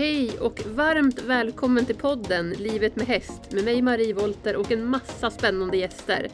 Hej 0.00 0.38
och 0.38 0.60
varmt 0.66 1.22
välkommen 1.22 1.86
till 1.86 1.96
podden 1.96 2.50
Livet 2.50 2.96
med 2.96 3.06
häst 3.06 3.52
med 3.52 3.64
mig 3.64 3.82
Marie 3.82 4.14
Volter 4.14 4.56
och 4.56 4.72
en 4.72 4.86
massa 4.86 5.30
spännande 5.30 5.76
gäster. 5.76 6.28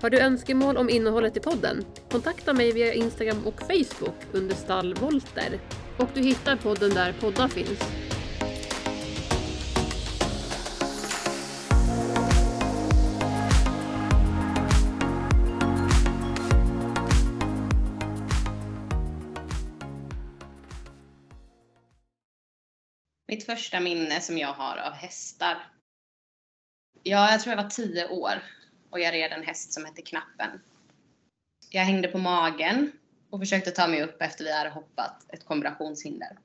Har 0.00 0.10
du 0.10 0.18
önskemål 0.20 0.76
om 0.76 0.90
innehållet 0.90 1.36
i 1.36 1.40
podden? 1.40 1.84
Kontakta 2.10 2.52
mig 2.52 2.72
via 2.72 2.94
Instagram 2.94 3.46
och 3.46 3.60
Facebook 3.60 4.16
under 4.32 4.54
Stall 4.54 4.94
Volter. 4.94 5.60
Och 5.96 6.08
du 6.14 6.20
hittar 6.20 6.56
podden 6.56 6.90
där 6.90 7.14
poddar 7.20 7.48
finns. 7.48 7.80
Mitt 23.42 23.58
första 23.58 23.80
minne 23.80 24.20
som 24.20 24.38
jag 24.38 24.52
har 24.52 24.76
av 24.76 24.92
hästar. 24.92 25.56
Ja, 27.02 27.30
jag 27.30 27.40
tror 27.40 27.56
jag 27.56 27.62
var 27.62 27.70
tio 27.70 28.08
år 28.08 28.42
och 28.90 29.00
jag 29.00 29.14
red 29.14 29.32
en 29.32 29.42
häst 29.42 29.72
som 29.72 29.84
hette 29.84 30.02
Knappen. 30.02 30.60
Jag 31.70 31.82
hängde 31.82 32.08
på 32.08 32.18
magen 32.18 32.92
och 33.30 33.40
försökte 33.40 33.70
ta 33.70 33.88
mig 33.88 34.02
upp 34.02 34.22
efter 34.22 34.44
vi 34.44 34.52
hade 34.52 34.70
hoppat 34.70 35.26
ett 35.28 35.44
kombinationshinder. 35.44 36.38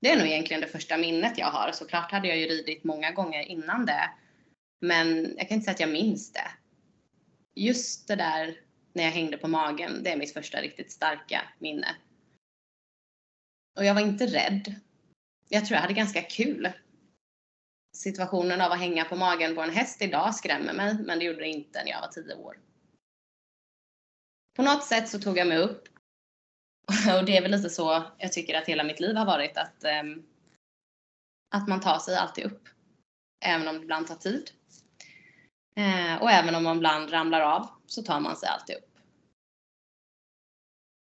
Det 0.00 0.10
är 0.10 0.18
nog 0.18 0.26
egentligen 0.26 0.60
det 0.60 0.68
första 0.68 0.96
minnet 0.96 1.38
jag 1.38 1.50
har. 1.50 1.72
Såklart 1.72 2.12
hade 2.12 2.28
jag 2.28 2.38
ju 2.38 2.46
ridit 2.46 2.84
många 2.84 3.10
gånger 3.10 3.42
innan 3.42 3.86
det. 3.86 4.10
Men 4.80 5.34
jag 5.36 5.48
kan 5.48 5.54
inte 5.54 5.64
säga 5.64 5.74
att 5.74 5.80
jag 5.80 5.90
minns 5.92 6.32
det. 6.32 6.50
Just 7.54 8.08
det 8.08 8.16
där 8.16 8.60
när 8.92 9.04
jag 9.04 9.12
hängde 9.12 9.36
på 9.38 9.48
magen, 9.48 10.02
det 10.02 10.12
är 10.12 10.16
mitt 10.16 10.32
första 10.32 10.60
riktigt 10.60 10.92
starka 10.92 11.42
minne. 11.58 11.96
Och 13.76 13.84
jag 13.84 13.94
var 13.94 14.02
inte 14.02 14.26
rädd 14.26 14.74
jag 15.48 15.66
tror 15.66 15.74
jag 15.74 15.82
hade 15.82 15.94
ganska 15.94 16.22
kul. 16.22 16.72
Situationen 17.96 18.60
av 18.60 18.72
att 18.72 18.78
hänga 18.78 19.04
på 19.04 19.16
magen 19.16 19.54
på 19.54 19.62
en 19.62 19.70
häst 19.70 20.02
idag 20.02 20.34
skrämmer 20.34 20.72
mig, 20.72 20.98
men 20.98 21.18
det 21.18 21.24
gjorde 21.24 21.38
det 21.38 21.48
inte 21.48 21.84
när 21.84 21.90
jag 21.90 22.00
var 22.00 22.08
10 22.08 22.34
år. 22.34 22.58
På 24.56 24.62
något 24.62 24.84
sätt 24.84 25.08
så 25.08 25.18
tog 25.18 25.38
jag 25.38 25.48
mig 25.48 25.58
upp. 25.58 25.88
Och 27.18 27.24
det 27.24 27.36
är 27.36 27.42
väl 27.42 27.50
lite 27.50 27.70
så 27.70 28.04
jag 28.18 28.32
tycker 28.32 28.54
att 28.54 28.68
hela 28.68 28.84
mitt 28.84 29.00
liv 29.00 29.16
har 29.16 29.26
varit, 29.26 29.56
att, 29.56 29.84
ehm, 29.84 30.26
att 31.54 31.68
man 31.68 31.80
tar 31.80 31.98
sig 31.98 32.16
alltid 32.16 32.44
upp. 32.44 32.68
Även 33.44 33.68
om 33.68 33.76
det 33.76 33.82
ibland 33.82 34.06
tar 34.06 34.14
tid. 34.14 34.50
Eh, 35.76 36.22
och 36.22 36.30
även 36.30 36.54
om 36.54 36.64
man 36.64 36.76
ibland 36.76 37.12
ramlar 37.12 37.40
av 37.40 37.68
så 37.86 38.02
tar 38.02 38.20
man 38.20 38.36
sig 38.36 38.48
alltid 38.48 38.76
upp. 38.76 38.98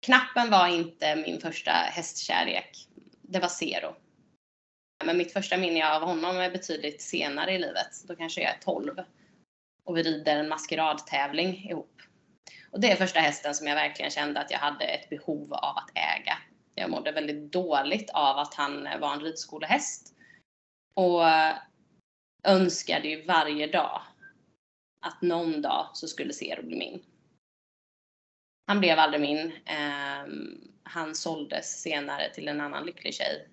Knappen 0.06 0.50
var 0.50 0.68
inte 0.68 1.16
min 1.16 1.40
första 1.40 1.70
hästkärlek. 1.70 2.88
Det 3.22 3.38
var 3.38 3.48
Zero. 3.48 3.96
Men 5.04 5.16
mitt 5.16 5.32
första 5.32 5.56
minne 5.56 5.90
av 5.90 6.02
honom 6.02 6.36
är 6.36 6.50
betydligt 6.50 7.02
senare 7.02 7.52
i 7.52 7.58
livet. 7.58 8.04
Då 8.04 8.16
kanske 8.16 8.40
jag 8.40 8.50
är 8.50 8.58
12. 8.58 8.96
Och 9.84 9.96
vi 9.96 10.02
rider 10.02 10.36
en 10.36 10.48
maskeradtävling 10.48 11.68
ihop. 11.70 12.02
Och 12.70 12.80
det 12.80 12.92
är 12.92 12.96
första 12.96 13.20
hästen 13.20 13.54
som 13.54 13.66
jag 13.66 13.74
verkligen 13.74 14.10
kände 14.10 14.40
att 14.40 14.50
jag 14.50 14.58
hade 14.58 14.84
ett 14.84 15.10
behov 15.10 15.52
av 15.52 15.76
att 15.76 15.90
äga. 15.94 16.38
Jag 16.74 16.90
mådde 16.90 17.12
väldigt 17.12 17.52
dåligt 17.52 18.10
av 18.10 18.38
att 18.38 18.54
han 18.54 18.88
var 19.00 19.12
en 19.12 19.20
ridskolehäst. 19.20 20.14
Och 20.94 21.22
önskade 22.44 23.08
ju 23.08 23.24
varje 23.24 23.66
dag 23.66 24.02
att 25.06 25.22
någon 25.22 25.62
dag 25.62 25.90
så 25.94 26.08
skulle 26.08 26.32
Zero 26.32 26.62
bli 26.62 26.78
min. 26.78 27.02
Han 28.66 28.80
blev 28.80 28.98
aldrig 28.98 29.20
min. 29.20 29.52
Ehm, 29.66 30.60
han 30.82 31.14
såldes 31.14 31.82
senare 31.82 32.34
till 32.34 32.48
en 32.48 32.60
annan 32.60 32.86
lycklig 32.86 33.14
tjej 33.14 33.48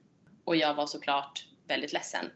och 0.48 0.56
jag 0.56 0.73
var 0.73 0.88
såklart 0.88 1.48
väldigt 1.67 1.94
ledsen. 1.94 2.31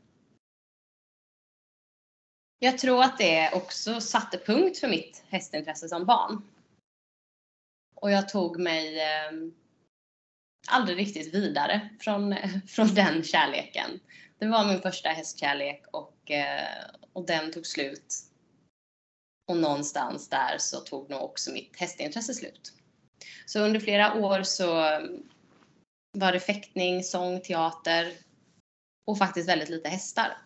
Jag 2.60 2.78
tror 2.78 3.04
att 3.04 3.18
det 3.18 3.52
också 3.54 4.02
satte 4.02 4.38
punkt 4.38 4.80
för 4.80 4.88
mitt 4.88 5.24
hästintresse 5.30 5.90
som 5.90 6.06
barn. 6.06 6.42
Och 7.96 8.12
jag 8.12 8.30
tog 8.30 8.60
mig 8.60 9.00
eh, 9.00 9.32
aldrig 10.68 10.98
riktigt 10.98 11.34
vidare 11.34 11.90
från, 12.00 12.36
från 12.68 12.88
den 12.88 13.24
kärleken. 13.24 14.00
Det 14.38 14.48
var 14.48 14.66
min 14.66 14.82
första 14.82 15.10
hästkärlek 15.10 15.84
och, 15.92 16.32
eh, 16.32 16.86
och 17.14 17.26
den 17.26 17.52
tog 17.52 17.66
slut. 17.66 18.16
Och 19.48 19.58
någonstans 19.58 20.30
där 20.30 20.58
så 20.58 20.80
tog 20.80 21.10
nog 21.10 21.22
också 21.22 21.52
mitt 21.52 21.80
hästintresse 21.80 22.34
slut. 22.34 22.74
Så 23.46 23.60
under 23.60 23.80
flera 23.80 24.14
år 24.14 24.44
så 24.44 25.00
var 26.12 26.32
det 26.32 26.40
fäktning, 26.40 27.04
sång, 27.04 27.42
teater 27.42 28.14
och 29.06 29.18
faktiskt 29.18 29.50
väldigt 29.50 29.70
lite 29.70 29.90
hästar. 29.90 30.38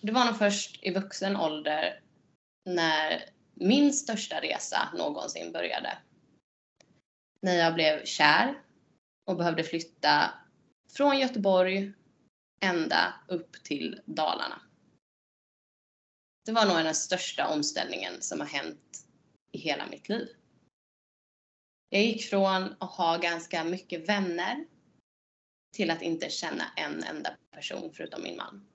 Det 0.00 0.12
var 0.12 0.24
nog 0.24 0.38
först 0.38 0.78
i 0.82 0.90
vuxen 0.90 1.36
ålder 1.36 2.00
när 2.64 3.24
min 3.54 3.92
största 3.92 4.40
resa 4.40 4.88
någonsin 4.98 5.52
började. 5.52 5.98
När 7.40 7.54
jag 7.54 7.74
blev 7.74 8.04
kär 8.04 8.62
och 9.24 9.36
behövde 9.36 9.64
flytta 9.64 10.34
från 10.96 11.18
Göteborg 11.18 11.92
ända 12.60 13.14
upp 13.28 13.52
till 13.64 14.00
Dalarna. 14.04 14.62
Det 16.44 16.52
var 16.52 16.66
nog 16.66 16.76
den 16.76 16.94
största 16.94 17.48
omställningen 17.48 18.22
som 18.22 18.40
har 18.40 18.46
hänt 18.46 19.06
i 19.52 19.58
hela 19.58 19.86
mitt 19.86 20.08
liv. 20.08 20.28
Jag 21.94 22.02
gick 22.02 22.24
från 22.24 22.74
att 22.78 22.90
ha 22.90 23.16
ganska 23.16 23.64
mycket 23.64 24.08
vänner 24.08 24.66
till 25.76 25.90
att 25.90 26.02
inte 26.02 26.30
känna 26.30 26.64
en 26.76 27.04
enda 27.04 27.36
person 27.50 27.92
förutom 27.94 28.22
min 28.22 28.36
man. 28.36 28.66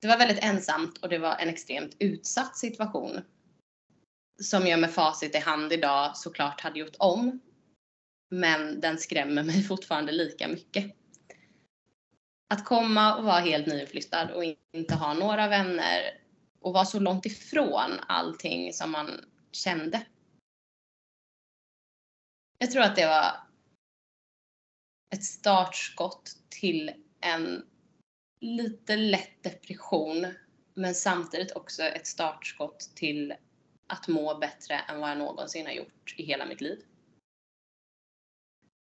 Det 0.00 0.08
var 0.08 0.18
väldigt 0.18 0.44
ensamt 0.44 0.98
och 0.98 1.08
det 1.08 1.18
var 1.18 1.36
en 1.36 1.48
extremt 1.48 1.96
utsatt 1.98 2.56
situation. 2.56 3.20
Som 4.42 4.66
jag 4.66 4.80
med 4.80 4.90
facit 4.90 5.34
i 5.34 5.38
hand 5.38 5.72
idag 5.72 6.16
såklart 6.16 6.60
hade 6.60 6.78
gjort 6.78 6.96
om. 6.98 7.40
Men 8.30 8.80
den 8.80 8.98
skrämmer 8.98 9.42
mig 9.42 9.62
fortfarande 9.68 10.12
lika 10.12 10.48
mycket. 10.48 10.96
Att 12.48 12.64
komma 12.64 13.16
och 13.16 13.24
vara 13.24 13.40
helt 13.40 13.66
nyinflyttad 13.66 14.30
och 14.30 14.44
inte 14.72 14.94
ha 14.94 15.14
några 15.14 15.48
vänner 15.48 16.20
och 16.60 16.72
vara 16.72 16.84
så 16.84 17.00
långt 17.00 17.26
ifrån 17.26 17.90
allting 18.08 18.72
som 18.72 18.90
man 18.90 19.24
kände 19.52 20.06
jag 22.58 22.70
tror 22.70 22.82
att 22.82 22.96
det 22.96 23.06
var 23.06 23.46
ett 25.14 25.24
startskott 25.24 26.36
till 26.48 26.92
en 27.20 27.66
lite 28.40 28.96
lätt 28.96 29.42
depression 29.42 30.26
men 30.74 30.94
samtidigt 30.94 31.52
också 31.56 31.82
ett 31.82 32.06
startskott 32.06 32.80
till 32.94 33.34
att 33.86 34.08
må 34.08 34.38
bättre 34.38 34.74
än 34.74 35.00
vad 35.00 35.10
jag 35.10 35.18
någonsin 35.18 35.66
har 35.66 35.72
gjort 35.72 36.14
i 36.16 36.22
hela 36.22 36.46
mitt 36.46 36.60
liv. 36.60 36.84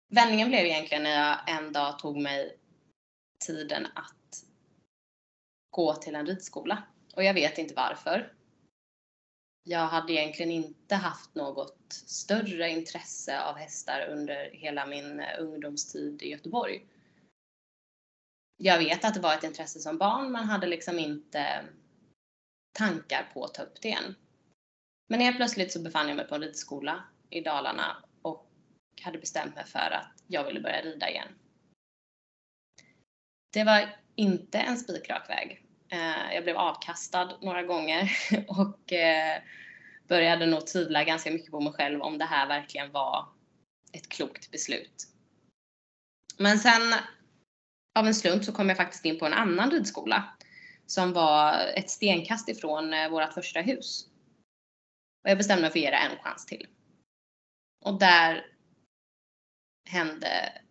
Vändningen 0.09 0.49
blev 0.49 0.65
egentligen 0.65 1.03
när 1.03 1.27
jag 1.29 1.57
en 1.57 1.73
dag 1.73 1.99
tog 1.99 2.17
mig 2.17 2.59
tiden 3.45 3.85
att 3.85 4.43
gå 5.69 5.95
till 5.95 6.15
en 6.15 6.25
ridskola. 6.25 6.83
Och 7.15 7.23
jag 7.23 7.33
vet 7.33 7.57
inte 7.57 7.73
varför 7.73 8.36
jag 9.69 9.87
hade 9.87 10.13
egentligen 10.13 10.51
inte 10.51 10.95
haft 10.95 11.35
något 11.35 11.77
större 11.89 12.69
intresse 12.69 13.43
av 13.43 13.55
hästar 13.55 14.07
under 14.09 14.49
hela 14.53 14.85
min 14.85 15.19
eh, 15.19 15.39
ungdomstid 15.39 16.21
i 16.21 16.29
Göteborg. 16.29 16.85
Jag 18.57 18.79
vet 18.79 19.05
att 19.05 19.13
det 19.13 19.19
var 19.19 19.33
ett 19.33 19.43
intresse 19.43 19.79
som 19.79 19.97
barn 19.97 20.31
men 20.31 20.43
hade 20.43 20.67
liksom 20.67 20.99
inte 20.99 21.65
tankar 22.71 23.31
på 23.33 23.43
att 23.43 23.53
ta 23.53 23.63
upp 23.63 23.81
det 23.81 23.87
igen. 23.87 24.15
Men 25.09 25.19
helt 25.19 25.37
plötsligt 25.37 25.71
så 25.71 25.79
befann 25.79 26.07
jag 26.07 26.17
mig 26.17 26.27
på 26.27 26.35
en 26.35 26.41
ridskola 26.41 27.03
i 27.29 27.41
Dalarna 27.41 28.03
och 28.21 28.51
hade 29.01 29.17
bestämt 29.17 29.55
mig 29.55 29.65
för 29.65 29.91
att 29.91 30.23
jag 30.27 30.43
ville 30.43 30.61
börja 30.61 30.81
rida 30.81 31.09
igen. 31.09 31.27
Det 33.53 33.63
var 33.63 33.95
inte 34.15 34.57
en 34.57 34.77
spikrak 34.77 35.29
väg. 35.29 35.66
Eh, 35.89 36.33
jag 36.33 36.43
blev 36.43 36.57
avkastad 36.57 37.37
några 37.41 37.63
gånger 37.63 38.11
och 38.47 38.93
eh, 38.93 39.41
började 40.07 40.45
nog 40.45 40.67
tvivla 40.67 41.03
ganska 41.03 41.31
mycket 41.31 41.51
på 41.51 41.59
mig 41.59 41.73
själv 41.73 42.01
om 42.01 42.17
det 42.17 42.25
här 42.25 42.47
verkligen 42.47 42.91
var 42.91 43.29
ett 43.91 44.09
klokt 44.09 44.51
beslut. 44.51 45.07
Men 46.37 46.59
sen 46.59 46.93
av 47.99 48.07
en 48.07 48.15
slump 48.15 48.43
så 48.43 48.51
kom 48.51 48.69
jag 48.69 48.77
faktiskt 48.77 49.05
in 49.05 49.19
på 49.19 49.25
en 49.25 49.33
annan 49.33 49.71
ridskola 49.71 50.37
som 50.85 51.13
var 51.13 51.59
ett 51.75 51.89
stenkast 51.89 52.49
ifrån 52.49 52.93
eh, 52.93 53.09
vårt 53.09 53.33
första 53.33 53.61
hus. 53.61 54.07
Och 55.23 55.29
jag 55.29 55.37
bestämde 55.37 55.61
mig 55.61 55.71
för 55.71 55.79
att 55.79 55.83
ge 55.83 55.89
det 55.89 55.97
en 55.97 56.17
chans 56.17 56.45
till. 56.45 56.67
Och 57.85 57.99
där 57.99 58.45
hände 59.89 60.61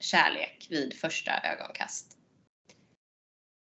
kärlek 0.00 0.66
vid 0.70 0.94
första 0.94 1.40
ögonkast. 1.40 2.21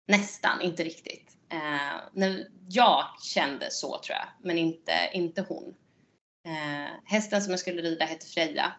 Nästan, 0.07 0.61
inte 0.61 0.83
riktigt. 0.83 1.37
Eh, 1.49 2.31
jag 2.69 3.05
kände 3.21 3.71
så 3.71 3.99
tror 3.99 4.17
jag, 4.17 4.27
men 4.41 4.57
inte, 4.57 5.09
inte 5.13 5.41
hon. 5.41 5.75
Eh, 6.45 6.93
hästen 7.05 7.41
som 7.41 7.51
jag 7.51 7.59
skulle 7.59 7.81
rida 7.81 8.05
hette 8.05 8.25
Freja. 8.25 8.73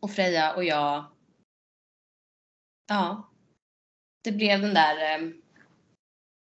Och 0.00 0.10
Freja 0.10 0.54
och 0.54 0.64
jag 0.64 1.04
ja, 2.90 3.30
det 4.22 4.32
blev 4.32 4.60
den 4.60 4.74
där, 4.74 5.18
eh, 5.18 5.28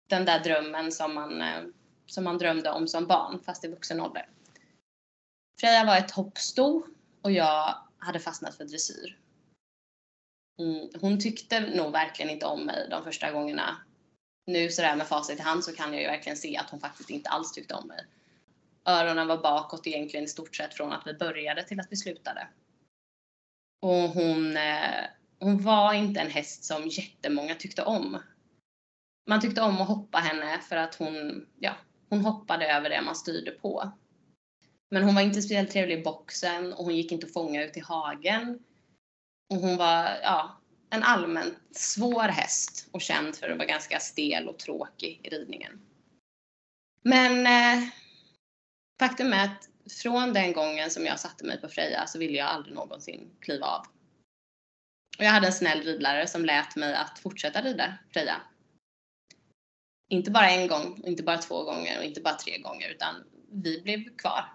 den 0.09 0.25
där 0.25 0.43
drömmen 0.43 0.91
som 0.91 1.13
man, 1.15 1.41
eh, 1.41 1.63
som 2.05 2.23
man 2.23 2.37
drömde 2.37 2.71
om 2.71 2.87
som 2.87 3.07
barn, 3.07 3.39
fast 3.39 3.65
i 3.65 3.67
vuxen 3.67 4.01
ålder. 4.01 4.29
Freja 5.59 5.85
var 5.85 5.97
ett 5.97 6.11
hoppsto 6.11 6.85
och 7.21 7.31
jag 7.31 7.75
hade 7.97 8.19
fastnat 8.19 8.57
för 8.57 8.65
dressyr. 8.65 9.19
Mm, 10.59 10.89
hon 11.01 11.19
tyckte 11.19 11.59
nog 11.59 11.91
verkligen 11.91 12.31
inte 12.31 12.45
om 12.45 12.65
mig 12.65 12.87
de 12.89 13.03
första 13.03 13.31
gångerna. 13.31 13.77
Nu 14.45 14.69
sådär 14.69 14.95
med 14.95 15.07
facit 15.07 15.39
i 15.39 15.41
hand 15.41 15.63
så 15.63 15.73
kan 15.75 15.93
jag 15.93 16.01
ju 16.01 16.07
verkligen 16.07 16.37
se 16.37 16.57
att 16.57 16.69
hon 16.69 16.79
faktiskt 16.79 17.09
inte 17.09 17.29
alls 17.29 17.51
tyckte 17.51 17.73
om 17.73 17.87
mig. 17.87 18.05
Öronen 18.85 19.27
var 19.27 19.37
bakåt 19.37 19.87
egentligen 19.87 20.25
i 20.25 20.27
stort 20.27 20.55
sett 20.55 20.73
från 20.73 20.91
att 20.91 21.07
vi 21.07 21.13
började 21.13 21.63
till 21.63 21.79
att 21.79 21.87
vi 21.91 21.95
slutade. 21.95 22.47
Och 23.81 24.09
hon, 24.09 24.57
eh, 24.57 25.05
hon 25.39 25.63
var 25.63 25.93
inte 25.93 26.19
en 26.19 26.31
häst 26.31 26.63
som 26.63 26.87
jättemånga 26.87 27.55
tyckte 27.55 27.83
om. 27.83 28.19
Man 29.29 29.41
tyckte 29.41 29.61
om 29.61 29.81
att 29.81 29.87
hoppa 29.87 30.17
henne 30.17 30.59
för 30.59 30.75
att 30.75 30.95
hon, 30.95 31.47
ja, 31.59 31.75
hon 32.09 32.21
hoppade 32.21 32.67
över 32.67 32.89
det 32.89 33.01
man 33.01 33.15
styrde 33.15 33.51
på. 33.51 33.91
Men 34.91 35.03
hon 35.03 35.15
var 35.15 35.21
inte 35.21 35.41
speciellt 35.41 35.71
trevlig 35.71 35.99
i 35.99 36.03
boxen 36.03 36.73
och 36.73 36.85
hon 36.85 36.95
gick 36.95 37.11
inte 37.11 37.25
att 37.25 37.33
fånga 37.33 37.63
ut 37.63 37.77
i 37.77 37.79
hagen. 37.79 38.59
Och 39.49 39.57
hon 39.57 39.77
var, 39.77 40.19
ja, 40.23 40.61
en 40.89 41.03
allmänt 41.03 41.57
svår 41.71 42.23
häst 42.23 42.87
och 42.91 43.01
känd 43.01 43.35
för 43.35 43.49
att 43.49 43.57
vara 43.57 43.67
ganska 43.67 43.99
stel 43.99 44.47
och 44.47 44.59
tråkig 44.59 45.21
i 45.23 45.29
ridningen. 45.29 45.81
Men 47.01 47.47
eh, 47.47 47.89
faktum 48.99 49.33
är 49.33 49.45
att 49.45 49.69
från 50.01 50.33
den 50.33 50.53
gången 50.53 50.89
som 50.89 51.05
jag 51.05 51.19
satte 51.19 51.45
mig 51.45 51.61
på 51.61 51.69
Freja 51.69 52.07
så 52.07 52.19
ville 52.19 52.37
jag 52.37 52.47
aldrig 52.47 52.75
någonsin 52.75 53.35
kliva 53.41 53.65
av. 53.65 53.85
Och 55.17 55.23
jag 55.23 55.31
hade 55.31 55.47
en 55.47 55.53
snäll 55.53 55.83
ridlärare 55.83 56.27
som 56.27 56.45
lät 56.45 56.75
mig 56.75 56.95
att 56.95 57.19
fortsätta 57.19 57.61
rida 57.61 57.97
Freja. 58.13 58.41
Inte 60.09 60.31
bara 60.31 60.49
en 60.49 60.67
gång, 60.67 61.01
inte 61.05 61.23
bara 61.23 61.37
två 61.37 61.63
gånger 61.63 61.97
och 61.97 62.03
inte 62.03 62.21
bara 62.21 62.35
tre 62.35 62.57
gånger 62.57 62.89
utan 62.89 63.15
vi 63.51 63.81
blev 63.81 64.17
kvar. 64.17 64.53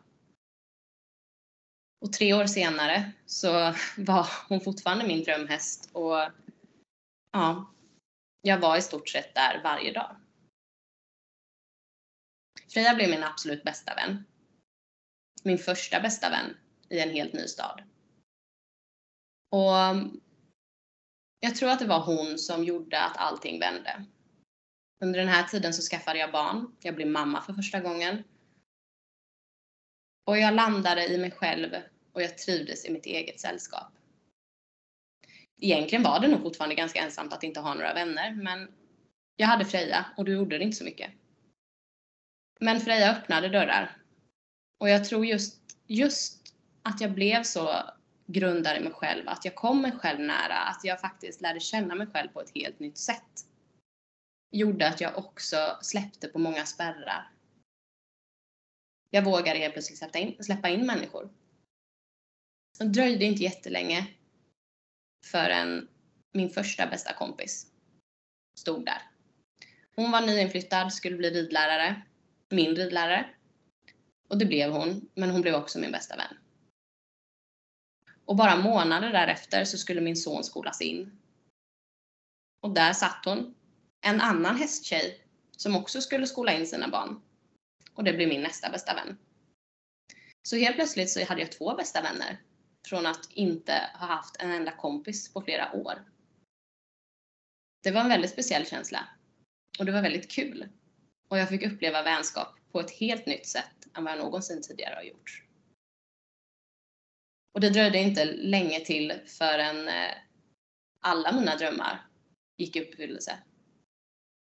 Och 2.01 2.13
tre 2.13 2.35
år 2.35 2.47
senare 2.47 3.13
så 3.27 3.53
var 3.97 4.27
hon 4.49 4.61
fortfarande 4.61 5.07
min 5.07 5.25
drömhäst 5.25 5.91
och 5.93 6.31
ja, 7.33 7.75
jag 8.43 8.59
var 8.59 8.77
i 8.77 8.83
stort 8.83 9.09
sett 9.09 9.35
där 9.35 9.61
varje 9.65 9.93
dag. 9.93 10.17
Freja 12.69 12.95
blev 12.95 13.11
min 13.11 13.25
absolut 13.25 13.65
bästa 13.65 13.95
vän. 13.95 14.25
Min 15.43 15.59
första 15.59 16.01
bästa 16.01 16.31
vän 16.31 16.57
i 16.89 17.01
en 17.01 17.11
helt 17.11 17.33
ny 17.33 17.47
stad. 17.47 17.83
Och 19.51 20.09
jag 21.41 21.57
tror 21.57 21.71
att 21.71 21.79
det 21.79 21.87
var 21.87 22.01
hon 22.01 22.39
som 22.39 22.65
gjorde 22.65 23.01
att 23.01 23.17
allting 23.17 23.61
vände. 23.61 24.05
Under 25.05 25.19
den 25.19 25.29
här 25.29 25.45
tiden 25.45 25.75
så 25.75 25.83
skaffade 25.83 26.19
jag 26.19 26.33
barn. 26.33 26.77
Jag 26.81 26.95
blev 26.95 27.09
mamma 27.09 27.43
för 27.43 27.53
första 27.53 27.81
gången. 27.81 28.25
Och 30.29 30.39
jag 30.39 30.55
landade 30.55 31.07
i 31.07 31.19
mig 31.19 31.31
själv 31.31 31.75
och 32.13 32.23
jag 32.23 32.39
trivdes 32.39 32.85
i 32.85 32.93
mitt 32.93 33.07
eget 33.07 33.41
sällskap. 33.41 33.93
Egentligen 35.61 36.03
var 36.03 36.21
det 36.21 36.29
nog 36.29 36.43
fortfarande 36.43 36.75
ganska 36.75 37.01
ensamt 37.01 37.33
att 37.33 37.43
inte 37.43 37.61
ha 37.61 37.75
några 37.75 37.95
vänner, 37.95 38.35
men 38.35 38.69
jag 39.37 39.47
hade 39.47 39.65
Freja 39.65 40.07
och 40.17 40.25
då 40.25 40.33
gjorde 40.33 40.59
det 40.59 40.65
inte 40.65 40.77
så 40.77 40.85
mycket. 40.85 41.11
Men 42.61 42.81
Freja 42.81 43.13
öppnade 43.13 43.49
dörrar. 43.49 43.97
Och 44.81 44.89
jag 44.89 45.05
tror 45.05 45.27
just, 45.27 45.63
just 45.87 46.55
att 46.83 47.01
jag 47.01 47.13
blev 47.13 47.43
så 47.43 47.75
grundad 48.27 48.77
i 48.77 48.81
mig 48.81 48.93
själv, 48.93 49.29
att 49.29 49.45
jag 49.45 49.55
kom 49.55 49.83
mig 49.83 49.93
själv 49.93 50.21
nära, 50.21 50.59
att 50.59 50.81
jag 50.85 51.01
faktiskt 51.01 51.41
lärde 51.41 51.61
känna 51.61 51.95
mig 51.95 52.07
själv 52.07 52.29
på 52.29 52.41
ett 52.41 52.55
helt 52.55 52.79
nytt 52.79 52.99
sätt. 52.99 53.47
Gjorde 54.51 54.89
att 54.89 55.01
jag 55.01 55.19
också 55.19 55.79
släppte 55.83 56.29
på 56.29 56.39
många 56.39 56.67
spärrar. 56.67 57.38
Jag 59.11 59.25
vågade 59.25 59.59
helt 59.59 59.73
plötsligt 59.73 59.99
släppa 59.99 60.19
in, 60.19 60.45
släppa 60.45 60.69
in 60.69 60.87
människor. 60.87 61.31
Det 62.79 62.85
dröjde 62.85 63.25
inte 63.25 63.43
jättelänge 63.43 64.07
förrän 65.25 65.89
min 66.33 66.51
första 66.51 66.87
bästa 66.87 67.13
kompis 67.13 67.67
stod 68.59 68.85
där. 68.85 69.03
Hon 69.97 70.11
var 70.11 70.21
nyinflyttad, 70.21 70.93
skulle 70.93 71.17
bli 71.17 71.31
ridlärare, 71.31 72.03
min 72.49 72.77
ridlärare. 72.77 73.35
Och 74.29 74.39
det 74.39 74.45
blev 74.45 74.71
hon, 74.71 75.11
men 75.15 75.31
hon 75.31 75.41
blev 75.41 75.55
också 75.55 75.79
min 75.79 75.93
bästa 75.93 76.17
vän. 76.17 76.37
Och 78.25 78.37
bara 78.37 78.57
månader 78.57 79.13
därefter 79.13 79.65
så 79.65 79.79
skulle 79.79 80.01
min 80.01 80.17
son 80.17 80.45
skolas 80.45 80.81
in. 80.81 81.19
Och 82.61 82.75
där 82.75 82.93
satt 82.93 83.25
hon, 83.25 83.55
en 84.01 84.21
annan 84.21 84.57
hästtjej 84.57 85.25
som 85.57 85.77
också 85.77 86.01
skulle 86.01 86.27
skola 86.27 86.53
in 86.53 86.67
sina 86.67 86.89
barn. 86.89 87.21
Och 87.99 88.05
det 88.05 88.13
blev 88.13 88.29
min 88.29 88.43
nästa 88.43 88.71
bästa 88.71 88.95
vän. 88.95 89.19
Så 90.43 90.57
helt 90.57 90.77
plötsligt 90.77 91.11
så 91.11 91.25
hade 91.25 91.41
jag 91.41 91.53
två 91.53 91.75
bästa 91.75 92.03
vänner 92.03 92.43
från 92.89 93.07
att 93.07 93.33
inte 93.33 93.91
ha 93.95 94.07
haft 94.07 94.37
en 94.37 94.51
enda 94.51 94.73
kompis 94.77 95.33
på 95.33 95.43
flera 95.43 95.73
år. 95.73 96.05
Det 97.83 97.91
var 97.91 98.01
en 98.01 98.09
väldigt 98.09 98.31
speciell 98.31 98.67
känsla 98.67 99.09
och 99.79 99.85
det 99.85 99.93
var 99.93 100.03
väldigt 100.03 100.31
kul. 100.31 100.69
Och 101.29 101.39
jag 101.39 101.49
fick 101.49 101.67
uppleva 101.67 102.03
vänskap 102.03 102.57
på 102.73 102.81
ett 102.81 102.91
helt 102.91 103.27
nytt 103.27 103.47
sätt 103.47 103.89
än 103.97 104.05
vad 104.05 104.13
jag 104.13 104.19
någonsin 104.19 104.63
tidigare 104.63 104.95
har 104.95 105.03
gjort. 105.03 105.45
Och 107.55 107.61
det 107.61 107.71
dröjde 107.71 107.99
inte 107.99 108.25
länge 108.25 108.81
till 108.81 109.21
förrän 109.27 109.89
eh, 109.89 110.15
alla 111.01 111.33
mina 111.33 111.57
drömmar 111.57 112.07
gick 112.57 112.77
i 112.77 112.81
uppfyllelse. 112.81 113.39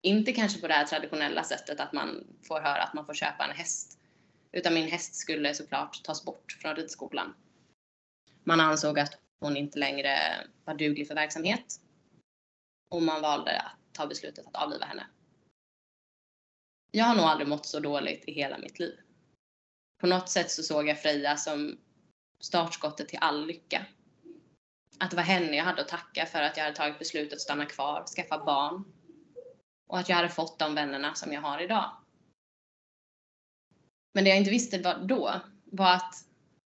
Inte 0.05 0.33
kanske 0.33 0.61
på 0.61 0.67
det 0.67 0.73
här 0.73 0.85
traditionella 0.85 1.43
sättet 1.43 1.79
att 1.79 1.93
man 1.93 2.27
får 2.47 2.59
höra 2.59 2.83
att 2.83 2.93
man 2.93 3.05
får 3.05 3.13
köpa 3.13 3.45
en 3.45 3.55
häst. 3.55 3.99
Utan 4.51 4.73
min 4.73 4.87
häst 4.87 5.15
skulle 5.15 5.53
såklart 5.53 6.03
tas 6.03 6.25
bort 6.25 6.57
från 6.61 6.75
ridskolan. 6.75 7.33
Man 8.43 8.59
ansåg 8.59 8.99
att 8.99 9.13
hon 9.39 9.57
inte 9.57 9.79
längre 9.79 10.17
var 10.65 10.73
duglig 10.73 11.07
för 11.07 11.15
verksamhet. 11.15 11.79
Och 12.89 13.01
man 13.01 13.21
valde 13.21 13.59
att 13.59 13.77
ta 13.91 14.07
beslutet 14.07 14.47
att 14.47 14.55
avliva 14.55 14.85
henne. 14.85 15.07
Jag 16.91 17.05
har 17.05 17.15
nog 17.15 17.25
aldrig 17.25 17.47
mått 17.47 17.65
så 17.65 17.79
dåligt 17.79 18.23
i 18.27 18.31
hela 18.31 18.57
mitt 18.57 18.79
liv. 18.79 18.99
På 20.01 20.07
något 20.07 20.29
sätt 20.29 20.51
så 20.51 20.63
såg 20.63 20.87
jag 20.87 21.01
Freja 21.01 21.37
som 21.37 21.77
startskottet 22.39 23.09
till 23.09 23.19
all 23.21 23.45
lycka. 23.45 23.85
Att 24.99 25.09
det 25.09 25.15
var 25.15 25.23
henne 25.23 25.55
jag 25.55 25.63
hade 25.63 25.81
att 25.81 25.87
tacka 25.87 26.25
för 26.25 26.41
att 26.41 26.57
jag 26.57 26.63
hade 26.63 26.75
tagit 26.75 26.99
beslutet 26.99 27.33
att 27.33 27.41
stanna 27.41 27.65
kvar, 27.65 28.05
skaffa 28.15 28.45
barn. 28.45 28.83
Och 29.93 29.99
att 29.99 30.09
jag 30.09 30.15
hade 30.15 30.29
fått 30.29 30.59
de 30.59 30.75
vännerna 30.75 31.15
som 31.15 31.33
jag 31.33 31.41
har 31.41 31.61
idag. 31.61 31.91
Men 34.13 34.23
det 34.23 34.29
jag 34.29 34.37
inte 34.37 34.51
visste 34.51 34.77
då 35.07 35.41
var 35.65 35.93
att 35.93 36.25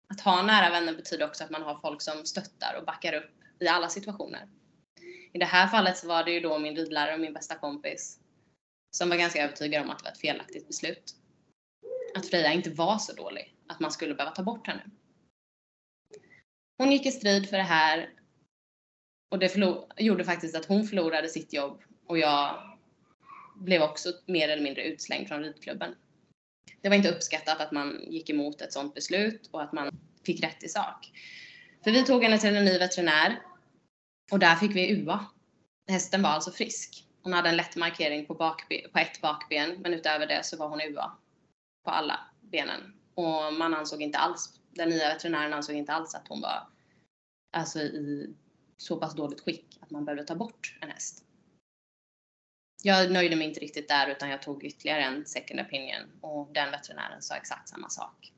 att 0.08 0.20
ha 0.20 0.42
nära 0.42 0.70
vänner 0.70 0.96
betyder 0.96 1.26
också 1.26 1.44
att 1.44 1.50
man 1.50 1.62
har 1.62 1.80
folk 1.80 2.02
som 2.02 2.26
stöttar 2.26 2.76
och 2.78 2.84
backar 2.84 3.12
upp 3.12 3.30
i 3.60 3.68
alla 3.68 3.88
situationer. 3.88 4.48
I 5.32 5.38
det 5.38 5.44
här 5.44 5.68
fallet 5.68 5.98
så 5.98 6.08
var 6.08 6.24
det 6.24 6.30
ju 6.30 6.40
då 6.40 6.58
min 6.58 6.76
ridlärare 6.76 7.14
och 7.14 7.20
min 7.20 7.32
bästa 7.32 7.54
kompis 7.58 8.18
som 8.90 9.08
var 9.08 9.16
ganska 9.16 9.44
övertygad 9.44 9.82
om 9.82 9.90
att 9.90 9.98
det 9.98 10.04
var 10.04 10.12
ett 10.12 10.20
felaktigt 10.20 10.66
beslut. 10.66 11.14
Att 12.14 12.26
Freja 12.26 12.52
inte 12.52 12.70
var 12.70 12.98
så 12.98 13.12
dålig, 13.12 13.56
att 13.68 13.80
man 13.80 13.92
skulle 13.92 14.14
behöva 14.14 14.34
ta 14.34 14.42
bort 14.42 14.66
henne. 14.66 14.82
Hon 16.78 16.92
gick 16.92 17.06
i 17.06 17.10
strid 17.10 17.50
för 17.50 17.56
det 17.56 17.62
här 17.62 18.10
och 19.30 19.38
det 19.38 19.56
gjorde 19.96 20.24
faktiskt 20.24 20.56
att 20.56 20.66
hon 20.66 20.86
förlorade 20.86 21.28
sitt 21.28 21.52
jobb 21.52 21.82
och 22.06 22.18
jag 22.18 22.69
blev 23.60 23.82
också 23.82 24.12
mer 24.26 24.48
eller 24.48 24.62
mindre 24.62 24.82
utslängd 24.82 25.28
från 25.28 25.42
ridklubben. 25.42 25.94
Det 26.80 26.88
var 26.88 26.96
inte 26.96 27.10
uppskattat 27.10 27.60
att 27.60 27.72
man 27.72 28.04
gick 28.08 28.30
emot 28.30 28.60
ett 28.60 28.72
sådant 28.72 28.94
beslut 28.94 29.48
och 29.50 29.62
att 29.62 29.72
man 29.72 29.90
fick 30.26 30.42
rätt 30.42 30.64
i 30.64 30.68
sak. 30.68 31.12
För 31.84 31.90
vi 31.90 32.04
tog 32.04 32.22
henne 32.22 32.38
till 32.38 32.56
en 32.56 32.64
ny 32.64 32.78
veterinär 32.78 33.42
och 34.32 34.38
där 34.38 34.56
fick 34.56 34.76
vi 34.76 34.90
UA. 34.90 35.26
Hästen 35.88 36.22
var 36.22 36.30
alltså 36.30 36.50
frisk. 36.50 37.04
Hon 37.22 37.32
hade 37.32 37.48
en 37.48 37.56
lätt 37.56 37.76
markering 37.76 38.26
på, 38.26 38.34
bakben, 38.34 38.78
på 38.92 38.98
ett 38.98 39.20
bakben 39.20 39.76
men 39.80 39.94
utöver 39.94 40.26
det 40.26 40.44
så 40.44 40.56
var 40.56 40.68
hon 40.68 40.80
UA 40.80 41.12
på 41.84 41.90
alla 41.90 42.20
benen. 42.40 42.80
Och 43.14 43.54
man 43.54 43.74
ansåg 43.74 44.02
inte 44.02 44.18
alls, 44.18 44.60
den 44.70 44.88
nya 44.88 45.08
veterinären 45.08 45.52
ansåg 45.52 45.76
inte 45.76 45.92
alls 45.92 46.14
att 46.14 46.28
hon 46.28 46.40
var 46.40 46.68
alltså 47.52 47.80
i 47.80 48.34
så 48.76 48.96
pass 48.96 49.14
dåligt 49.14 49.40
skick 49.40 49.78
att 49.80 49.90
man 49.90 50.04
behövde 50.04 50.24
ta 50.24 50.34
bort 50.34 50.78
en 50.80 50.90
häst. 50.90 51.24
Jag 52.82 53.12
nöjde 53.12 53.36
mig 53.36 53.46
inte 53.46 53.60
riktigt 53.60 53.88
där 53.88 54.08
utan 54.08 54.30
jag 54.30 54.42
tog 54.42 54.64
ytterligare 54.64 55.02
en 55.02 55.26
second 55.26 55.60
opinion 55.60 56.10
och 56.20 56.52
den 56.52 56.70
veterinären 56.70 57.22
sa 57.22 57.36
exakt 57.36 57.68
samma 57.68 57.88
sak. 57.88 58.32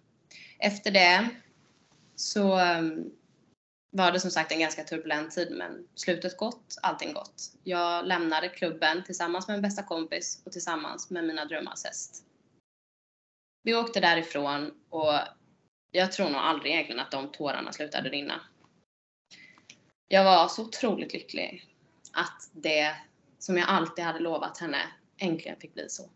Efter 0.58 0.90
det 0.90 1.28
så 2.16 2.61
um, 2.61 3.12
var 3.90 4.12
det 4.12 4.20
som 4.20 4.30
sagt 4.30 4.52
en 4.52 4.61
ganska 4.61 4.84
turbulent 4.84 5.30
tid 5.30 5.52
men 5.52 5.88
slutet 5.94 6.37
gott, 6.37 6.78
allting 6.82 7.12
gott. 7.12 7.42
Jag 7.62 8.06
lämnade 8.06 8.49
klubben 8.49 9.04
tillsammans 9.04 9.49
med 9.49 9.54
min 9.54 9.62
bästa 9.62 9.82
kompis 9.82 10.42
och 10.44 10.52
tillsammans 10.52 11.11
med 11.11 11.25
mina 11.25 11.44
drömmars 11.44 11.84
häst. 11.84 12.25
Vi 13.62 13.75
åkte 13.75 14.00
därifrån 14.00 14.75
och 14.90 15.18
jag 15.90 16.12
tror 16.12 16.30
nog 16.30 16.40
aldrig 16.40 16.72
egentligen 16.72 17.00
att 17.00 17.11
de 17.11 17.32
tårarna 17.32 17.72
slutade 17.72 18.08
rinna. 18.08 18.40
Jag 20.08 20.25
var 20.25 20.49
så 20.49 20.62
otroligt 20.62 21.12
lycklig 21.12 21.66
att 22.12 22.50
det 22.52 22.96
som 23.42 23.56
jag 23.56 23.68
alltid 23.68 24.04
hade 24.04 24.18
lovat 24.18 24.58
henne 24.58 24.92
äntligen 25.16 25.61
fick 25.61 25.75
bli 25.75 25.88
så. 25.88 26.11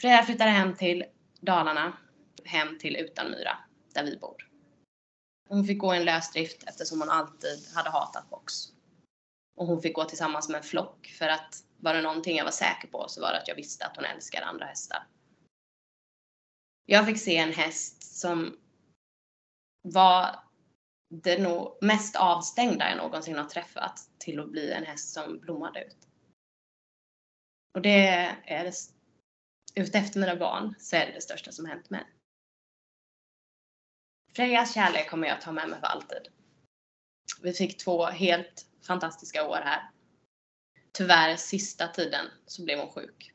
Freja 0.00 0.22
flyttade 0.22 0.50
hem 0.50 0.76
till 0.76 1.04
Dalarna, 1.40 1.98
hem 2.44 2.78
till 2.78 2.96
Utanmyra, 2.96 3.58
där 3.94 4.04
vi 4.04 4.16
bor. 4.16 4.50
Hon 5.48 5.64
fick 5.64 5.78
gå 5.78 5.94
i 5.94 5.98
en 5.98 6.04
lösdrift 6.04 6.62
eftersom 6.66 7.00
hon 7.00 7.10
alltid 7.10 7.68
hade 7.74 7.90
hatat 7.90 8.30
box. 8.30 8.54
Och 9.56 9.66
hon 9.66 9.82
fick 9.82 9.94
gå 9.94 10.04
tillsammans 10.04 10.48
med 10.48 10.58
en 10.58 10.64
flock 10.64 11.06
för 11.06 11.28
att 11.28 11.64
var 11.76 11.94
det 11.94 12.02
någonting 12.02 12.36
jag 12.36 12.44
var 12.44 12.52
säker 12.52 12.88
på 12.88 13.08
så 13.08 13.20
var 13.20 13.32
det 13.32 13.38
att 13.38 13.48
jag 13.48 13.54
visste 13.54 13.86
att 13.86 13.96
hon 13.96 14.04
älskade 14.04 14.46
andra 14.46 14.66
hästar. 14.66 15.06
Jag 16.86 17.06
fick 17.06 17.18
se 17.18 17.36
en 17.36 17.52
häst 17.52 18.16
som 18.16 18.58
var 19.82 20.45
det 21.08 21.38
nog 21.38 21.78
mest 21.80 22.16
avstängda 22.16 22.88
jag 22.88 22.96
någonsin 22.96 23.36
har 23.36 23.44
träffat 23.44 24.10
till 24.18 24.40
att 24.40 24.50
bli 24.50 24.72
en 24.72 24.84
häst 24.84 25.14
som 25.14 25.38
blommade 25.38 25.84
ut. 25.84 25.96
Och 27.74 27.82
det 27.82 28.06
är 28.44 28.64
det, 28.64 28.72
utefter 29.74 30.20
mina 30.20 30.36
barn 30.36 30.74
så 30.78 30.96
är 30.96 31.06
det 31.06 31.12
det 31.12 31.20
största 31.20 31.52
som 31.52 31.66
hänt 31.66 31.90
mig. 31.90 32.06
Frejas 34.32 34.74
kärlek 34.74 35.10
kommer 35.10 35.28
jag 35.28 35.40
ta 35.40 35.52
med 35.52 35.68
mig 35.68 35.80
för 35.80 35.86
alltid. 35.86 36.28
Vi 37.42 37.52
fick 37.52 37.84
två 37.84 38.04
helt 38.04 38.66
fantastiska 38.86 39.48
år 39.48 39.60
här. 39.64 39.90
Tyvärr 40.92 41.36
sista 41.36 41.88
tiden 41.88 42.26
så 42.46 42.64
blev 42.64 42.78
hon 42.78 42.90
sjuk. 42.90 43.32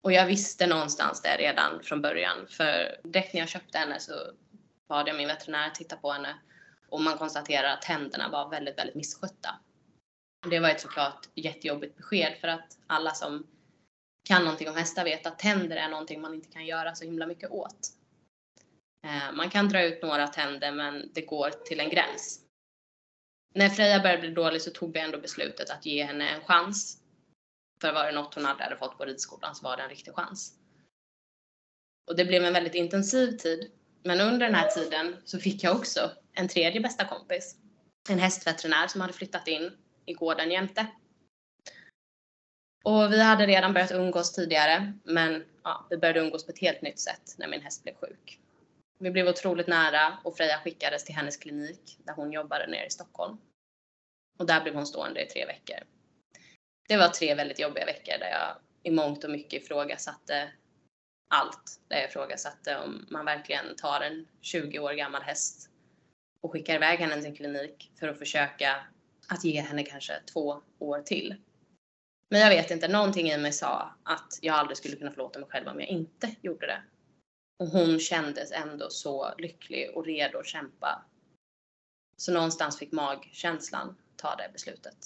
Och 0.00 0.12
jag 0.12 0.26
visste 0.26 0.66
någonstans 0.66 1.22
det 1.22 1.36
redan 1.36 1.82
från 1.82 2.02
början 2.02 2.46
för 2.48 3.00
direkt 3.04 3.34
när 3.34 3.40
jag 3.40 3.48
köpte 3.48 3.78
henne 3.78 4.00
så 4.00 4.32
bad 4.88 5.08
jag 5.08 5.16
min 5.16 5.28
veterinär 5.28 5.70
titta 5.70 5.96
på 5.96 6.12
henne 6.12 6.38
och 6.92 7.00
man 7.00 7.18
konstaterar 7.18 7.72
att 7.72 7.82
tänderna 7.82 8.28
var 8.28 8.50
väldigt, 8.50 8.78
väldigt 8.78 8.96
misskötta. 8.96 9.58
Det 10.50 10.60
var 10.60 10.68
ett 10.68 10.80
såklart 10.80 11.28
jättejobbigt 11.34 11.96
besked 11.96 12.36
för 12.40 12.48
att 12.48 12.78
alla 12.86 13.10
som 13.10 13.46
kan 14.28 14.44
någonting 14.44 14.68
om 14.68 14.76
hästar 14.76 15.04
vet 15.04 15.26
att 15.26 15.38
tänder 15.38 15.76
är 15.76 15.88
någonting 15.88 16.20
man 16.20 16.34
inte 16.34 16.48
kan 16.48 16.66
göra 16.66 16.94
så 16.94 17.04
himla 17.04 17.26
mycket 17.26 17.50
åt. 17.50 17.88
Eh, 19.06 19.32
man 19.32 19.50
kan 19.50 19.68
dra 19.68 19.82
ut 19.82 20.02
några 20.02 20.26
tänder 20.28 20.72
men 20.72 21.10
det 21.14 21.20
går 21.20 21.50
till 21.50 21.80
en 21.80 21.90
gräns. 21.90 22.40
När 23.54 23.68
Freja 23.68 24.00
började 24.00 24.20
bli 24.20 24.30
dålig 24.30 24.62
så 24.62 24.70
tog 24.70 24.92
vi 24.92 25.00
ändå 25.00 25.18
beslutet 25.18 25.70
att 25.70 25.86
ge 25.86 26.04
henne 26.04 26.28
en 26.28 26.40
chans. 26.40 26.98
För 27.80 27.92
var 27.92 28.06
det 28.06 28.12
något 28.12 28.34
hon 28.34 28.46
aldrig 28.46 28.64
hade 28.64 28.76
fått 28.76 28.98
på 28.98 29.04
ridskolan 29.04 29.54
så 29.54 29.64
var 29.64 29.76
det 29.76 29.82
en 29.82 29.88
riktig 29.88 30.14
chans. 30.14 30.52
Och 32.10 32.16
det 32.16 32.24
blev 32.24 32.44
en 32.44 32.52
väldigt 32.52 32.74
intensiv 32.74 33.36
tid. 33.36 33.70
Men 34.02 34.20
under 34.20 34.46
den 34.46 34.54
här 34.54 34.68
tiden 34.68 35.16
så 35.24 35.38
fick 35.38 35.64
jag 35.64 35.76
också 35.76 36.10
en 36.32 36.48
tredje 36.48 36.80
bästa 36.80 37.04
kompis. 37.04 37.56
En 38.08 38.18
hästveterinär 38.18 38.86
som 38.86 39.00
hade 39.00 39.12
flyttat 39.12 39.48
in 39.48 39.72
i 40.06 40.12
gården 40.12 40.50
jämte. 40.50 40.86
Och 42.84 43.12
vi 43.12 43.22
hade 43.22 43.46
redan 43.46 43.72
börjat 43.72 43.92
umgås 43.92 44.32
tidigare, 44.32 44.92
men 45.04 45.44
ja, 45.64 45.86
vi 45.90 45.96
började 45.96 46.20
umgås 46.20 46.46
på 46.46 46.52
ett 46.52 46.58
helt 46.58 46.82
nytt 46.82 47.00
sätt 47.00 47.34
när 47.38 47.48
min 47.48 47.60
häst 47.60 47.82
blev 47.82 47.94
sjuk. 47.94 48.40
Vi 48.98 49.10
blev 49.10 49.28
otroligt 49.28 49.66
nära 49.66 50.18
och 50.24 50.36
Freja 50.36 50.58
skickades 50.58 51.04
till 51.04 51.14
hennes 51.14 51.36
klinik 51.36 51.98
där 51.98 52.14
hon 52.14 52.32
jobbade 52.32 52.66
nere 52.66 52.86
i 52.86 52.90
Stockholm. 52.90 53.38
Och 54.38 54.46
där 54.46 54.62
blev 54.62 54.74
hon 54.74 54.86
stående 54.86 55.22
i 55.22 55.26
tre 55.26 55.46
veckor. 55.46 55.78
Det 56.88 56.96
var 56.96 57.08
tre 57.08 57.34
väldigt 57.34 57.58
jobbiga 57.58 57.84
veckor 57.84 58.18
där 58.18 58.30
jag 58.30 58.56
i 58.82 58.90
mångt 58.90 59.24
och 59.24 59.30
mycket 59.30 59.62
ifrågasatte 59.62 60.52
allt. 61.30 61.80
Där 61.88 61.96
jag 61.96 62.08
ifrågasatte 62.08 62.78
om 62.78 63.06
man 63.10 63.24
verkligen 63.24 63.76
tar 63.76 64.00
en 64.00 64.26
20 64.40 64.78
år 64.78 64.92
gammal 64.92 65.22
häst 65.22 65.71
och 66.42 66.52
skickar 66.52 66.74
iväg 66.74 66.98
henne 66.98 67.16
till 67.16 67.26
en 67.26 67.36
klinik 67.36 67.92
för 67.98 68.08
att 68.08 68.18
försöka 68.18 68.86
att 69.28 69.44
ge 69.44 69.60
henne 69.60 69.84
kanske 69.84 70.20
två 70.32 70.62
år 70.78 71.02
till. 71.02 71.36
Men 72.28 72.40
jag 72.40 72.48
vet 72.48 72.70
inte, 72.70 72.88
någonting 72.88 73.30
i 73.30 73.38
mig 73.38 73.52
sa 73.52 73.94
att 74.02 74.38
jag 74.42 74.54
aldrig 74.54 74.76
skulle 74.76 74.96
kunna 74.96 75.10
förlåta 75.10 75.38
mig 75.38 75.48
själv 75.48 75.68
om 75.68 75.80
jag 75.80 75.88
inte 75.88 76.34
gjorde 76.40 76.66
det. 76.66 76.82
Och 77.58 77.66
hon 77.66 77.98
kändes 77.98 78.52
ändå 78.52 78.90
så 78.90 79.34
lycklig 79.38 79.90
och 79.96 80.04
redo 80.04 80.38
att 80.38 80.46
kämpa. 80.46 81.04
Så 82.16 82.32
någonstans 82.32 82.78
fick 82.78 82.92
magkänslan 82.92 83.96
ta 84.16 84.36
det 84.36 84.50
beslutet. 84.52 84.96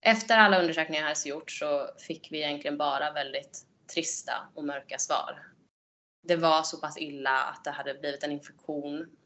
Efter 0.00 0.38
alla 0.38 0.60
undersökningar 0.60 1.02
jag 1.02 1.08
hade 1.08 1.28
gjort 1.28 1.50
så 1.50 1.90
fick 1.98 2.32
vi 2.32 2.38
egentligen 2.38 2.78
bara 2.78 3.12
väldigt 3.12 3.66
trista 3.94 4.48
och 4.54 4.64
mörka 4.64 4.98
svar. 4.98 5.46
Det 6.22 6.36
var 6.36 6.62
så 6.62 6.80
pass 6.80 6.98
illa 6.98 7.42
att 7.42 7.64
det 7.64 7.70
hade 7.70 7.94
blivit 7.94 8.22
en 8.22 8.32
infektion, 8.32 9.16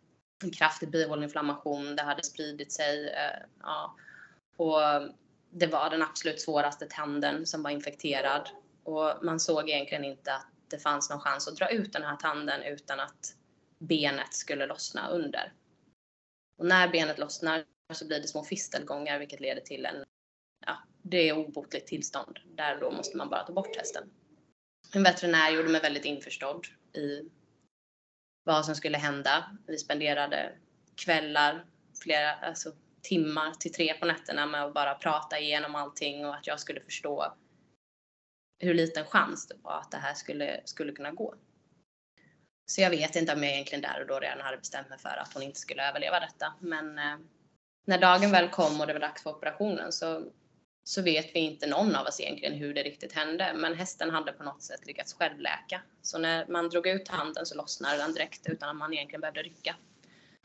en 0.42 0.50
kraftig 0.50 0.90
bihåleinflammation, 0.90 1.96
det 1.96 2.02
hade 2.02 2.22
spridit 2.22 2.72
sig. 2.72 3.08
Eh, 3.08 3.46
ja, 3.60 3.96
och 4.56 4.80
det 5.50 5.66
var 5.66 5.90
den 5.90 6.02
absolut 6.02 6.40
svåraste 6.40 6.86
tanden 6.86 7.46
som 7.46 7.62
var 7.62 7.70
infekterad 7.70 8.48
och 8.82 9.24
man 9.24 9.40
såg 9.40 9.70
egentligen 9.70 10.04
inte 10.04 10.34
att 10.34 10.46
det 10.68 10.78
fanns 10.78 11.10
någon 11.10 11.20
chans 11.20 11.48
att 11.48 11.56
dra 11.56 11.70
ut 11.70 11.92
den 11.92 12.02
här 12.02 12.16
tanden 12.16 12.62
utan 12.62 13.00
att 13.00 13.34
benet 13.78 14.34
skulle 14.34 14.66
lossna 14.66 15.08
under. 15.08 15.52
Och 16.58 16.66
när 16.66 16.88
benet 16.88 17.18
lossnar 17.18 17.64
så 17.92 18.06
blir 18.06 18.20
det 18.20 18.28
små 18.28 18.44
fistelgångar 18.44 19.18
vilket 19.18 19.40
leder 19.40 19.60
till 19.60 19.86
en, 19.86 20.04
ja, 20.66 20.76
det 21.02 21.28
är 21.28 21.38
obotligt 21.38 21.86
tillstånd. 21.86 22.38
Där 22.44 22.80
då 22.80 22.90
måste 22.90 23.16
man 23.16 23.28
bara 23.28 23.44
ta 23.44 23.52
bort 23.52 23.76
hästen. 23.76 24.10
En 24.92 25.02
veterinär 25.02 25.50
gjorde 25.50 25.68
mig 25.68 25.80
väldigt 25.80 26.04
införstådd 26.04 26.66
i 26.92 27.30
vad 28.48 28.64
som 28.64 28.74
skulle 28.74 28.98
hända. 28.98 29.56
Vi 29.66 29.78
spenderade 29.78 30.52
kvällar, 30.96 31.64
flera 32.02 32.34
alltså, 32.34 32.72
timmar 33.02 33.54
till 33.54 33.72
tre 33.72 33.94
på 33.94 34.06
nätterna 34.06 34.46
med 34.46 34.64
att 34.64 34.74
bara 34.74 34.94
prata 34.94 35.38
igenom 35.38 35.74
allting 35.74 36.26
och 36.26 36.34
att 36.34 36.46
jag 36.46 36.60
skulle 36.60 36.80
förstå 36.80 37.34
hur 38.58 38.74
liten 38.74 39.04
chans 39.04 39.48
det 39.48 39.54
var 39.62 39.80
att 39.80 39.90
det 39.90 39.96
här 39.96 40.14
skulle, 40.14 40.60
skulle 40.64 40.92
kunna 40.92 41.10
gå. 41.10 41.34
Så 42.66 42.80
jag 42.80 42.90
vet 42.90 43.16
inte 43.16 43.32
om 43.32 43.42
jag 43.42 43.52
egentligen 43.52 43.82
där 43.82 44.00
och 44.00 44.06
då 44.06 44.20
redan 44.20 44.40
hade 44.40 44.58
bestämt 44.58 44.88
mig 44.88 44.98
för 44.98 45.16
att 45.16 45.34
hon 45.34 45.42
inte 45.42 45.60
skulle 45.60 45.88
överleva 45.88 46.20
detta. 46.20 46.54
Men 46.60 46.98
eh, 46.98 47.18
när 47.86 47.98
dagen 47.98 48.30
väl 48.30 48.48
kom 48.48 48.80
och 48.80 48.86
det 48.86 48.92
var 48.92 49.00
dags 49.00 49.22
för 49.22 49.30
operationen 49.30 49.92
så, 49.92 50.24
så 50.88 51.02
vet 51.02 51.34
vi 51.34 51.40
inte 51.40 51.66
någon 51.66 51.96
av 51.96 52.06
oss 52.06 52.20
egentligen 52.20 52.54
hur 52.54 52.74
det 52.74 52.82
riktigt 52.82 53.12
hände. 53.12 53.52
Men 53.54 53.74
hästen 53.74 54.10
hade 54.10 54.32
på 54.32 54.42
något 54.42 54.62
sätt 54.62 54.86
lyckats 54.86 55.14
självläka. 55.14 55.82
Så 56.02 56.18
när 56.18 56.46
man 56.46 56.68
drog 56.68 56.86
ut 56.86 57.08
handen 57.08 57.46
så 57.46 57.54
lossnade 57.56 57.96
den 57.96 58.12
direkt 58.12 58.48
utan 58.48 58.68
att 58.68 58.76
man 58.76 58.92
egentligen 58.92 59.20
behövde 59.20 59.42
rycka. 59.42 59.76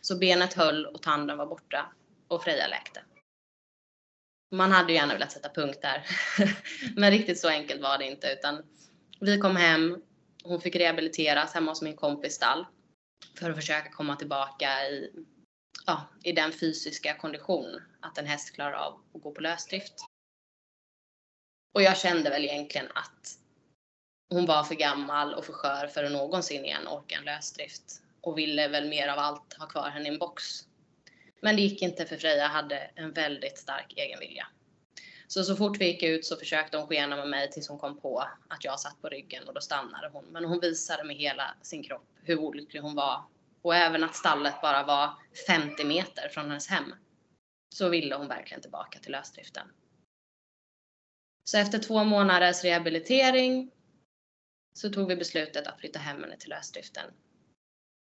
Så 0.02 0.18
benet 0.18 0.54
höll 0.54 0.86
och 0.86 1.02
tanden 1.02 1.38
var 1.38 1.46
borta 1.46 1.94
och 2.28 2.44
Freja 2.44 2.68
läkte. 2.68 3.02
Man 4.52 4.72
hade 4.72 4.92
ju 4.92 4.98
gärna 4.98 5.14
velat 5.14 5.32
sätta 5.32 5.50
punkt 5.50 5.80
där. 5.82 6.06
Men 6.96 7.12
riktigt 7.12 7.40
så 7.40 7.50
enkelt 7.50 7.82
var 7.82 7.98
det 7.98 8.06
inte 8.06 8.28
utan 8.28 8.64
vi 9.20 9.38
kom 9.40 9.56
hem, 9.56 10.02
hon 10.44 10.62
fick 10.62 10.76
rehabiliteras 10.76 11.54
hemma 11.54 11.72
hos 11.72 11.82
min 11.82 11.96
kompis 11.96 12.34
stall 12.34 12.66
för 13.40 13.50
att 13.50 13.56
försöka 13.56 13.92
komma 13.92 14.16
tillbaka 14.16 14.90
i, 14.90 15.12
ja, 15.86 16.10
i 16.24 16.32
den 16.32 16.52
fysiska 16.52 17.18
kondition 17.18 17.82
att 18.00 18.18
en 18.18 18.26
häst 18.26 18.56
klarar 18.56 18.74
av 18.74 19.02
att 19.14 19.22
gå 19.22 19.32
på 19.32 19.42
lösdrift. 19.42 19.94
Och 21.74 21.82
jag 21.82 21.98
kände 21.98 22.30
väl 22.30 22.46
egentligen 22.46 22.88
att 22.96 23.38
hon 24.30 24.46
var 24.46 24.63
för 24.63 24.75
gammal 24.75 25.34
och 25.34 25.46
för 25.46 25.53
skör 25.53 25.88
för 25.88 26.03
att 26.03 26.12
någonsin 26.12 26.65
igen 26.65 26.88
orka 26.88 27.15
en 27.15 27.25
lösdrift 27.25 28.01
och 28.22 28.38
ville 28.38 28.68
väl 28.68 28.89
mer 28.89 29.08
av 29.08 29.20
allt 29.20 29.53
ha 29.53 29.68
kvar 29.68 29.89
henne 29.89 30.06
i 30.06 30.12
en 30.12 30.20
box. 30.20 30.44
Men 31.42 31.56
det 31.56 31.62
gick 31.62 31.82
inte 31.82 32.06
för 32.06 32.18
Freja 32.18 32.48
hade 32.48 32.77
en 32.77 33.13
väldigt 33.13 33.58
stark 33.58 33.94
egen 33.96 34.20
vilja. 34.20 34.48
Så 35.27 35.44
så 35.44 35.56
fort 35.56 35.77
vi 35.80 35.86
gick 35.86 36.03
ut 36.03 36.25
så 36.25 36.36
försökte 36.36 36.77
hon 36.77 36.88
skena 36.88 37.15
med 37.15 37.30
mig 37.30 37.51
tills 37.51 37.70
hon 37.70 37.80
kom 37.80 38.00
på 38.00 38.27
att 38.48 38.63
jag 38.63 38.80
satt 38.80 39.01
på 39.01 39.10
ryggen 39.10 39.48
och 39.48 39.53
då 39.53 39.62
stannade 39.62 40.10
hon. 40.13 40.25
Men 40.25 40.46
hon 40.46 40.60
visade 40.60 41.03
med 41.03 41.15
hela 41.15 41.56
sin 41.62 41.84
kropp 41.84 42.08
hur 42.24 42.39
olycklig 42.39 42.80
hon 42.80 42.96
var 42.96 43.24
och 43.62 43.75
även 43.75 44.03
att 44.03 44.15
stallet 44.15 44.62
bara 44.62 44.84
var 44.84 45.13
50 45.48 45.84
meter 45.84 46.30
från 46.30 46.50
hennes 46.50 46.68
hem. 46.68 46.94
Så 47.75 47.89
ville 47.89 48.15
hon 48.15 48.27
verkligen 48.27 48.62
tillbaka 48.62 49.00
till 49.00 49.12
lösdriften. 49.12 49.68
Så 51.44 51.58
efter 51.58 51.80
två 51.80 52.04
månaders 52.04 52.64
rehabilitering 52.64 53.72
så 54.74 54.90
tog 54.90 55.08
vi 55.08 55.16
beslutet 55.16 55.68
att 55.68 55.80
flytta 55.80 56.00
hem 56.00 56.24
henne 56.24 56.38
till 56.38 56.50
lösdriften. 56.50 57.14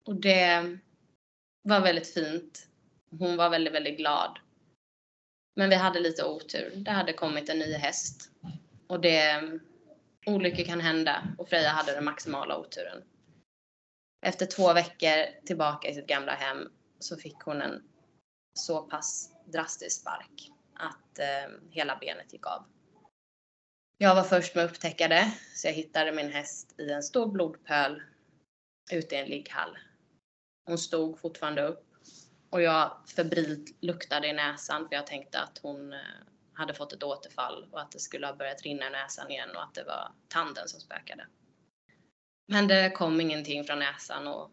Och 0.08 0.16
det 0.16 0.78
var 1.62 1.82
väldigt 1.82 2.14
fint 2.14 2.68
hon 3.20 3.38
var 3.38 3.50
väldigt, 3.50 3.74
väldigt 3.74 3.98
glad. 3.98 4.40
Men 5.56 5.70
vi 5.70 5.76
hade 5.76 6.00
lite 6.00 6.26
otur. 6.26 6.74
Det 6.76 6.92
hade 6.92 7.14
kommit 7.14 7.50
en 7.50 7.60
ny 7.60 7.74
häst. 7.74 8.32
Och 8.88 9.02
det, 9.02 9.42
olyckor 10.26 10.64
kan 10.64 10.82
hända 10.82 11.36
och 11.38 11.50
Freja 11.50 11.70
hade 11.70 11.92
den 11.92 12.06
maximala 12.06 12.58
oturen. 12.58 13.04
Efter 14.26 14.46
två 14.46 14.74
veckor 14.74 15.46
tillbaka 15.46 15.88
i 15.88 15.94
sitt 15.94 16.08
gamla 16.08 16.32
hem 16.32 16.72
så 17.00 17.18
fick 17.18 17.38
hon 17.40 17.62
en 17.62 17.84
så 18.54 18.82
pass 18.82 19.32
drastisk 19.46 20.02
spark 20.02 20.52
att 20.74 21.20
eh, 21.20 21.54
hela 21.70 21.96
benet 21.96 22.34
gick 22.34 22.48
av. 22.48 22.66
Jag 23.98 24.16
var 24.16 24.24
först 24.24 24.56
med 24.56 24.66
att 24.66 24.72
upptäcka 24.72 25.08
det, 25.08 25.32
så 25.56 25.68
jag 25.68 25.74
hittade 25.74 26.12
min 26.12 26.32
häst 26.32 26.76
i 26.80 26.92
en 26.92 27.04
stor 27.04 27.28
blodpöl 27.28 28.02
ute 28.92 29.16
i 29.16 29.20
en 29.20 29.30
ligghall. 29.30 29.78
Hon 30.66 30.78
stod 30.78 31.20
fortfarande 31.20 31.62
upp 31.62 31.86
Och 32.50 32.62
jag 32.62 32.98
febrilt 33.16 33.84
luktade 33.84 34.28
i 34.28 34.34
näsan 34.34 34.88
för 34.90 34.96
jag 34.96 35.08
tänkte 35.08 35.40
att 35.40 35.58
hon 35.58 35.94
eh, 35.94 36.00
hade 36.54 36.74
fått 36.74 36.94
ett 36.94 37.04
återfall 37.04 37.68
och 37.72 37.82
att 37.82 37.92
det 37.92 38.00
skulle 38.00 38.28
ha 38.28 38.36
börjat 38.36 38.62
rinna 38.62 38.88
i 38.88 38.90
näsan 38.90 39.32
igen 39.32 39.50
och 39.56 39.64
att 39.64 39.74
det 39.74 39.84
var 39.84 40.12
tanden 40.28 40.68
som 40.68 40.80
spökade. 40.80 41.28
Men 42.48 42.68
det 42.68 42.90
kom 42.90 43.22
ingenting 43.22 43.64
från 43.64 43.80
näsan 43.80 44.28
och, 44.28 44.52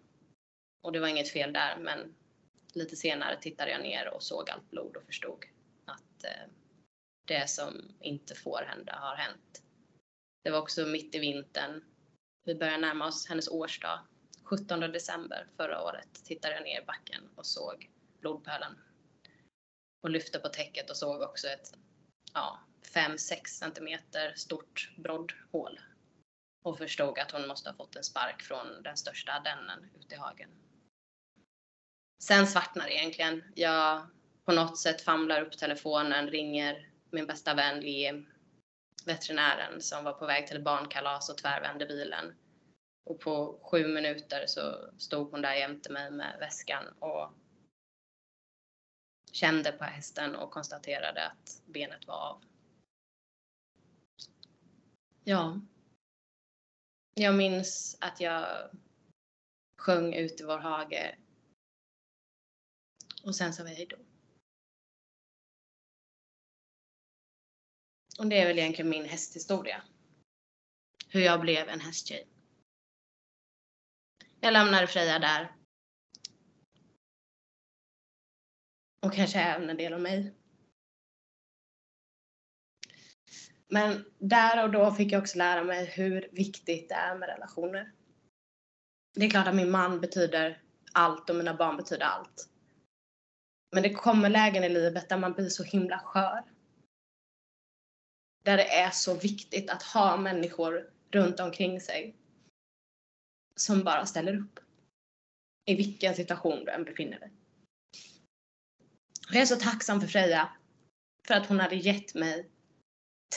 och 0.82 0.92
det 0.92 1.00
var 1.00 1.08
inget 1.08 1.32
fel 1.32 1.52
där. 1.52 1.76
Men 1.76 2.14
lite 2.74 2.96
senare 2.96 3.36
tittade 3.40 3.70
jag 3.70 3.82
ner 3.82 4.14
och 4.14 4.22
såg 4.22 4.50
allt 4.50 4.70
blod 4.70 4.96
och 4.96 5.04
förstod 5.04 5.44
att 5.84 6.24
eh, 6.24 6.50
det 7.32 7.50
som 7.50 7.94
inte 8.00 8.34
får 8.34 8.62
hända 8.68 8.92
har 8.96 9.16
hänt. 9.16 9.62
Det 10.44 10.50
var 10.50 10.58
också 10.58 10.86
mitt 10.86 11.14
i 11.14 11.18
vintern. 11.18 11.84
Vi 12.44 12.54
börjar 12.54 12.78
närma 12.78 13.06
oss 13.06 13.28
hennes 13.28 13.48
årsdag. 13.48 14.00
17 14.44 14.80
december 14.80 15.48
förra 15.56 15.82
året 15.82 16.24
tittade 16.24 16.54
jag 16.54 16.64
ner 16.64 16.82
i 16.82 16.84
backen 16.84 17.28
och 17.36 17.46
såg 17.46 17.90
blodpölen. 18.20 18.78
Och 20.02 20.10
lyfte 20.10 20.38
på 20.38 20.48
täcket 20.48 20.90
och 20.90 20.96
såg 20.96 21.22
också 21.22 21.48
ett 21.48 21.74
ja, 22.34 22.60
5-6 22.94 23.46
centimeter 23.46 24.34
stort 24.36 24.92
broddhål. 24.96 25.80
Och 26.62 26.78
förstod 26.78 27.18
att 27.18 27.30
hon 27.30 27.48
måste 27.48 27.70
ha 27.70 27.76
fått 27.76 27.96
en 27.96 28.04
spark 28.04 28.42
från 28.42 28.82
den 28.82 28.96
största 28.96 29.32
adennen 29.32 29.90
ute 30.00 30.14
i 30.14 30.18
hagen. 30.18 30.50
Sen 32.22 32.46
svartnar 32.46 32.84
det 32.84 32.94
egentligen. 32.94 33.44
Jag 33.54 34.06
på 34.44 34.52
något 34.52 34.78
sätt 34.78 35.02
famlar 35.02 35.42
upp 35.42 35.58
telefonen, 35.58 36.30
ringer 36.30 36.91
min 37.12 37.26
bästa 37.26 37.54
vän 37.54 37.80
Liam, 37.80 38.26
veterinären 39.06 39.80
som 39.80 40.04
var 40.04 40.12
på 40.12 40.26
väg 40.26 40.46
till 40.46 40.62
barnkalas 40.62 41.28
och 41.28 41.38
tvärvände 41.38 41.86
bilen. 41.86 42.34
Och 43.04 43.20
på 43.20 43.60
sju 43.62 43.86
minuter 43.86 44.46
så 44.46 44.90
stod 44.98 45.30
hon 45.30 45.42
där 45.42 45.54
jämte 45.54 45.92
mig 45.92 46.10
med 46.10 46.36
väskan 46.38 46.88
och 46.98 47.32
kände 49.32 49.72
på 49.72 49.84
hästen 49.84 50.36
och 50.36 50.50
konstaterade 50.50 51.26
att 51.26 51.62
benet 51.66 52.06
var 52.06 52.14
av. 52.14 52.44
Ja. 55.24 55.60
Jag 57.14 57.34
minns 57.34 57.96
att 58.00 58.20
jag 58.20 58.70
sjöng 59.76 60.14
ut 60.14 60.40
i 60.40 60.44
vår 60.44 60.58
hage 60.58 61.18
och 63.24 63.34
sen 63.34 63.52
sa 63.52 63.62
vi 63.62 63.74
hejdå. 63.74 63.96
Och 68.22 68.28
det 68.28 68.40
är 68.40 68.46
väl 68.46 68.58
egentligen 68.58 68.90
min 68.90 69.04
hästhistoria. 69.04 69.82
Hur 71.08 71.20
jag 71.20 71.40
blev 71.40 71.68
en 71.68 71.80
hästtjej. 71.80 72.28
Jag 74.40 74.52
lämnade 74.52 74.86
Freja 74.86 75.18
där. 75.18 75.56
Och 79.00 79.14
kanske 79.14 79.40
även 79.40 79.70
en 79.70 79.76
del 79.76 79.92
av 79.92 80.00
mig. 80.00 80.34
Men 83.68 84.04
där 84.18 84.64
och 84.64 84.70
då 84.70 84.90
fick 84.90 85.12
jag 85.12 85.22
också 85.22 85.38
lära 85.38 85.64
mig 85.64 85.84
hur 85.84 86.28
viktigt 86.32 86.88
det 86.88 86.94
är 86.94 87.18
med 87.18 87.28
relationer. 87.28 87.92
Det 89.14 89.24
är 89.24 89.30
klart 89.30 89.48
att 89.48 89.54
min 89.54 89.70
man 89.70 90.00
betyder 90.00 90.62
allt 90.92 91.30
och 91.30 91.36
mina 91.36 91.54
barn 91.54 91.76
betyder 91.76 92.06
allt. 92.06 92.48
Men 93.72 93.82
det 93.82 93.94
kommer 93.94 94.28
lägen 94.28 94.64
i 94.64 94.68
livet 94.68 95.08
där 95.08 95.18
man 95.18 95.32
blir 95.32 95.48
så 95.48 95.62
himla 95.62 95.98
skör. 95.98 96.51
Där 98.42 98.56
det 98.56 98.74
är 98.74 98.90
så 98.90 99.14
viktigt 99.14 99.70
att 99.70 99.82
ha 99.82 100.16
människor 100.16 100.90
runt 101.10 101.40
omkring 101.40 101.80
sig 101.80 102.16
som 103.56 103.84
bara 103.84 104.06
ställer 104.06 104.36
upp. 104.36 104.60
I 105.64 105.74
vilken 105.74 106.14
situation 106.14 106.64
du 106.64 106.70
än 106.70 106.84
befinner 106.84 107.20
dig. 107.20 107.32
Jag 109.30 109.42
är 109.42 109.46
så 109.46 109.56
tacksam 109.56 110.00
för 110.00 110.08
Freja 110.08 110.56
för 111.26 111.34
att 111.34 111.46
hon 111.46 111.60
hade 111.60 111.76
gett 111.76 112.14
mig 112.14 112.50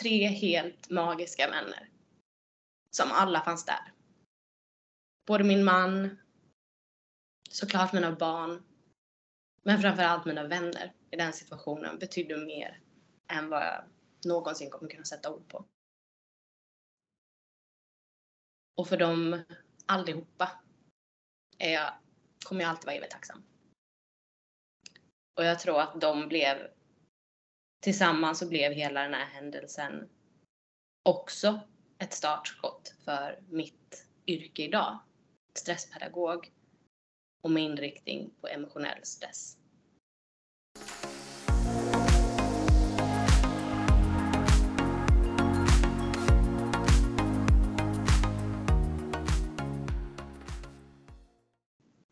tre 0.02 0.28
helt 0.28 0.90
magiska 0.90 1.50
vänner. 1.50 1.90
Som 2.92 3.12
alla 3.12 3.42
fanns 3.42 3.66
där. 3.66 3.94
Både 5.26 5.44
min 5.44 5.64
man, 5.64 6.18
såklart 7.50 7.94
mina 7.94 8.12
barn, 8.12 8.64
men 9.64 9.82
framförallt 9.82 10.26
mina 10.26 10.48
vänner 10.48 10.94
i 11.12 11.16
den 11.16 11.34
situationen 11.34 12.00
betydde 12.00 12.38
mer 12.38 12.80
än 13.28 13.50
vad 13.50 13.62
jag 13.62 13.84
någonsin 14.26 14.70
kommer 14.70 14.92
kunna 14.92 15.04
sätta 15.04 15.34
ord 15.34 15.48
på. 15.48 15.66
Och 18.78 18.88
för 18.88 18.98
dem 18.98 19.44
allihopa 19.86 20.64
är 21.58 21.74
jag, 21.74 21.94
kommer 22.46 22.62
jag 22.62 22.70
alltid 22.70 22.86
vara 22.86 22.96
evigt 22.96 23.12
tacksam. 23.12 23.44
Och 25.38 25.46
jag 25.46 25.60
tror 25.60 25.82
att 25.82 26.02
de 26.02 26.28
blev, 26.28 26.72
tillsammans 27.80 28.40
så 28.40 28.50
blev 28.50 28.72
hela 28.72 29.02
den 29.02 29.14
här 29.14 29.26
händelsen 29.26 30.10
också 31.04 31.60
ett 31.98 32.14
startskott 32.14 32.96
för 33.06 33.44
mitt 33.50 34.08
yrke 34.28 34.64
idag. 34.64 35.00
Stresspedagog 35.54 36.54
och 37.42 37.52
med 37.52 37.64
inriktning 37.64 38.34
på 38.42 38.48
emotionell 38.48 39.04
stress. 39.04 39.58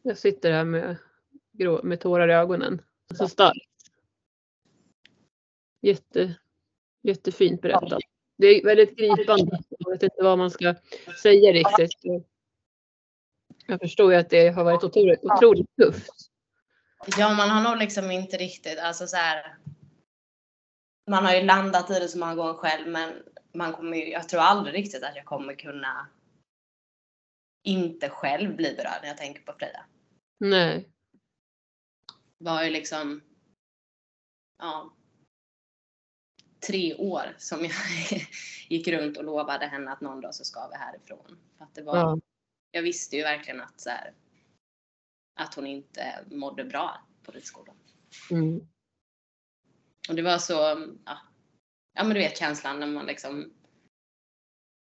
Jag 0.06 0.18
sitter 0.18 0.52
här 0.52 0.66
med, 0.66 0.98
grå, 1.52 1.84
med 1.84 2.00
tårar 2.00 2.30
i 2.30 2.34
ögonen. 2.34 2.82
Så 3.14 3.28
starkt. 3.28 3.68
Jätte, 5.82 6.36
jättefint 7.02 7.62
berättat. 7.62 8.02
Det 8.38 8.48
är 8.48 8.66
väldigt 8.66 8.98
gripande. 8.98 9.60
Jag 9.70 9.92
vet 9.92 10.04
inte 10.04 10.24
vad 10.24 10.38
man 10.38 10.52
ska 10.52 10.76
säga 11.22 11.54
riktigt. 11.54 12.24
Jag 13.68 13.80
förstår 13.80 14.14
ju 14.14 14.20
att 14.20 14.30
det 14.30 14.50
har 14.50 14.64
varit 14.64 14.84
otroligt, 14.84 15.24
otroligt 15.24 15.76
tufft. 15.76 16.30
Ja, 17.18 17.34
man 17.34 17.50
har 17.50 17.64
nog 17.72 17.80
liksom 17.80 18.12
inte 18.12 18.38
riktigt, 18.38 18.80
alltså 18.80 19.08
så 19.08 19.18
här. 19.18 19.58
Man 21.10 21.26
har 21.26 21.36
ju 21.36 21.44
landat 21.44 21.90
i 21.90 22.00
det 22.00 22.08
så 22.08 22.18
många 22.18 22.36
gånger 22.36 22.54
själv, 22.54 22.88
men 22.88 23.24
man 23.54 23.74
kommer 23.74 23.98
ju, 23.98 24.10
jag 24.10 24.30
tror 24.30 24.42
aldrig 24.42 24.76
riktigt 24.76 25.04
att 25.04 25.16
jag 25.16 25.26
kommer 25.26 25.56
kunna 25.56 26.08
inte 27.64 28.10
själv 28.10 28.56
bli 28.56 28.74
berörd 28.76 29.00
när 29.02 29.08
jag 29.08 29.18
tänker 29.18 29.42
på 29.42 29.54
Freja. 29.54 29.86
Nej. 30.44 30.90
var 32.38 32.64
ju 32.64 32.70
liksom, 32.70 33.22
ja, 34.58 34.94
tre 36.68 36.96
år 36.96 37.36
som 37.38 37.60
jag 37.62 37.72
gick 38.70 38.88
runt 38.88 39.18
och 39.18 39.24
lovade 39.24 39.66
henne 39.66 39.92
att 39.92 40.02
någon 40.02 40.22
dag 40.22 40.36
så 40.36 40.44
ska 40.44 40.68
vi 40.68 40.76
härifrån. 40.76 41.40
För 41.58 41.66
att 41.66 41.76
det 41.76 41.84
var, 41.84 41.98
Ja. 41.98 42.20
Jag 42.72 42.82
visste 42.82 43.16
ju 43.16 43.24
verkligen 43.24 43.62
att, 43.62 43.80
så 43.80 43.90
här, 43.90 44.14
att 45.40 45.56
hon 45.56 45.68
inte 45.68 46.26
mådde 46.32 46.64
bra 46.64 47.08
på 47.24 47.32
ridskolan. 47.32 47.76
Mm. 48.32 48.68
Och 50.10 50.16
det 50.16 50.22
var 50.22 50.38
så, 50.38 50.54
ja, 51.06 51.18
ja 51.94 52.04
men 52.04 52.10
du 52.10 52.20
vet 52.20 52.38
känslan 52.38 52.80
när 52.80 52.88
man 52.88 53.06
liksom 53.06 53.54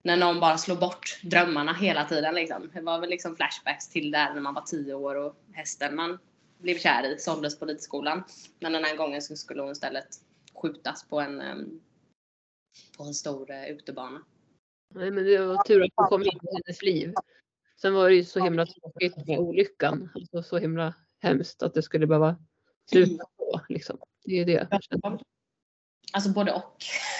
när 0.05 0.17
någon 0.17 0.41
bara 0.41 0.59
slår 0.59 0.77
bort 0.77 1.21
drömmarna 1.23 1.73
hela 1.73 2.05
tiden 2.05 2.35
liksom. 2.35 2.71
Det 2.75 2.81
var 2.81 3.01
väl 3.01 3.11
liksom 3.11 3.37
flashbacks 3.37 3.89
till 3.89 4.11
där 4.11 4.35
när 4.35 4.41
man 4.41 4.55
var 4.55 4.63
tio 4.63 4.95
år 4.95 5.15
och 5.15 5.37
hästen 5.53 5.97
man 5.97 6.19
blev 6.59 6.79
kär 6.79 7.15
i 7.15 7.19
såldes 7.19 7.59
på 7.59 7.67
ridskolan. 7.67 8.23
Men 8.61 8.73
den 8.73 8.85
här 8.85 8.97
gången 8.97 9.23
så 9.23 9.37
skulle 9.37 9.63
hon 9.63 9.73
istället 9.73 10.09
skjutas 10.55 11.09
på 11.09 11.21
en, 11.21 11.41
på 12.97 13.05
en 13.05 13.15
stor 13.15 13.51
eh, 13.51 13.67
utebana. 13.67 14.23
Nej, 14.95 15.11
men 15.11 15.25
det 15.25 15.39
var 15.39 15.65
tur 15.65 15.85
att 15.85 15.91
du 15.97 16.05
kom 16.09 16.23
in 16.23 16.29
i 16.29 16.63
hennes 16.65 16.83
liv. 16.83 17.15
Sen 17.81 17.95
var 17.95 18.09
det 18.09 18.15
ju 18.15 18.25
så 18.25 18.45
himla 18.45 18.67
tråkigt 18.67 19.27
med 19.27 19.39
olyckan. 19.39 20.11
Alltså 20.15 20.43
så 20.43 20.59
himla 20.59 20.95
hemskt 21.23 21.63
att 21.63 21.75
det 21.75 21.83
skulle 21.83 22.07
behöva 22.07 22.37
sluta 22.91 23.25
så. 23.37 23.61
Liksom. 23.69 23.99
Det 24.25 24.33
är 24.33 24.37
ju 24.37 24.45
det. 24.45 24.69
Alltså 26.13 26.31
både 26.31 26.53
och. 26.53 26.77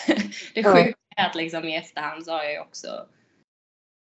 Det 0.55 0.61
är 0.61 0.95
att 1.17 1.35
liksom 1.35 1.65
i 1.65 1.77
efterhand 1.77 2.25
så 2.25 2.33
har 2.33 2.43
jag 2.43 2.53
ju 2.53 2.61
också 2.61 3.07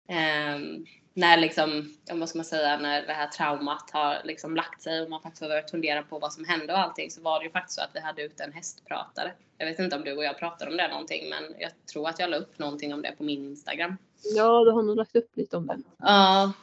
ehm, 0.09 0.85
när 1.17 1.37
liksom, 1.37 1.97
vad 2.11 2.29
ska 2.29 2.37
man 2.37 2.45
säga, 2.45 2.77
när 2.77 3.07
det 3.07 3.13
här 3.13 3.27
traumat 3.27 3.89
har 3.93 4.21
liksom 4.23 4.55
lagt 4.55 4.81
sig 4.81 5.01
och 5.01 5.09
man 5.09 5.21
faktiskt 5.21 5.41
har 5.41 5.49
börjat 5.49 5.71
fundera 5.71 6.03
på 6.03 6.19
vad 6.19 6.33
som 6.33 6.45
hände 6.45 6.73
och 6.73 6.79
allting 6.79 7.11
så 7.11 7.21
var 7.21 7.39
det 7.39 7.45
ju 7.45 7.51
faktiskt 7.51 7.75
så 7.75 7.83
att 7.83 7.89
vi 7.93 7.99
hade 7.99 8.21
ute 8.21 8.43
en 8.43 8.53
hästpratare. 8.53 9.33
Jag 9.57 9.65
vet 9.65 9.79
inte 9.79 9.95
om 9.95 10.03
du 10.03 10.17
och 10.17 10.23
jag 10.23 10.37
pratade 10.37 10.71
om 10.71 10.77
det 10.77 10.87
någonting 10.87 11.29
men 11.29 11.55
jag 11.59 11.71
tror 11.93 12.09
att 12.09 12.19
jag 12.19 12.29
la 12.29 12.37
upp 12.37 12.59
någonting 12.59 12.93
om 12.93 13.01
det 13.01 13.11
på 13.17 13.23
min 13.23 13.45
Instagram. 13.45 13.97
Ja, 14.23 14.63
du 14.65 14.71
har 14.71 14.83
nog 14.83 14.95
lagt 14.95 15.15
upp 15.15 15.37
lite 15.37 15.57
om 15.57 15.67
det. 15.67 15.77
Ja. 15.97 16.53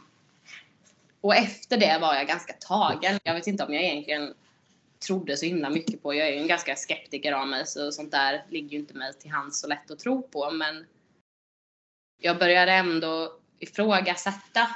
Och 1.20 1.36
efter 1.36 1.76
det 1.76 1.98
var 2.00 2.14
jag 2.14 2.26
ganska 2.26 2.52
tagen. 2.52 3.18
Jag 3.24 3.34
vet 3.34 3.46
inte 3.46 3.64
om 3.64 3.74
jag 3.74 3.82
egentligen 3.82 4.34
trodde 5.06 5.36
så 5.36 5.46
himla 5.46 5.70
mycket 5.70 6.02
på. 6.02 6.14
Jag 6.14 6.28
är 6.28 6.32
ju 6.32 6.38
en 6.38 6.48
ganska 6.48 6.76
skeptiker 6.76 7.32
av 7.32 7.48
mig 7.48 7.66
så 7.66 7.92
sånt 7.92 8.10
där 8.10 8.44
ligger 8.50 8.68
ju 8.68 8.78
inte 8.78 8.94
mig 8.94 9.14
till 9.14 9.30
hands 9.30 9.60
så 9.60 9.66
lätt 9.66 9.90
att 9.90 9.98
tro 9.98 10.22
på. 10.22 10.50
Men 10.50 10.86
jag 12.22 12.38
började 12.38 12.72
ändå 12.72 13.40
ifrågasätta 13.58 14.68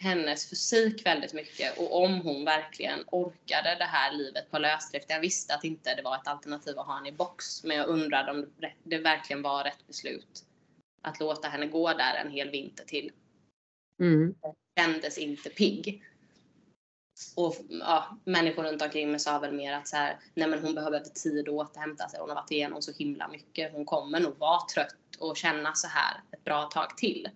hennes 0.00 0.50
fysik 0.50 1.06
väldigt 1.06 1.32
mycket 1.32 1.78
och 1.78 2.02
om 2.04 2.20
hon 2.20 2.44
verkligen 2.44 3.04
orkade 3.06 3.76
det 3.78 3.84
här 3.84 4.12
livet 4.12 4.50
på 4.50 4.58
lösdrift. 4.58 5.06
Jag 5.08 5.20
visste 5.20 5.54
att 5.54 5.64
inte 5.64 5.94
det 5.94 6.02
var 6.02 6.16
ett 6.16 6.28
alternativ 6.28 6.78
att 6.78 6.86
ha 6.86 6.94
henne 6.94 7.08
i 7.08 7.12
box, 7.12 7.64
men 7.64 7.76
jag 7.76 7.88
undrade 7.88 8.30
om 8.30 8.46
det 8.82 8.98
verkligen 8.98 9.42
var 9.42 9.64
rätt 9.64 9.86
beslut 9.86 10.44
att 11.02 11.20
låta 11.20 11.48
henne 11.48 11.66
gå 11.66 11.92
där 11.92 12.14
en 12.14 12.30
hel 12.30 12.50
vinter 12.50 12.84
till. 12.84 13.12
Mm. 14.00 14.34
Kändes 14.78 15.18
inte 15.18 15.50
pigg. 15.50 16.04
Och 17.36 17.56
ja, 17.68 18.18
människor 18.24 18.62
runt 18.62 18.82
omkring 18.82 19.10
mig 19.10 19.20
sa 19.20 19.38
väl 19.38 19.52
mer 19.52 19.72
att 19.72 19.88
så 19.88 19.96
här, 19.96 20.18
nej 20.34 20.48
men 20.48 20.62
hon 20.62 20.74
behöver 20.74 21.00
tid 21.00 21.48
att 21.48 21.54
återhämta 21.54 22.08
sig. 22.08 22.20
Hon 22.20 22.28
har 22.28 22.36
varit 22.36 22.50
igenom 22.50 22.82
så 22.82 22.92
himla 22.92 23.28
mycket. 23.28 23.72
Hon 23.72 23.84
kommer 23.84 24.20
nog 24.20 24.38
vara 24.38 24.60
trött 24.74 24.96
och 25.18 25.36
känna 25.36 25.74
så 25.74 25.88
här 25.88 26.20
ett 26.32 26.44
bra 26.44 26.62
tag 26.62 26.96
till. 26.96 27.28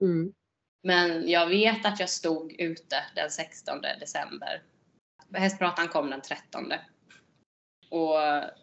Mm. 0.00 0.32
Men 0.82 1.28
jag 1.28 1.46
vet 1.46 1.86
att 1.86 2.00
jag 2.00 2.10
stod 2.10 2.52
ute 2.52 2.96
den 3.14 3.30
16 3.30 3.80
december. 3.80 4.62
Hästpratan 5.32 5.88
kom 5.88 6.10
den 6.10 6.20
13. 6.20 6.72
Och 7.90 8.16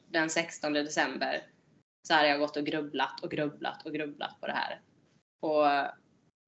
den 0.09 0.29
16 0.29 0.73
december 0.73 1.47
så 2.07 2.13
hade 2.13 2.27
jag 2.27 2.39
gått 2.39 2.57
och 2.57 2.65
grubblat 2.65 3.23
och 3.23 3.31
grubblat 3.31 3.85
och 3.85 3.93
grubblat 3.93 4.39
på 4.41 4.47
det 4.47 4.53
här. 4.53 4.81
Och, 5.39 5.65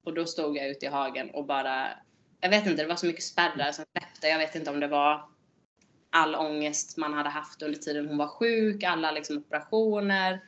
och 0.06 0.14
då 0.14 0.26
stod 0.26 0.56
jag 0.56 0.68
ute 0.68 0.86
i 0.86 0.88
hagen 0.88 1.30
och 1.30 1.46
bara, 1.46 1.88
jag 2.40 2.50
vet 2.50 2.66
inte, 2.66 2.82
det 2.82 2.88
var 2.88 2.96
så 2.96 3.06
mycket 3.06 3.24
spärrar 3.24 3.72
som 3.72 3.84
släppte. 3.92 4.28
Jag 4.28 4.38
vet 4.38 4.54
inte 4.54 4.70
om 4.70 4.80
det 4.80 4.88
var 4.88 5.28
all 6.10 6.34
ångest 6.34 6.96
man 6.96 7.14
hade 7.14 7.28
haft 7.28 7.62
under 7.62 7.78
tiden 7.78 8.08
hon 8.08 8.18
var 8.18 8.28
sjuk, 8.28 8.82
alla 8.82 9.10
liksom 9.10 9.38
operationer. 9.38 10.40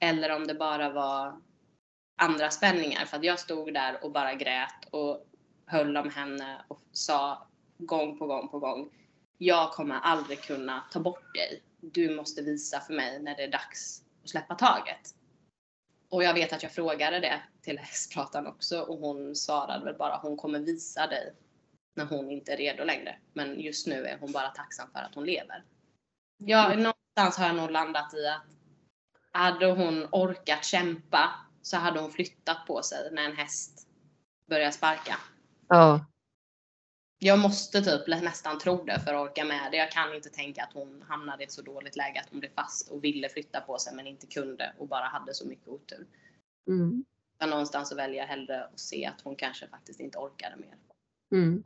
Eller 0.00 0.36
om 0.36 0.46
det 0.46 0.54
bara 0.54 0.90
var 0.90 1.40
andra 2.22 2.50
spänningar. 2.50 3.04
För 3.04 3.16
att 3.16 3.24
jag 3.24 3.38
stod 3.38 3.74
där 3.74 4.04
och 4.04 4.12
bara 4.12 4.34
grät 4.34 4.88
och 4.90 5.26
höll 5.66 5.96
om 5.96 6.10
henne 6.10 6.64
och 6.68 6.80
sa 6.92 7.48
gång 7.78 8.18
på 8.18 8.26
gång 8.26 8.48
på 8.48 8.58
gång. 8.58 8.90
Jag 9.38 9.72
kommer 9.72 9.94
aldrig 9.94 10.42
kunna 10.42 10.84
ta 10.92 11.00
bort 11.00 11.34
dig. 11.34 11.62
Du 11.80 12.16
måste 12.16 12.42
visa 12.42 12.80
för 12.80 12.94
mig 12.94 13.22
när 13.22 13.36
det 13.36 13.42
är 13.42 13.50
dags 13.50 14.02
att 14.22 14.28
släppa 14.28 14.54
taget. 14.54 15.14
Och 16.10 16.24
jag 16.24 16.34
vet 16.34 16.52
att 16.52 16.62
jag 16.62 16.72
frågade 16.72 17.20
det 17.20 17.42
till 17.62 17.78
hästpratan 17.78 18.46
också 18.46 18.80
och 18.80 18.98
hon 18.98 19.36
svarade 19.36 19.84
väl 19.84 19.94
bara 19.94 20.16
hon 20.16 20.36
kommer 20.36 20.58
visa 20.58 21.06
dig 21.06 21.34
när 21.94 22.04
hon 22.04 22.30
inte 22.30 22.52
är 22.52 22.56
redo 22.56 22.84
längre. 22.84 23.16
Men 23.32 23.60
just 23.60 23.86
nu 23.86 24.06
är 24.06 24.18
hon 24.18 24.32
bara 24.32 24.48
tacksam 24.48 24.90
för 24.92 24.98
att 24.98 25.14
hon 25.14 25.24
lever. 25.24 25.64
Ja, 26.36 26.68
någonstans 26.68 27.36
har 27.36 27.46
jag 27.46 27.56
nog 27.56 27.70
landat 27.70 28.14
i 28.14 28.26
att 28.26 28.42
hade 29.32 29.66
hon 29.66 30.08
orkat 30.12 30.64
kämpa 30.64 31.30
så 31.62 31.76
hade 31.76 32.00
hon 32.00 32.10
flyttat 32.12 32.66
på 32.66 32.82
sig 32.82 33.10
när 33.12 33.24
en 33.24 33.36
häst 33.36 33.86
börjar 34.48 34.70
sparka. 34.70 35.16
Ja. 35.68 36.04
Jag 37.22 37.38
måste 37.38 37.82
typ 37.82 38.06
nästan 38.06 38.58
tro 38.58 38.84
det 38.84 39.00
för 39.00 39.14
att 39.14 39.30
orka 39.30 39.44
med 39.44 39.72
det. 39.72 39.76
Jag 39.76 39.90
kan 39.90 40.14
inte 40.14 40.30
tänka 40.30 40.64
att 40.64 40.72
hon 40.72 41.02
hamnade 41.02 41.42
i 41.42 41.46
ett 41.46 41.52
så 41.52 41.62
dåligt 41.62 41.96
läge 41.96 42.20
att 42.20 42.30
hon 42.30 42.40
blev 42.40 42.50
fast 42.50 42.90
och 42.90 43.04
ville 43.04 43.28
flytta 43.28 43.60
på 43.60 43.78
sig 43.78 43.94
men 43.94 44.06
inte 44.06 44.26
kunde 44.26 44.74
och 44.78 44.88
bara 44.88 45.04
hade 45.04 45.34
så 45.34 45.46
mycket 45.46 45.68
otur. 45.68 46.06
Mm. 46.68 47.04
Men 47.38 47.50
någonstans 47.50 47.88
så 47.88 47.96
väljer 47.96 48.20
jag 48.20 48.26
hellre 48.26 48.64
att 48.64 48.80
se 48.80 49.06
att 49.06 49.20
hon 49.20 49.36
kanske 49.36 49.68
faktiskt 49.68 50.00
inte 50.00 50.18
orkade 50.18 50.56
mer. 50.56 50.76
Mm. 51.32 51.64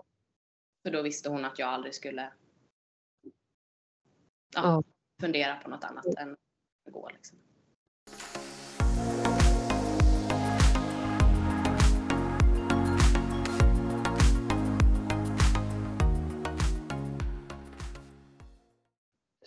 För 0.83 0.91
då 0.91 1.03
visste 1.03 1.29
hon 1.29 1.45
att 1.45 1.59
jag 1.59 1.69
aldrig 1.69 1.95
skulle 1.95 2.33
ja, 4.55 4.63
Ja. 4.63 4.83
fundera 5.21 5.57
på 5.57 5.71
något 5.71 5.85
annat 5.85 6.07
än 6.07 6.33
att 6.87 6.93
gå. 6.93 7.09
Liksom. 7.09 7.39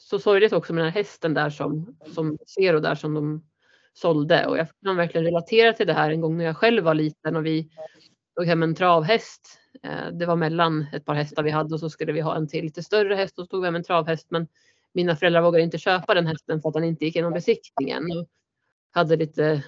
Så 0.10 0.20
sorgligt 0.20 0.54
också 0.54 0.74
med 0.74 0.84
den 0.84 0.92
här 0.92 1.00
hästen 1.00 1.34
där 1.34 1.50
som, 1.50 1.98
som 2.16 2.38
Zero 2.48 2.80
där 2.80 2.96
som 2.96 3.14
de 3.14 3.44
sålde 3.94 4.46
och 4.46 4.58
jag 4.58 4.68
kan 4.84 4.96
verkligen 4.96 5.26
relatera 5.26 5.74
till 5.74 5.88
det 5.88 5.94
här 5.94 6.12
en 6.12 6.22
gång 6.22 6.38
när 6.38 6.46
jag 6.46 6.58
själv 6.58 6.84
var 6.84 6.94
liten 6.94 7.36
och 7.36 7.46
vi 7.46 7.70
tog 8.38 8.46
hem 8.46 8.64
en 8.64 8.76
travhäst. 8.76 9.60
Eh, 9.84 10.12
det 10.12 10.26
var 10.26 10.36
mellan 10.36 10.86
ett 10.94 11.06
par 11.06 11.14
hästar 11.14 11.44
vi 11.44 11.52
hade 11.52 11.74
och 11.74 11.80
så 11.80 11.90
skulle 11.90 12.12
vi 12.12 12.22
ha 12.22 12.36
en 12.36 12.48
till 12.48 12.64
lite 12.64 12.84
större 12.84 13.16
häst 13.16 13.40
och 13.40 13.46
så 13.46 13.50
tog 13.50 13.62
vi 13.62 13.68
hem 13.68 13.76
en 13.76 13.84
travhäst 13.84 14.28
men 14.32 14.48
mina 14.94 15.16
föräldrar 15.16 15.42
vågade 15.42 15.64
inte 15.64 15.78
köpa 15.78 16.14
den 16.14 16.28
hästen 16.28 16.62
för 16.62 16.70
att 16.70 16.74
den 16.74 16.84
inte 16.84 17.06
gick 17.06 17.16
igenom 17.16 17.34
besiktningen. 17.34 18.04
Och 18.04 18.28
hade 18.92 19.16
lite, 19.16 19.64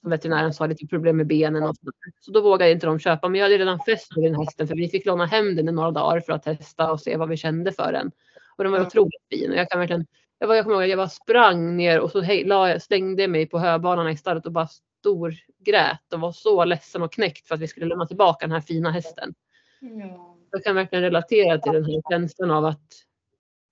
som 0.00 0.10
veterinären 0.10 0.54
sa, 0.54 0.66
lite 0.66 0.86
problem 0.86 1.16
med 1.16 1.26
benen 1.26 1.62
och. 1.62 1.76
Så 2.20 2.30
då 2.32 2.40
vågade 2.40 2.72
inte 2.72 2.86
de 2.86 2.98
köpa. 2.98 3.28
Men 3.28 3.38
jag 3.38 3.44
hade 3.44 3.58
redan 3.58 3.78
fäst 3.86 4.16
vid 4.16 4.24
den 4.24 4.34
hästen 4.34 4.68
för 4.68 4.74
vi 4.74 4.88
fick 4.88 5.06
låna 5.06 5.26
hem 5.26 5.56
den 5.56 5.68
i 5.68 5.72
några 5.72 5.90
dagar 5.90 6.20
för 6.20 6.32
att 6.32 6.42
testa 6.42 6.92
och 6.92 7.00
se 7.00 7.16
vad 7.16 7.28
vi 7.28 7.36
kände 7.36 7.72
för 7.72 7.92
den. 7.92 8.10
Och 8.56 8.64
den 8.64 8.72
var 8.72 8.86
otroligt 8.86 9.22
fin 9.30 9.50
och 9.50 9.56
jag 9.56 9.70
kan 9.70 9.80
verkligen 9.80 10.06
jag, 10.38 10.48
var, 10.48 10.54
jag 10.54 10.64
kommer 10.64 10.74
ihåg 10.76 10.82
att 10.82 10.88
jag 10.88 10.98
bara 10.98 11.08
sprang 11.08 11.76
ner 11.76 12.00
och 12.00 12.10
så 12.10 12.20
hej, 12.20 12.44
la, 12.44 12.80
slängde 12.80 13.28
mig 13.28 13.46
på 13.46 13.58
höbanan 13.58 14.08
i 14.08 14.16
stallet 14.16 14.46
och 14.46 14.52
bara 14.52 14.68
storgrät 15.00 16.12
och 16.12 16.20
var 16.20 16.32
så 16.32 16.64
ledsen 16.64 17.02
och 17.02 17.12
knäckt 17.12 17.48
för 17.48 17.54
att 17.54 17.60
vi 17.60 17.68
skulle 17.68 17.86
lämna 17.86 18.06
tillbaka 18.06 18.46
den 18.46 18.52
här 18.52 18.60
fina 18.60 18.90
hästen. 18.90 19.34
Ja. 19.80 20.36
Jag 20.50 20.64
kan 20.64 20.74
verkligen 20.74 21.02
relatera 21.02 21.58
till 21.58 21.72
den 21.72 21.84
här 21.84 22.02
känslan 22.10 22.50
av 22.50 22.64
att 22.64 22.92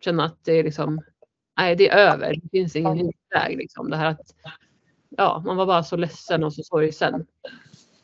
känna 0.04 0.24
att 0.24 0.44
det 0.44 0.52
är 0.52 0.64
liksom, 0.64 1.00
nej 1.58 1.76
det 1.76 1.88
är 1.88 1.96
över. 1.96 2.34
Det 2.42 2.48
finns 2.50 2.76
ingen 2.76 3.08
utväg 3.08 3.56
liksom. 3.56 3.90
Det 3.90 3.96
här 3.96 4.10
att, 4.10 4.34
ja, 5.08 5.42
man 5.46 5.56
var 5.56 5.66
bara 5.66 5.84
så 5.84 5.96
ledsen 5.96 6.44
och 6.44 6.54
så 6.54 6.62
sorgsen. 6.62 7.26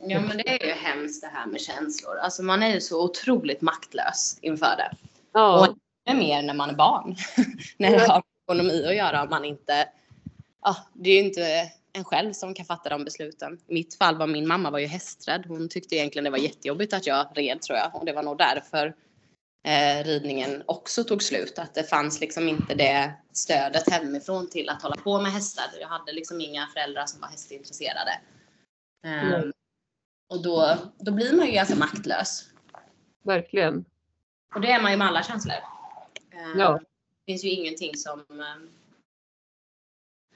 Ja 0.01 0.21
men 0.21 0.37
det 0.37 0.63
är 0.63 0.67
ju 0.67 0.73
hemskt 0.73 1.23
det 1.23 1.29
här 1.29 1.47
med 1.47 1.61
känslor. 1.61 2.17
Alltså 2.17 2.43
man 2.43 2.63
är 2.63 2.75
ju 2.75 2.81
så 2.81 3.05
otroligt 3.05 3.61
maktlös 3.61 4.39
inför 4.43 4.77
det. 4.77 4.97
Ja, 5.33 5.67
Det 5.67 5.75
är 6.09 6.15
mer 6.15 6.43
när 6.43 6.55
man 6.55 6.71
är 6.71 6.75
barn. 6.75 7.17
när 7.77 7.91
det 7.91 7.99
har 7.99 8.15
med 8.15 8.25
ekonomi 8.47 8.87
att 8.87 8.97
göra. 8.97 9.25
Man 9.25 9.45
inte, 9.45 9.89
ja, 10.63 10.77
det 10.95 11.11
är 11.11 11.15
ju 11.15 11.29
inte 11.29 11.73
en 11.93 12.05
själv 12.05 12.33
som 12.33 12.55
kan 12.55 12.67
fatta 12.67 12.89
de 12.89 13.05
besluten. 13.05 13.59
I 13.67 13.75
mitt 13.75 13.95
fall 13.95 14.17
var 14.17 14.27
min 14.27 14.49
mamma 14.49 14.71
var 14.71 14.79
ju 14.79 14.87
hästrädd. 14.87 15.45
Hon 15.49 15.69
tyckte 15.69 15.97
egentligen 15.97 16.25
det 16.25 16.31
var 16.31 16.39
jättejobbigt 16.39 16.93
att 16.93 17.07
jag 17.07 17.27
red 17.35 17.63
tror 17.63 17.79
jag. 17.79 17.95
Och 17.95 18.05
det 18.05 18.13
var 18.13 18.23
nog 18.23 18.39
därför 18.39 18.95
eh, 19.67 20.05
ridningen 20.05 20.63
också 20.67 21.05
tog 21.05 21.23
slut. 21.23 21.59
Att 21.59 21.75
det 21.75 21.85
fanns 21.85 22.21
liksom 22.21 22.49
inte 22.49 22.75
det 22.75 23.13
stödet 23.33 23.91
hemifrån 23.91 24.51
till 24.51 24.69
att 24.69 24.83
hålla 24.83 24.97
på 24.97 25.21
med 25.21 25.33
hästar. 25.33 25.65
Jag 25.81 25.89
hade 25.89 26.13
liksom 26.13 26.41
inga 26.41 26.67
föräldrar 26.67 27.07
som 27.07 27.21
var 27.21 27.29
hästintresserade. 27.29 28.21
Eh, 29.05 29.11
Nej. 29.11 29.53
och 30.29 30.43
då, 30.43 30.77
då 30.99 31.13
blir 31.13 31.37
man 31.37 31.47
ju 31.47 31.53
ganska 31.53 31.77
maktlös. 31.77 32.45
verkligen. 33.25 33.85
Och 34.55 34.61
det 34.61 34.71
är 34.71 34.83
man 34.83 34.91
ju 34.91 34.97
med 34.97 35.07
alla 35.07 35.23
känslor. 35.23 35.78
Eh, 36.39 36.59
Ja. 36.59 36.79
Det 37.27 37.33
finns 37.33 37.45
ju 37.45 37.49
ingenting 37.51 37.97
som 37.97 38.21
eh, 38.21 38.71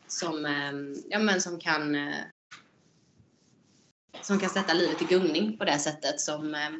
som, 0.07 0.47
eh, 0.47 0.73
ja, 1.09 1.19
men 1.19 1.41
som 1.41 1.59
kan 1.59 1.95
eh, 1.95 2.15
som 4.21 4.39
kan 4.39 4.51
sätta 4.51 4.75
livet 4.75 5.03
i 5.03 5.05
gungning 5.05 5.59
på 5.59 5.65
det 5.65 5.79
sättet 5.79 6.21
som, 6.21 6.55
eh, 6.55 6.71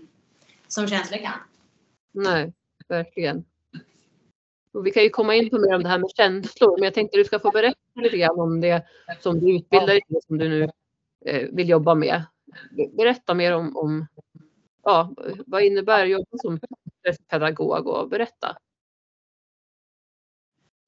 som 0.69 0.87
känslor 0.87 1.19
kan. 1.19 1.39
Nej, 2.13 2.53
verkligen. 2.89 3.45
Och 4.73 4.87
vi 4.87 4.91
kan 4.91 5.03
ju 5.03 5.11
komma 5.11 5.35
in 5.35 5.51
på 5.51 5.59
mer 5.59 5.75
om 5.75 5.83
det 5.83 5.89
här 5.89 5.99
med 5.99 6.11
känslor, 6.17 6.77
men 6.77 6.85
jag 6.85 6.95
tänkte 6.95 7.19
du 7.19 7.25
ska 7.25 7.39
få 7.39 7.51
berätta 7.51 7.79
lite 7.95 8.17
grann 8.17 8.41
om 8.41 8.61
det 8.61 8.87
som 9.21 9.41
du 9.41 9.57
utbildar 9.57 9.87
dig 9.87 10.03
som 10.27 10.39
du 10.39 10.49
nu 10.49 10.69
eh, 11.25 11.49
vill 11.53 11.69
jobba 11.69 11.95
med. 11.95 12.23
Berätta 12.97 13.35
mer 13.35 13.53
om, 13.53 13.77
om 13.77 14.07
ja, 14.83 15.15
vad 15.47 15.63
innebär 15.63 16.03
att 16.03 16.11
jobba 16.11 16.39
som 16.43 16.61
pedagog 17.29 17.87
och 17.87 18.09
berätta. 18.09 18.57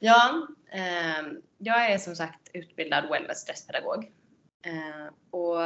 Ja, 0.04 0.48
eh, 0.70 1.22
jag 1.58 1.90
är 1.90 1.98
som 1.98 2.16
sagt 2.16 2.50
utbildad 2.54 3.08
wellness 3.08 3.38
stresspedagog. 3.38 4.12
Eh, 4.66 5.06
och 5.30 5.56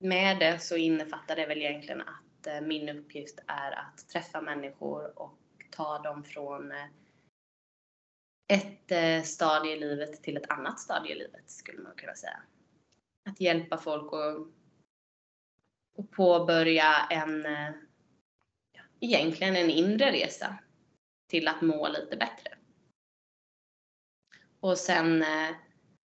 med 0.00 0.38
det 0.38 0.58
så 0.58 0.76
innefattar 0.76 1.36
det 1.36 1.46
väl 1.46 1.58
egentligen 1.62 2.00
att 2.00 2.46
eh, 2.46 2.60
min 2.60 2.88
uppgift 2.88 3.38
är 3.46 3.72
att 3.72 4.08
träffa 4.08 4.40
människor 4.40 5.18
och 5.18 5.38
ta 5.70 5.98
dem 5.98 6.24
från 6.24 6.72
eh, 6.72 6.86
ett 8.48 8.92
eh, 8.92 9.22
stadie 9.22 9.76
i 9.76 9.80
livet 9.80 10.22
till 10.22 10.36
ett 10.36 10.50
annat 10.50 10.80
stadie 10.80 11.12
i 11.12 11.18
livet 11.18 11.50
skulle 11.50 11.82
man 11.82 11.96
kunna 11.96 12.14
säga. 12.14 12.42
Att 13.30 13.40
hjälpa 13.40 13.78
folk 13.78 14.12
att, 14.12 14.48
att 15.98 16.10
påbörja 16.10 17.06
en, 17.10 17.46
eh, 17.46 17.70
egentligen 19.00 19.56
en 19.56 19.70
inre 19.70 20.12
resa 20.12 20.58
till 21.30 21.48
att 21.48 21.62
må 21.62 21.88
lite 21.88 22.16
bättre. 22.16 22.58
Och 24.64 24.78
sen, 24.78 25.22
eh, 25.22 25.50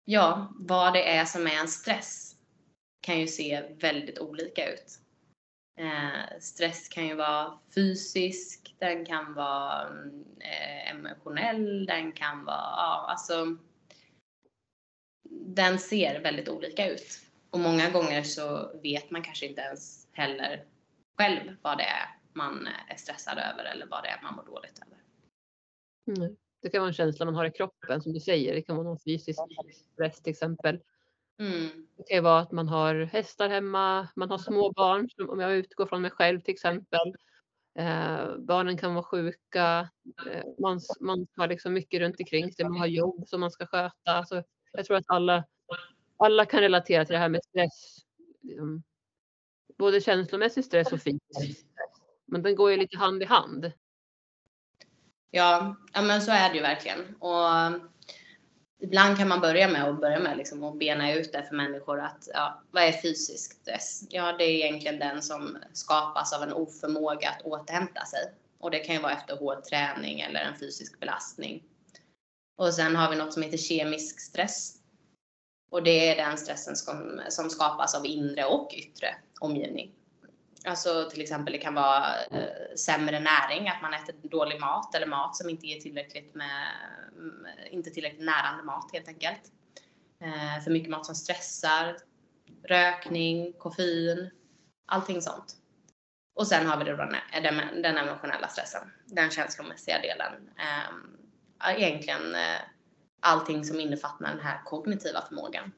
ja, 0.05 0.53
vad 0.59 0.93
det 0.93 1.17
är 1.17 1.25
som 1.25 1.47
är 1.47 1.61
en 1.61 1.69
stress 1.69 2.37
kan 3.01 3.21
ju 3.21 3.27
se 3.27 3.63
väldigt 3.81 4.19
olika 4.19 4.73
ut. 4.73 5.01
Eh, 5.81 6.41
stress 6.41 6.89
kan 6.89 7.07
ju 7.07 7.15
vara 7.15 7.59
fysisk, 7.75 8.75
den 8.79 9.07
kan 9.07 9.35
vara 9.35 9.89
mm, 9.89 10.25
eh, 10.41 10.91
emotionell, 10.91 11.87
den 11.87 12.13
kan 12.13 12.45
vara, 12.45 12.57
ja 12.57 13.07
alltså. 13.09 13.57
Den 15.31 15.79
ser 15.79 16.21
väldigt 16.21 16.49
olika 16.49 16.91
ut. 16.91 17.21
Och 17.51 17.61
många 17.61 17.91
gånger 17.91 18.23
så 18.23 18.77
vet 18.83 19.11
man 19.11 19.23
kanske 19.23 19.47
inte 19.47 19.61
ens 19.61 20.09
heller 20.13 20.65
själv 21.19 21.57
vad 21.63 21.79
det 21.79 21.85
är 21.85 22.09
man 22.33 22.67
eh, 22.67 22.93
är 22.93 22.97
stressad 22.97 23.39
över 23.39 23.65
eller 23.65 23.87
vad 23.87 24.03
det 24.03 24.09
är 24.09 24.23
man 24.23 24.35
mår 24.35 24.45
dåligt 24.45 24.81
över. 24.87 24.99
Mm. 26.19 26.37
Det 26.65 26.71
kan 26.71 26.81
vara 26.81 26.89
en 26.89 26.95
känsla 26.95 27.25
man 27.25 27.35
har 27.35 27.45
i 27.45 27.51
kroppen 27.51 28.03
som 28.03 28.13
du 28.13 28.21
säger. 28.21 28.55
Det 28.55 28.63
kan 28.63 28.77
vara 28.77 28.89
någon 28.89 28.99
fysisk 28.99 29.41
stress 29.93 30.23
till 30.23 30.31
exempel. 30.31 30.81
Mm. 31.39 31.87
Det 31.97 32.03
kan 32.03 32.25
vara 32.25 32.41
att 32.41 32.53
man 32.53 32.69
har 32.69 32.95
hästar 32.95 33.49
hemma, 33.49 34.09
man 34.17 34.31
har 34.31 34.39
små 34.39 34.73
barn, 34.73 35.09
om 35.29 35.41
jag 35.41 35.57
utgår 35.57 35.87
från 35.87 36.03
mig 36.03 36.11
själv 36.11 36.41
till 36.41 36.55
exempel. 36.55 37.15
Eh, 37.79 38.37
barnen 38.39 38.77
kan 38.77 38.95
vara 38.95 39.05
sjuka, 39.05 39.89
eh, 40.31 40.45
man, 40.59 40.81
man 41.01 41.27
har 41.37 41.49
liksom 41.49 41.73
mycket 41.73 42.01
runt 42.01 42.21
omkring 42.21 42.53
sig, 42.53 42.65
man 42.65 42.79
har 42.79 42.87
jobb 42.87 43.29
som 43.29 43.41
man 43.41 43.51
ska 43.51 43.67
sköta. 43.67 44.13
Alltså, 44.13 44.43
jag 44.73 44.85
tror 44.87 44.97
att 44.97 45.05
alla, 45.07 45.45
alla 46.17 46.45
kan 46.45 46.61
relatera 46.61 47.05
till 47.05 47.13
det 47.13 47.19
här 47.19 47.29
med 47.29 47.45
stress. 47.45 48.05
Liksom, 48.41 48.83
både 49.79 50.01
känslomässig 50.01 50.65
stress 50.65 50.93
och 50.93 51.03
fysisk 51.03 51.21
stress. 51.35 51.65
Men 52.27 52.43
den 52.43 52.55
går 52.55 52.71
ju 52.71 52.77
lite 52.77 52.99
hand 52.99 53.23
i 53.23 53.27
hand. 53.27 53.73
Ja, 55.35 55.77
ja 55.93 56.03
men 56.03 56.23
så 56.23 56.31
är 56.31 56.49
det 56.49 56.57
ju 56.57 56.63
verkligen. 56.63 57.15
Och 57.19 57.81
ibland 58.81 59.17
kan 59.17 59.29
man 59.29 59.41
börja 59.41 59.69
med 59.69 59.89
att 59.89 60.01
börja 60.01 60.19
med 60.19 60.37
liksom 60.37 60.65
att 60.65 60.79
bena 60.79 61.15
ut 61.15 61.33
det 61.33 61.43
för 61.43 61.57
människor 61.57 62.01
att 62.01 62.29
ja, 62.33 62.63
vad 62.71 62.83
är 62.83 62.93
fysisk 62.93 63.53
stress? 63.53 64.03
Ja, 64.11 64.33
det 64.39 64.45
är 64.45 64.51
egentligen 64.51 64.99
den 64.99 65.23
som 65.23 65.59
skapas 65.73 66.33
av 66.33 66.43
en 66.43 66.53
oförmåga 66.53 67.29
att 67.29 67.43
återhämta 67.43 68.05
sig. 68.05 68.21
Och 68.59 68.71
det 68.71 68.79
kan 68.79 68.95
ju 68.95 69.01
vara 69.01 69.13
efter 69.13 69.37
hård 69.37 69.65
träning 69.65 70.21
eller 70.21 70.41
en 70.41 70.59
fysisk 70.59 71.01
belastning. 71.01 71.63
Och 72.57 72.75
sen 72.75 72.97
har 72.97 73.11
vi 73.11 73.17
något 73.17 73.33
som 73.33 73.43
heter 73.43 73.59
kemisk 73.59 74.21
stress. 74.21 74.77
Och 75.71 75.83
det 75.83 76.09
är 76.09 76.29
den 76.29 76.39
stressen 76.39 76.77
som, 76.77 77.21
som 77.29 77.51
skapas 77.51 77.95
av 77.95 78.07
inre 78.07 78.45
och 78.45 78.75
yttre 78.77 79.15
omgivning. 79.41 79.93
Alltså 80.67 81.11
till 81.11 81.23
exempel 81.23 81.53
det 81.53 81.59
kan 81.59 81.75
vara 81.75 82.25
eh, 82.31 82.75
sämre 82.77 83.21
näring, 83.21 83.69
att 83.69 83.83
man 83.83 83.95
äter 83.95 84.15
dålig 84.23 84.61
mat 84.61 84.95
eller 84.95 85.07
mat 85.07 85.37
som 85.37 85.51
inte 85.51 85.67
ger 85.67 85.81
tillräckligt 85.81 86.35
med, 86.35 86.67
mm, 87.13 87.47
inte 87.71 87.91
tillräckligt 87.91 88.25
närande 88.25 88.63
mat 88.63 88.91
helt 88.93 89.09
enkelt. 89.09 89.43
Eh, 90.21 90.63
för 90.65 90.71
mycket 90.71 90.91
mat 90.91 91.07
som 91.07 91.15
stressar, 91.15 91.97
rökning, 92.69 93.53
koffein, 93.53 94.31
allting 94.87 95.23
sånt. 95.23 95.57
Och 96.35 96.47
sen 96.47 96.67
har 96.67 96.79
vi 96.79 96.85
då 96.85 96.97
den, 96.97 97.83
den 97.83 97.97
emotionella 97.97 98.49
stressen, 98.49 98.91
den 99.07 99.31
känslomässiga 99.31 100.01
delen. 100.01 100.51
Eh, 100.59 101.75
egentligen 101.77 102.35
eh, 102.35 102.61
allting 103.21 103.65
som 103.65 103.81
innefattar 103.81 104.27
den 104.27 104.41
här 104.41 104.63
kognitiva 104.65 105.23
förmågan. 105.29 105.73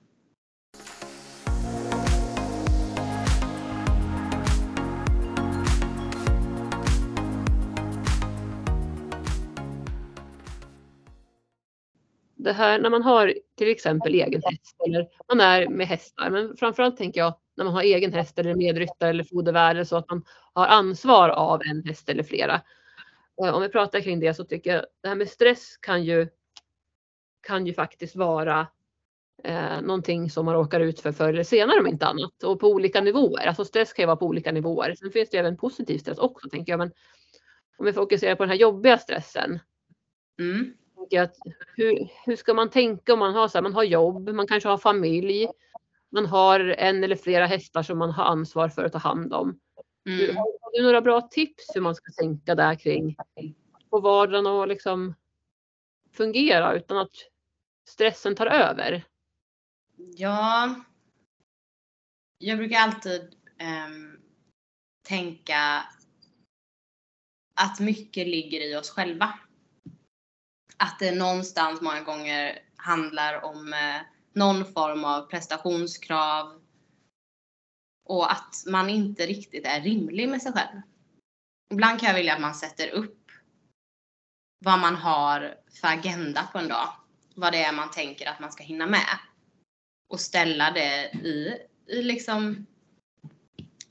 Det 12.47 12.53
här 12.53 12.79
när 12.79 12.91
man 12.91 13.03
har 13.03 13.35
till 13.57 13.71
exempel 13.71 14.15
egen 14.15 14.43
häst 14.45 14.77
eller 14.87 15.09
man 15.29 15.41
är 15.41 15.69
med 15.69 15.87
hästar, 15.87 16.31
men 16.31 16.57
framförallt 16.57 16.97
tänker 16.97 17.21
jag 17.21 17.35
när 17.57 17.65
man 17.65 17.75
har 17.75 17.83
egen 17.83 18.13
häst 18.13 18.39
eller 18.39 18.55
medryttare 18.55 19.11
eller 19.11 19.25
fodervärd 19.25 19.87
så 19.87 19.97
att 19.97 20.11
man 20.11 20.25
har 20.53 20.67
ansvar 20.67 21.29
av 21.29 21.63
en 21.63 21.83
häst 21.85 22.09
eller 22.09 22.23
flera. 22.23 22.63
Om 23.35 23.63
vi 23.63 23.69
pratar 23.69 24.01
kring 24.01 24.21
det 24.21 24.35
så 24.35 24.45
tycker 24.45 24.75
jag 24.75 24.85
det 25.03 25.09
här 25.09 25.15
med 25.15 25.29
stress 25.29 25.77
kan 25.77 26.05
ju 26.05 26.29
kan 27.47 27.67
ju 27.67 27.75
faktiskt 27.75 28.17
vara 28.17 28.67
eh, 29.45 29.81
någonting 29.81 30.31
som 30.31 30.45
man 30.45 30.55
råkar 30.55 30.81
ut 30.81 31.01
för 31.01 31.13
förr 31.13 31.29
eller 31.29 31.45
senare 31.45 31.81
om 31.81 31.87
inte 31.87 32.07
annat 32.07 32.43
och 32.43 32.61
på 32.61 32.69
olika 32.69 33.01
nivåer. 33.01 33.47
Alltså 33.47 33.65
stress 33.65 33.93
kan 33.93 34.03
ju 34.03 34.07
vara 34.07 34.17
på 34.17 34.27
olika 34.27 34.53
nivåer. 34.53 34.95
Sen 34.95 35.11
finns 35.11 35.31
det 35.31 35.37
ju 35.37 35.41
även 35.41 35.57
positiv 35.57 35.99
stress 35.99 36.19
också 36.19 36.49
tänker 36.49 36.73
jag. 36.73 36.79
Men 36.79 36.93
om 37.79 37.87
vi 37.87 37.93
fokuserar 37.93 38.35
på 38.35 38.43
den 38.43 38.51
här 38.51 38.57
jobbiga 38.57 38.99
stressen. 38.99 39.59
Mm 40.39 40.75
tänker 41.09 41.23
att 41.23 41.37
hur, 41.77 42.09
hur 42.25 42.37
ska 42.37 42.55
man 42.55 42.71
tänka 42.71 43.13
om 43.13 43.19
man 43.19 43.35
har 43.35 43.49
så 43.49 43.59
här, 43.59 43.63
man 43.63 43.75
har 43.75 43.85
jobb, 43.85 44.29
man 44.29 44.47
kanske 44.47 44.69
har 44.69 44.79
familj, 44.79 45.49
man 46.11 46.27
har 46.27 46.61
en 46.61 47.05
eller 47.05 47.17
flera 47.17 47.47
hästar 47.47 47.83
som 47.83 47.99
man 47.99 48.11
har 48.11 48.25
ansvar 48.25 48.69
för 48.69 48.85
att 48.85 48.93
ta 48.93 48.99
hand 48.99 49.33
om. 49.33 49.61
Mm. 50.09 50.37
Har 50.37 50.79
du 50.79 50.83
några 50.83 51.01
bra 51.01 51.21
tips 51.21 51.65
hur 51.75 51.81
man 51.81 51.95
ska 51.95 52.13
tänka 52.13 52.55
där 52.55 52.75
kring 52.75 53.17
på 53.91 54.01
vardagen 54.01 54.47
och 54.47 54.69
liksom 54.69 55.15
fungera 56.13 56.75
utan 56.75 56.99
att 56.99 57.15
stressen 57.89 58.35
tar 58.35 58.47
över? 58.47 59.05
Ja, 60.17 60.75
jag 62.39 62.59
brukar 62.59 62.79
alltid 62.79 63.35
um, 63.89 64.21
tänka 65.09 65.85
att 67.55 67.81
mycket 67.81 68.27
ligger 68.27 68.61
i 68.61 68.77
oss 68.77 68.91
själva 68.91 69.39
att 70.77 70.99
det 70.99 71.15
någonstans 71.15 71.81
många 71.81 72.01
gånger 72.01 72.59
handlar 72.77 73.45
om 73.45 73.73
eh, 73.73 74.01
någon 74.33 74.73
form 74.73 75.05
av 75.05 75.23
prestationskrav 75.23 76.61
och 78.05 78.33
att 78.33 78.65
man 78.67 78.91
inte 78.91 79.27
riktigt 79.27 79.67
är 79.67 79.81
rimlig 79.81 80.29
med 80.29 80.43
sig 80.43 80.53
själv. 80.53 80.81
Ibland 81.71 82.01
kan 82.01 82.09
jag 82.09 82.17
vilja 82.17 82.35
att 82.35 82.41
man 82.41 82.55
sätter 82.55 82.89
upp 82.89 83.31
vad 84.65 84.79
man 84.79 84.97
har 84.97 85.55
för 85.81 85.89
agenda 85.89 86.49
på 86.53 86.59
en 86.59 86.69
dag. 86.69 86.89
Vad 87.35 87.53
det 87.53 87.63
är 87.63 87.73
man 87.73 87.91
tänker 87.91 88.29
att 88.29 88.41
man 88.41 88.53
ska 88.53 88.65
hinna 88.65 88.87
med. 88.87 89.19
Och 90.09 90.21
ställa 90.21 90.71
det 90.71 91.11
i, 91.13 91.59
i 91.87 92.03
liksom, 92.03 92.67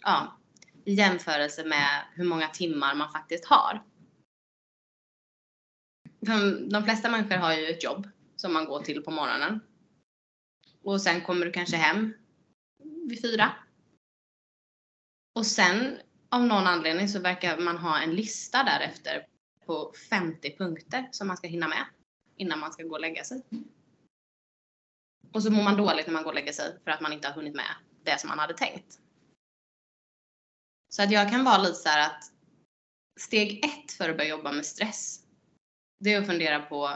ja, 0.02 0.38
i 0.86 0.94
jämförelse 0.94 1.66
med 1.66 2.04
hur 2.14 2.26
många 2.26 2.48
timmar 2.48 2.96
man 2.96 3.12
faktiskt 3.12 3.46
har 3.46 3.84
de 6.70 6.84
flesta 6.84 7.10
människor 7.10 7.36
har 7.36 7.54
ju 7.54 7.66
ett 7.66 7.84
jobb 7.84 8.08
som 8.36 8.54
man 8.54 8.66
går 8.66 8.82
till 8.82 9.04
på 9.04 9.12
morgonen. 9.12 9.60
Och 10.84 11.02
sen 11.02 11.22
kommer 11.22 11.46
du 11.46 11.52
kanske 11.52 11.78
hem 11.78 12.14
vid 13.10 13.22
fyra. 13.22 13.54
Och 15.36 15.46
sen 15.46 15.98
av 16.30 16.42
någon 16.42 16.68
anledning 16.68 17.10
så 17.10 17.20
verkar 17.20 17.58
man 17.58 17.78
ha 17.78 18.00
en 18.00 18.16
lista 18.16 18.64
därefter 18.64 19.28
på 19.66 19.94
50 20.10 20.58
punkter 20.58 21.10
som 21.12 21.28
man 21.28 21.38
ska 21.38 21.48
hinna 21.48 21.68
med 21.68 21.86
innan 22.36 22.60
man 22.60 22.74
ska 22.74 22.84
gå 22.84 22.94
och 22.94 23.02
lägga 23.02 23.24
sig. 23.24 23.42
Och 25.34 25.44
så 25.44 25.52
mår 25.52 25.64
man 25.64 25.78
dåligt 25.78 26.08
när 26.08 26.14
man 26.14 26.24
går 26.24 26.32
och 26.32 26.36
lägger 26.36 26.54
sig 26.54 26.80
för 26.84 26.92
att 26.92 27.02
man 27.02 27.14
inte 27.14 27.28
har 27.28 27.36
hunnit 27.36 27.56
med 27.56 27.76
det 28.04 28.20
som 28.20 28.28
man 28.28 28.40
hade 28.40 28.54
tänkt. 28.54 29.00
Så 30.90 31.04
att 31.04 31.12
jag 31.12 31.30
kan 31.32 31.44
vara 31.44 31.58
lite 31.58 31.76
så 31.76 31.90
att 31.90 32.32
steg 33.20 33.66
ett 33.66 33.92
för 33.92 34.10
att 34.10 34.18
börja 34.18 34.30
jobba 34.30 34.52
med 34.52 34.66
stress 34.66 35.25
det 35.98 36.14
är 36.14 36.20
att 36.20 36.28
fundera 36.28 36.60
på 36.60 36.90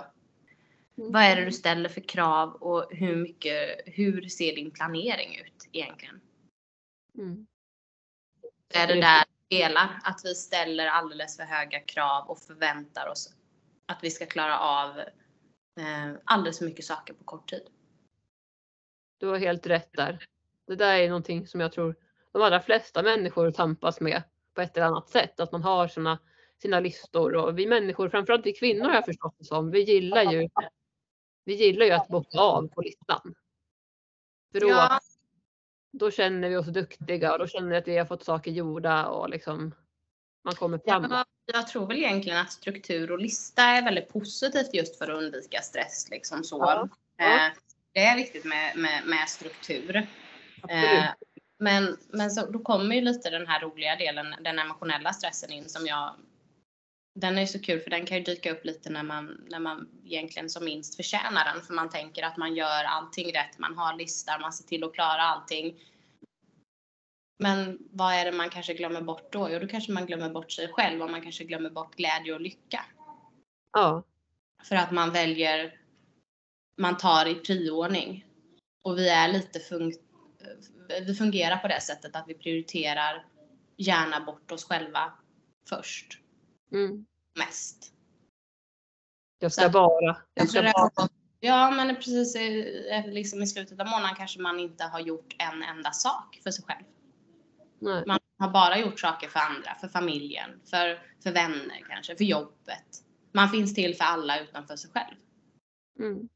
vad 0.95 1.21
är 1.21 1.35
det 1.35 1.45
du 1.45 1.51
ställer 1.51 1.89
för 1.89 2.01
krav 2.01 2.53
och 2.53 2.87
hur 2.91 3.15
mycket, 3.15 3.81
hur 3.85 4.21
ser 4.21 4.55
din 4.55 4.71
planering 4.71 5.39
ut 5.39 5.69
egentligen? 5.71 6.21
Mm. 7.17 7.47
Det 8.67 8.77
är 8.77 8.87
det 8.87 9.01
där 9.01 9.23
delar, 9.49 9.99
att 10.03 10.21
vi 10.23 10.35
ställer 10.35 10.87
alldeles 10.87 11.37
för 11.37 11.43
höga 11.43 11.79
krav 11.79 12.29
och 12.29 12.39
förväntar 12.39 13.07
oss 13.07 13.33
att 13.85 14.03
vi 14.03 14.11
ska 14.11 14.25
klara 14.25 14.59
av 14.59 14.99
eh, 15.79 16.13
alldeles 16.23 16.57
för 16.57 16.65
mycket 16.65 16.85
saker 16.85 17.13
på 17.13 17.23
kort 17.23 17.49
tid. 17.49 17.67
Du 19.17 19.27
har 19.27 19.37
helt 19.37 19.67
rätt 19.67 19.93
där. 19.93 20.27
Det 20.67 20.75
där 20.75 20.95
är 20.95 21.07
någonting 21.07 21.47
som 21.47 21.59
jag 21.59 21.71
tror 21.71 21.95
de 22.31 22.41
allra 22.41 22.61
flesta 22.61 23.03
människor 23.03 23.51
tampas 23.51 24.01
med 24.01 24.23
på 24.53 24.61
ett 24.61 24.77
eller 24.77 24.87
annat 24.87 25.09
sätt. 25.09 25.39
Att 25.39 25.51
man 25.51 25.63
har 25.63 25.87
sådana 25.87 26.19
sina 26.61 26.79
listor 26.79 27.35
och 27.35 27.59
vi 27.59 27.67
människor, 27.67 28.09
framförallt 28.09 28.45
vi 28.45 28.53
kvinnor 28.53 28.85
har 28.85 28.93
jag 28.93 29.05
förstått 29.05 29.35
det 29.37 29.45
som, 29.45 29.71
vi 29.71 29.83
gillar 29.83 30.31
ju, 30.31 30.49
vi 31.45 31.53
gillar 31.53 31.85
ju 31.85 31.91
att 31.91 32.07
bocka 32.07 32.39
av 32.39 32.67
på 32.67 32.81
listan. 32.81 33.35
För 34.51 34.59
då, 34.59 34.69
ja. 34.69 34.99
då 35.91 36.11
känner 36.11 36.49
vi 36.49 36.57
oss 36.57 36.67
duktiga 36.67 37.33
och 37.33 37.39
då 37.39 37.47
känner 37.47 37.69
vi 37.69 37.75
att 37.75 37.87
vi 37.87 37.97
har 37.97 38.05
fått 38.05 38.23
saker 38.23 38.51
gjorda 38.51 39.07
och 39.07 39.29
liksom 39.29 39.75
man 40.43 40.55
kommer 40.55 40.77
framåt. 40.77 41.11
Ja, 41.11 41.25
jag 41.45 41.67
tror 41.67 41.87
väl 41.87 41.97
egentligen 41.97 42.37
att 42.37 42.51
struktur 42.51 43.11
och 43.11 43.19
lista 43.19 43.61
är 43.61 43.83
väldigt 43.83 44.09
positivt 44.09 44.73
just 44.73 44.97
för 44.97 45.11
att 45.11 45.17
undvika 45.17 45.61
stress. 45.61 46.09
Liksom 46.09 46.43
så. 46.43 46.57
Ja. 46.57 46.89
Ja. 47.17 47.47
Eh, 47.47 47.51
det 47.93 47.99
är 47.99 48.15
viktigt 48.15 48.45
med, 48.45 48.77
med, 48.77 49.05
med 49.05 49.29
struktur. 49.29 49.95
Eh, 50.69 51.05
men 51.59 51.97
men 52.07 52.31
så, 52.31 52.51
då 52.51 52.59
kommer 52.59 52.95
ju 52.95 53.01
lite 53.01 53.29
den 53.29 53.47
här 53.47 53.61
roliga 53.61 53.95
delen, 53.95 54.35
den 54.41 54.59
emotionella 54.59 55.13
stressen 55.13 55.51
in 55.51 55.69
som 55.69 55.85
jag 55.85 56.15
den 57.15 57.37
är 57.37 57.45
så 57.45 57.61
kul 57.61 57.79
för 57.79 57.89
den 57.89 58.05
kan 58.05 58.17
ju 58.17 58.23
dyka 58.23 58.51
upp 58.51 58.65
lite 58.65 58.89
när 58.89 59.03
man, 59.03 59.45
när 59.49 59.59
man 59.59 59.89
egentligen 60.05 60.49
som 60.49 60.65
minst 60.65 60.95
förtjänar 60.95 61.53
den. 61.53 61.61
För 61.63 61.73
man 61.73 61.89
tänker 61.89 62.23
att 62.23 62.37
man 62.37 62.55
gör 62.55 62.83
allting 62.83 63.33
rätt, 63.33 63.57
man 63.57 63.77
har 63.77 63.97
listor, 63.97 64.39
man 64.41 64.53
ser 64.53 64.63
till 64.63 64.83
att 64.83 64.93
klara 64.93 65.21
allting. 65.21 65.79
Men 67.39 67.77
vad 67.91 68.13
är 68.13 68.25
det 68.25 68.31
man 68.31 68.49
kanske 68.49 68.73
glömmer 68.73 69.01
bort 69.01 69.31
då? 69.31 69.49
Jo, 69.51 69.59
då 69.59 69.67
kanske 69.67 69.91
man 69.91 70.05
glömmer 70.05 70.29
bort 70.29 70.51
sig 70.51 70.67
själv 70.67 71.01
och 71.01 71.11
man 71.11 71.21
kanske 71.21 71.43
glömmer 71.43 71.69
bort 71.69 71.95
glädje 71.95 72.33
och 72.33 72.41
lycka. 72.41 72.85
Ja. 73.73 74.03
För 74.63 74.75
att 74.75 74.91
man 74.91 75.11
väljer, 75.11 75.79
man 76.77 76.97
tar 76.97 77.25
i 77.25 77.35
prioordning. 77.35 78.25
Och 78.81 78.97
vi 78.97 79.09
är 79.09 79.27
lite 79.27 79.59
fun 79.59 79.93
vi 81.05 81.15
fungerar 81.15 81.57
på 81.57 81.67
det 81.67 81.81
sättet 81.81 82.15
att 82.15 82.27
vi 82.27 82.33
prioriterar 82.33 83.25
gärna 83.77 84.19
bort 84.25 84.51
oss 84.51 84.63
själva 84.65 85.13
först. 85.69 86.19
Mm. 86.71 87.05
Mest. 87.35 87.93
Jag 89.39 89.51
ska 89.51 89.69
bara. 89.69 90.17
Jag 90.33 90.49
ska 90.49 90.61
bara. 90.61 91.09
Ja, 91.39 91.71
men 91.71 91.95
precis 91.95 92.35
i, 92.35 92.83
liksom 93.05 93.41
i 93.41 93.47
slutet 93.47 93.79
av 93.79 93.87
månaden 93.87 94.15
kanske 94.15 94.41
man 94.41 94.59
inte 94.59 94.83
har 94.83 94.99
gjort 94.99 95.35
en 95.37 95.63
enda 95.63 95.91
sak 95.91 96.39
för 96.43 96.51
sig 96.51 96.65
själv. 96.65 96.85
Nej. 97.79 98.03
Man 98.07 98.19
har 98.37 98.49
bara 98.49 98.79
gjort 98.79 98.99
saker 98.99 99.29
för 99.29 99.39
andra, 99.39 99.75
för 99.81 99.87
familjen, 99.87 100.49
för, 100.69 101.01
för 101.23 101.31
vänner 101.31 101.85
kanske, 101.89 102.15
för 102.15 102.23
jobbet. 102.23 103.03
Man 103.31 103.49
finns 103.49 103.75
till 103.75 103.95
för 103.95 104.03
alla 104.03 104.39
utan 104.39 104.67
för 104.67 104.75
sig 104.75 104.91
själv. 104.93 105.15
Mm. 105.99 106.29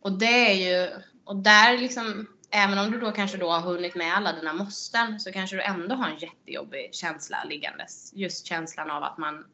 Och 0.00 0.18
det 0.18 0.50
är 0.50 0.54
ju, 0.54 1.02
och 1.24 1.36
där 1.36 1.78
liksom, 1.78 2.26
även 2.50 2.78
om 2.78 2.90
du 2.90 3.00
då 3.00 3.12
kanske 3.12 3.36
då 3.36 3.50
har 3.50 3.60
hunnit 3.60 3.94
med 3.94 4.16
alla 4.16 4.32
dina 4.32 4.52
måsten 4.52 5.20
så 5.20 5.32
kanske 5.32 5.56
du 5.56 5.62
ändå 5.62 5.94
har 5.94 6.08
en 6.08 6.18
jättejobbig 6.18 6.94
känsla 6.94 7.44
liggandes. 7.44 8.12
Just 8.14 8.46
känslan 8.46 8.90
av 8.90 9.02
att 9.02 9.18
man 9.18 9.46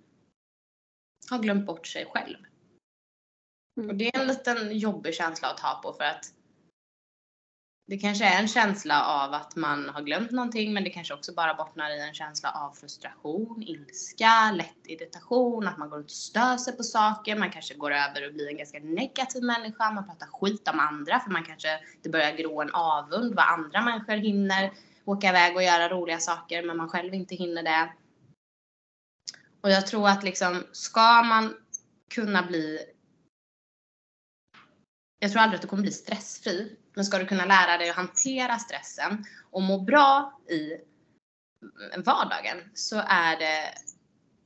har 1.31 1.39
glömt 1.39 1.67
bort 1.67 1.87
sig 1.87 2.07
själv. 2.07 2.37
Mm. 3.77 3.91
Och 3.91 3.97
det 3.97 4.09
är 4.09 4.21
en 4.21 4.27
liten 4.27 4.79
jobbig 4.79 5.15
känsla 5.15 5.49
att 5.49 5.59
ta 5.59 5.81
på 5.83 5.93
för 5.93 6.05
att 6.05 6.33
det 7.87 7.99
kanske 7.99 8.25
är 8.25 8.41
en 8.41 8.49
känsla 8.49 9.05
av 9.05 9.35
att 9.35 9.57
man 9.57 9.89
har 9.89 10.03
glömt 10.03 10.31
någonting 10.31 10.73
men 10.73 10.85
det 10.85 10.91
kanske 10.91 11.15
också 11.15 11.35
bara 11.35 11.55
bottnar 11.55 11.91
i 11.91 12.01
en 12.01 12.15
känsla 12.15 12.51
av 12.51 12.73
frustration, 12.73 13.63
ilska, 13.63 14.53
lätt 14.55 14.87
irritation, 14.87 15.67
att 15.67 15.79
man 15.79 15.91
går 15.91 16.01
ut 16.01 16.05
och 16.05 16.11
stör 16.11 16.57
sig 16.57 16.77
på 16.77 16.83
saker, 16.83 17.37
man 17.37 17.51
kanske 17.51 17.75
går 17.75 17.93
över 17.93 18.27
och 18.27 18.35
blir 18.35 18.49
en 18.49 18.57
ganska 18.57 18.79
negativ 18.79 19.43
människa, 19.43 19.91
man 19.91 20.07
pratar 20.07 20.27
skit 20.27 20.69
om 20.69 20.81
andra 20.81 21.21
för 21.21 21.31
man 21.31 21.45
kanske, 21.45 21.81
det 22.03 22.09
börjar 22.09 22.37
gro 22.37 22.61
en 22.61 22.71
avund 22.71 23.35
vad 23.35 23.45
andra 23.45 23.83
människor 23.83 24.17
hinner 24.17 24.73
åka 25.05 25.29
iväg 25.29 25.57
och 25.57 25.63
göra 25.63 25.89
roliga 25.89 26.19
saker 26.19 26.63
men 26.63 26.77
man 26.77 26.89
själv 26.89 27.15
inte 27.15 27.35
hinner 27.35 27.63
det. 27.63 27.93
Och 29.61 29.71
jag 29.71 29.87
tror 29.87 30.09
att 30.09 30.25
liksom, 30.25 30.63
ska 30.73 31.23
man 31.23 31.55
kunna 32.15 32.43
bli 32.43 32.79
jag 35.19 35.33
tror 35.33 35.43
aldrig 35.43 35.57
att 35.57 35.63
du 35.63 35.69
kommer 35.69 35.83
bli 35.83 35.93
stressfri. 35.93 36.77
Men 36.95 37.05
ska 37.05 37.19
du 37.19 37.27
kunna 37.27 37.45
lära 37.45 37.79
dig 37.79 37.91
att 37.91 37.97
hantera 37.97 38.59
stressen 38.59 39.25
och 39.51 39.63
må 39.63 39.81
bra 39.81 40.41
i 40.49 40.77
vardagen 41.97 42.71
så 42.75 43.03
är 43.07 43.39
det 43.39 43.75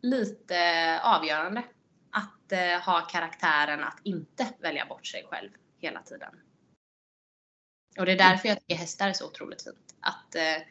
lite 0.03 1.01
avgörande 1.03 1.63
att 2.11 2.53
eh, 2.53 2.81
ha 2.85 3.01
karaktären 3.01 3.85
att 3.85 4.01
inte 4.03 4.47
välja 4.61 4.87
bort 4.87 5.07
sig 5.07 5.27
själv 5.31 5.51
hela 5.79 6.03
tiden. 6.03 6.35
Och 7.99 8.07
det 8.07 8.13
är 8.13 8.19
därför 8.19 8.49
jag 8.49 8.59
tycker 8.59 8.77
hästar 8.77 9.09
är 9.09 9.13
så 9.13 9.27
otroligt 9.27 9.63
fint. 9.63 9.95
Att, 10.01 10.35
eh, 10.35 10.67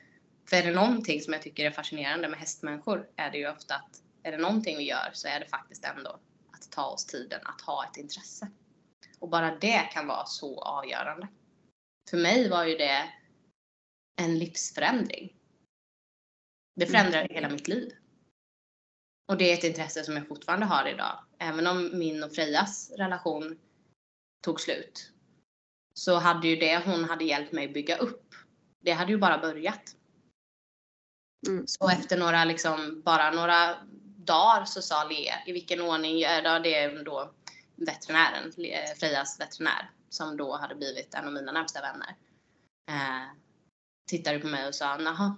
för 0.50 0.58
är 0.58 0.64
det 0.64 0.72
någonting 0.72 1.22
som 1.22 1.34
jag 1.34 1.42
tycker 1.42 1.66
är 1.66 1.72
fascinerande 1.72 2.28
med 2.28 2.40
hästmänniskor 2.40 3.10
är 3.16 3.32
det 3.32 3.38
ju 3.38 3.50
ofta 3.50 3.76
att 3.76 4.02
är 4.24 4.32
det 4.32 4.38
någonting 4.38 4.78
vi 4.78 4.84
gör 4.84 5.10
så 5.14 5.28
är 5.28 5.40
det 5.40 5.48
faktiskt 5.48 5.86
ändå 5.86 6.20
att 6.52 6.72
ta 6.72 6.86
oss 6.86 7.06
tiden 7.06 7.42
att 7.44 7.62
ha 7.62 7.86
ett 7.86 7.98
intresse. 7.98 8.48
Och 9.20 9.30
bara 9.30 9.56
det 9.56 9.90
kan 9.94 10.08
vara 10.08 10.26
så 10.26 10.62
avgörande. 10.62 11.28
För 12.10 12.18
mig 12.18 12.50
var 12.50 12.66
ju 12.66 12.78
det 12.78 13.14
en 14.22 14.40
livsförändring. 14.40 15.36
Det 16.76 16.86
förändrade 16.86 17.34
hela 17.34 17.50
mitt 17.50 17.68
liv. 17.68 17.94
Och 19.28 19.38
det 19.38 19.52
är 19.52 19.54
ett 19.54 19.64
intresse 19.64 20.04
som 20.04 20.16
jag 20.16 20.28
fortfarande 20.28 20.66
har 20.66 20.88
idag. 20.88 21.24
Även 21.40 21.68
om 21.68 22.00
min 22.00 22.24
och 22.24 22.36
Frejas 22.36 22.92
relation 22.98 23.60
tog 24.44 24.62
slut. 24.62 25.12
Så 25.94 26.16
hade 26.16 26.48
ju 26.48 26.56
det 26.56 26.86
hon 26.86 27.04
hade 27.04 27.26
hjälpt 27.26 27.52
mig 27.52 27.68
bygga 27.68 27.98
upp. 27.98 28.36
Det 28.80 28.92
hade 28.92 29.12
ju 29.12 29.18
bara 29.18 29.38
börjat. 29.38 29.96
Mm. 31.48 31.68
Så 31.68 31.90
efter 31.90 32.18
några, 32.18 32.46
liksom, 32.46 33.02
bara 33.06 33.32
några 33.32 33.78
dagar 34.18 34.66
så 34.66 34.82
sa 34.82 35.04
Lea 35.04 35.36
i 35.46 35.52
vilken 35.52 35.82
ordning, 35.82 36.20
ja, 36.20 36.60
det 36.60 37.04
då 37.04 37.34
veterinären, 37.78 38.52
Frejas 39.00 39.40
veterinär, 39.40 39.92
som 40.10 40.38
då 40.38 40.58
hade 40.58 40.76
blivit 40.76 41.14
en 41.14 41.28
av 41.28 41.34
mina 41.34 41.52
närmsta 41.52 41.82
vänner. 41.82 42.16
Eh, 42.90 43.28
tittade 44.10 44.40
på 44.40 44.48
mig 44.48 44.68
och 44.68 44.76
sa, 44.76 45.02
jaha, 45.02 45.38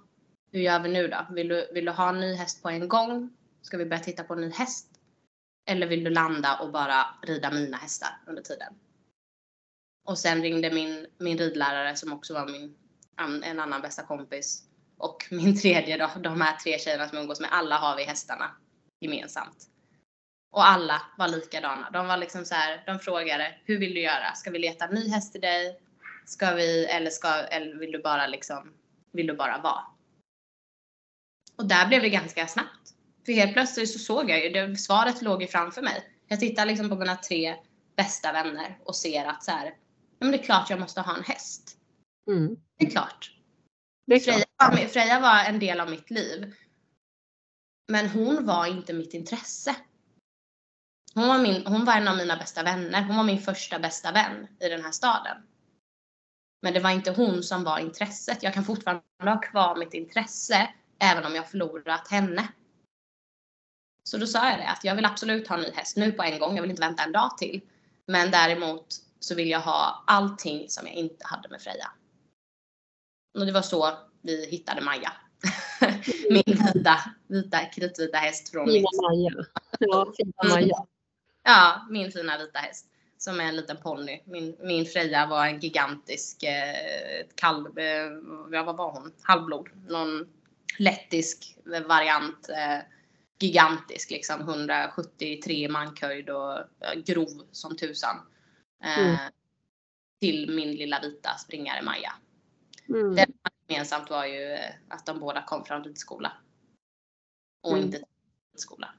hur 0.52 0.60
gör 0.60 0.80
vi 0.80 0.90
nu 0.90 1.08
då? 1.08 1.28
Vill 1.30 1.48
du, 1.48 1.70
vill 1.74 1.86
du 1.86 1.92
ha 1.92 2.10
en 2.10 2.20
ny 2.20 2.36
häst 2.36 2.64
på 2.64 2.70
en 2.70 2.88
gång? 2.88 3.30
Ska 3.62 3.78
vi 3.78 3.86
börja 3.86 4.04
titta 4.04 4.24
på 4.24 4.34
en 4.34 4.42
ny 4.42 4.50
häst? 4.50 4.88
Eller 5.70 5.88
vill 5.88 6.04
du 6.04 6.10
landa 6.10 6.60
och 6.60 6.72
bara 6.72 7.06
rida 7.22 7.52
mina 7.52 7.78
hästar 7.78 8.22
under 8.28 8.42
tiden? 8.42 8.74
Och 10.08 10.20
sen 10.20 10.42
ringde 10.42 10.74
min, 10.74 11.08
min 11.18 11.38
ridlärare 11.38 11.96
som 11.96 12.14
också 12.14 12.34
var 12.34 12.48
min, 12.48 12.76
en 13.44 13.60
annan 13.60 13.82
bästa 13.82 14.04
kompis 14.04 14.64
och 14.98 15.28
min 15.32 15.60
tredje 15.60 15.98
då, 15.98 16.10
de 16.20 16.42
här 16.42 16.58
tre 16.58 16.80
tjejerna 16.80 17.08
som 17.08 17.16
jag 17.16 17.24
umgås 17.24 17.40
med, 17.40 17.50
alla 17.54 17.78
har 17.78 17.96
vi 17.96 18.04
hästarna 18.04 18.56
gemensamt. 19.00 19.70
Och 20.52 20.68
alla 20.68 21.02
var 21.18 21.28
likadana. 21.28 21.90
De 21.90 22.08
var 22.08 22.18
liksom 22.18 22.46
så 22.46 22.56
här, 22.56 22.84
de 22.86 23.00
frågade, 23.00 23.56
hur 23.66 23.80
vill 23.80 23.94
du 23.94 24.02
göra? 24.02 24.34
Ska 24.36 24.52
vi 24.52 24.60
leta 24.60 24.86
en 24.86 24.96
ny 24.96 25.10
häst 25.10 25.32
till 25.32 25.42
dig? 25.42 25.80
Ska 26.26 26.54
vi, 26.54 26.86
eller, 26.86 27.10
ska, 27.10 27.28
eller 27.28 27.76
vill 27.76 27.92
du 27.92 28.02
bara 28.02 28.28
liksom, 28.28 28.74
vill 29.12 29.28
du 29.28 29.36
bara 29.36 29.58
vara? 29.58 29.84
Och 31.56 31.66
där 31.66 31.88
blev 31.88 32.02
det 32.02 32.10
ganska 32.10 32.48
snabbt. 32.48 32.94
För 33.26 33.34
helt 33.34 33.54
plötsligt 33.54 33.92
så 33.92 34.00
såg 34.00 34.30
jag 34.30 34.44
ju, 34.44 34.50
det, 34.50 34.78
svaret 34.78 35.22
låg 35.22 35.42
ju 35.42 35.48
framför 35.48 35.82
mig. 35.82 36.04
Jag 36.28 36.40
tittar 36.40 36.66
liksom 36.66 36.90
på 36.90 36.96
mina 36.96 37.16
tre 37.16 37.56
bästa 37.96 38.32
vänner 38.32 38.78
och 38.86 38.96
ser 38.96 39.26
att 39.26 39.44
så 39.44 39.52
här, 39.52 39.66
ja, 39.66 39.74
men 40.20 40.32
det 40.32 40.38
är 40.38 40.44
klart 40.44 40.70
jag 40.70 40.80
måste 40.80 41.02
ha 41.02 41.18
en 41.18 41.24
häst. 41.24 41.78
Mm. 42.28 42.58
Det 42.78 42.86
är 42.86 42.90
klart. 42.90 43.32
Det 44.08 44.16
är 44.16 44.20
klart. 44.20 44.74
Freja 44.74 44.90
Freja 44.90 45.20
var 45.20 45.44
en 45.44 45.60
del 45.60 45.80
av 45.80 45.90
mitt 45.90 46.10
liv. 46.10 46.54
Men 47.88 48.10
hon 48.10 48.46
var 48.46 48.66
inte 48.66 48.94
mitt 48.94 49.14
intresse. 49.14 49.76
Hon 51.16 51.28
var, 51.28 51.40
min, 51.40 51.66
hon 51.66 51.86
var 51.86 51.94
en 51.94 52.08
av 52.08 52.18
mina 52.18 52.38
bästa 52.38 52.64
vänner. 52.64 53.02
Hon 53.02 53.18
var 53.18 53.24
min 53.24 53.42
första 53.42 53.80
bästa 53.80 54.12
vän 54.12 54.48
i 54.60 54.70
den 54.70 54.84
här 54.84 54.92
staden. 54.92 55.38
Men 56.62 56.74
det 56.74 56.80
var 56.80 56.90
inte 56.90 57.12
hon 57.12 57.44
som 57.44 57.64
var 57.64 57.80
intresset. 57.80 58.44
Jag 58.44 58.54
kan 58.54 58.64
fortfarande 58.64 59.04
ha 59.20 59.42
kvar 59.42 59.76
mitt 59.76 59.94
intresse 59.94 60.70
även 61.00 61.26
om 61.26 61.36
jag 61.36 61.50
förlorat 61.50 62.08
henne. 62.08 62.48
Så 64.04 64.18
då 64.18 64.28
sa 64.28 64.50
jag 64.50 64.60
det 64.60 64.68
att 64.68 64.84
jag 64.84 64.96
vill 64.96 65.06
absolut 65.06 65.48
ha 65.48 65.56
en 65.56 65.62
ny 65.62 65.72
häst 65.72 65.98
nu 65.98 66.12
på 66.12 66.24
en 66.24 66.40
gång. 66.40 66.56
Jag 66.56 66.62
vill 66.62 66.72
inte 66.72 66.82
vänta 66.82 67.04
en 67.04 67.12
dag 67.12 67.38
till. 67.38 67.62
Men 68.08 68.32
däremot 68.32 68.86
så 69.20 69.36
vill 69.36 69.50
jag 69.50 69.60
ha 69.60 70.04
allting 70.08 70.70
som 70.70 70.88
jag 70.88 70.96
inte 70.96 71.28
hade 71.28 71.50
med 71.50 71.62
Freja. 71.62 71.92
Och 73.40 73.46
det 73.46 73.52
var 73.52 73.62
så 73.62 73.98
vi 74.22 74.46
hittade 74.46 74.82
Maja. 74.82 75.12
Min 76.30 76.44
vita, 76.74 77.00
vita, 77.28 77.66
kritvita 77.66 78.18
häst 78.18 78.50
från 78.50 78.66
mitt, 78.66 78.86
Maja. 79.02 79.46
Ja, 79.80 80.14
fina. 80.18 80.56
Maja. 80.56 80.86
Ja, 81.44 81.88
min 81.90 82.12
fina 82.12 82.38
vita 82.38 82.60
häst. 82.60 82.86
Som 83.18 83.40
är 83.40 83.44
en 83.44 83.56
liten 83.56 83.78
ponny. 83.78 84.22
Min, 84.26 84.56
min 84.60 84.86
Freja 84.86 85.26
var 85.26 85.46
en 85.46 85.60
gigantisk 85.60 86.44
eh, 86.44 87.26
kalv, 87.36 87.80
eh, 87.80 88.12
ja, 88.52 88.64
vad 88.64 88.78
var 88.78 88.92
hon? 88.92 89.14
Halvblod. 89.22 89.70
Någon 89.88 90.28
lettisk 90.78 91.58
variant. 91.88 92.50
Eh, 92.50 92.80
gigantisk 93.40 94.12
liksom. 94.12 94.42
173 94.42 95.70
mankhöjd 95.70 96.30
och 96.30 96.58
eh, 96.58 96.94
grov 97.06 97.48
som 97.52 97.78
tusan. 97.78 98.16
Eh, 98.84 99.00
Mm. 99.00 99.18
Till 100.22 100.56
min 100.56 100.72
lilla 100.76 101.00
vita 101.02 101.38
springare 101.38 101.82
Maja. 101.82 102.14
Mm. 102.90 103.16
Det 103.16 103.28
gemensamt 103.68 104.10
var 104.10 104.26
ju 104.26 104.52
eh, 104.54 104.74
att 104.88 105.06
de 105.06 105.20
båda 105.20 105.44
kom 105.44 105.66
från 105.66 105.84
ridskola. 105.84 106.32
Och 107.64 107.72
Mm. 107.72 107.86
inte 107.86 108.04
ridskola. 108.54 108.94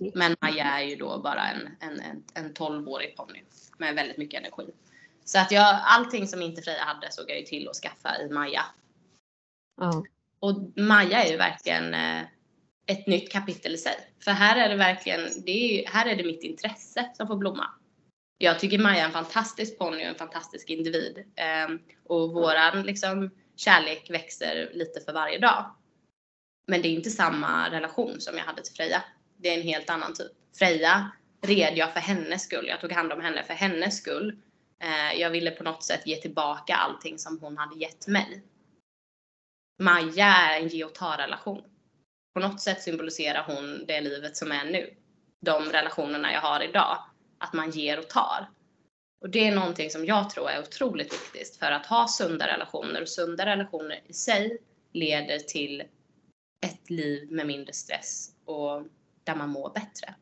Mm. 0.00 0.12
Men 0.14 0.36
Maja 0.40 0.64
är 0.64 0.82
ju 0.82 0.96
då 0.96 1.18
bara 1.18 1.50
en, 1.50 1.68
en, 1.80 2.00
en, 2.00 2.24
en 2.34 2.54
12-årig 2.54 3.16
ponny 3.16 3.42
med 3.78 3.94
väldigt 3.94 4.16
mycket 4.16 4.40
energi. 4.40 4.66
Så 5.24 5.38
att 5.38 5.50
jag, 5.50 5.78
allting 5.82 6.26
som 6.26 6.42
inte 6.42 6.62
Freja 6.62 6.84
hade 6.84 7.12
såg 7.12 7.30
jag 7.30 7.38
ju 7.38 7.44
till 7.44 7.68
att 7.68 7.76
skaffa 7.76 8.22
i 8.22 8.28
Maja. 8.28 8.64
Ja. 9.80 10.04
Och 10.40 10.72
Maja 10.76 11.24
är 11.24 11.30
ju 11.30 11.36
verkligen 11.36 11.94
eh, 11.94 12.22
ett 12.86 13.06
nytt 13.06 13.32
kapitel 13.32 13.74
i 13.74 13.78
sig. 13.78 13.96
För 14.24 14.30
här 14.30 14.56
är 14.56 14.68
det 14.68 14.76
verkligen, 14.76 15.20
det 15.46 15.50
är, 15.50 15.88
här 15.88 16.06
är 16.06 16.16
det 16.16 16.24
mitt 16.24 16.42
intresse 16.42 17.10
som 17.14 17.26
får 17.26 17.36
blomma. 17.36 17.70
Jag 18.38 18.60
tycker 18.60 18.78
Maja 18.78 19.02
är 19.02 19.04
en 19.04 19.12
fantastisk 19.12 19.78
ponny 19.78 19.96
och 19.96 20.08
en 20.08 20.14
fantastisk 20.14 20.70
individ. 20.70 21.24
Ehm, 21.36 21.78
och 22.04 22.32
våran 22.32 22.82
liksom, 22.82 23.30
kärlek 23.56 24.10
växer 24.10 24.70
lite 24.74 25.00
för 25.00 25.12
varje 25.12 25.38
dag. 25.38 25.74
Men 26.66 26.82
det 26.82 26.88
är 26.88 26.92
inte 26.92 27.10
samma 27.10 27.70
relation 27.70 28.20
som 28.20 28.36
jag 28.36 28.44
hade 28.44 28.62
till 28.62 28.74
Freja. 28.74 29.02
Det 29.36 29.48
är 29.48 29.58
en 29.58 29.66
helt 29.66 29.90
annan 29.90 30.14
typ. 30.14 30.32
Freja 30.58 31.10
red 31.40 31.78
jag 31.78 31.92
för 31.92 32.00
hennes 32.00 32.42
skull. 32.42 32.66
Jag 32.66 32.80
tog 32.80 32.92
hand 32.92 33.12
om 33.12 33.20
henne 33.20 33.44
för 33.44 33.54
hennes 33.54 33.98
skull. 33.98 34.38
Eh, 34.82 35.20
jag 35.20 35.30
ville 35.30 35.50
på 35.50 35.64
något 35.64 35.84
sätt 35.84 36.06
ge 36.06 36.16
tillbaka 36.16 36.74
allting 36.74 37.18
som 37.18 37.38
hon 37.40 37.56
hade 37.56 37.76
gett 37.76 38.06
mig. 38.06 38.42
Maja 39.82 40.26
är 40.26 40.60
en 40.60 40.68
ge 40.68 40.84
och 40.84 40.94
ta-relation. 40.94 41.62
På 42.34 42.40
något 42.40 42.60
sätt 42.60 42.82
symboliserar 42.82 43.44
hon 43.46 43.86
det 43.86 44.00
livet 44.00 44.36
som 44.36 44.52
är 44.52 44.64
nu. 44.64 44.94
De 45.40 45.62
relationerna 45.64 46.32
jag 46.32 46.40
har 46.40 46.62
idag. 46.62 46.98
Att 47.38 47.52
man 47.52 47.70
ger 47.70 47.98
och 47.98 48.08
tar. 48.08 48.50
Och 49.20 49.30
det 49.30 49.48
är 49.48 49.54
någonting 49.54 49.90
som 49.90 50.04
jag 50.04 50.30
tror 50.30 50.50
är 50.50 50.60
otroligt 50.60 51.12
viktigt 51.12 51.56
för 51.56 51.70
att 51.70 51.86
ha 51.86 52.08
sunda 52.08 52.46
relationer. 52.46 53.02
Och 53.02 53.08
sunda 53.08 53.46
relationer 53.46 54.00
i 54.06 54.12
sig 54.12 54.58
leder 54.92 55.38
till 55.38 55.82
ett 56.66 56.90
liv 56.90 57.32
med 57.32 57.46
mindre 57.46 57.72
stress 57.72 58.30
och 58.44 58.82
där 59.26 59.34
man 59.34 59.48
mår 59.48 59.72
bättre. 59.74 60.14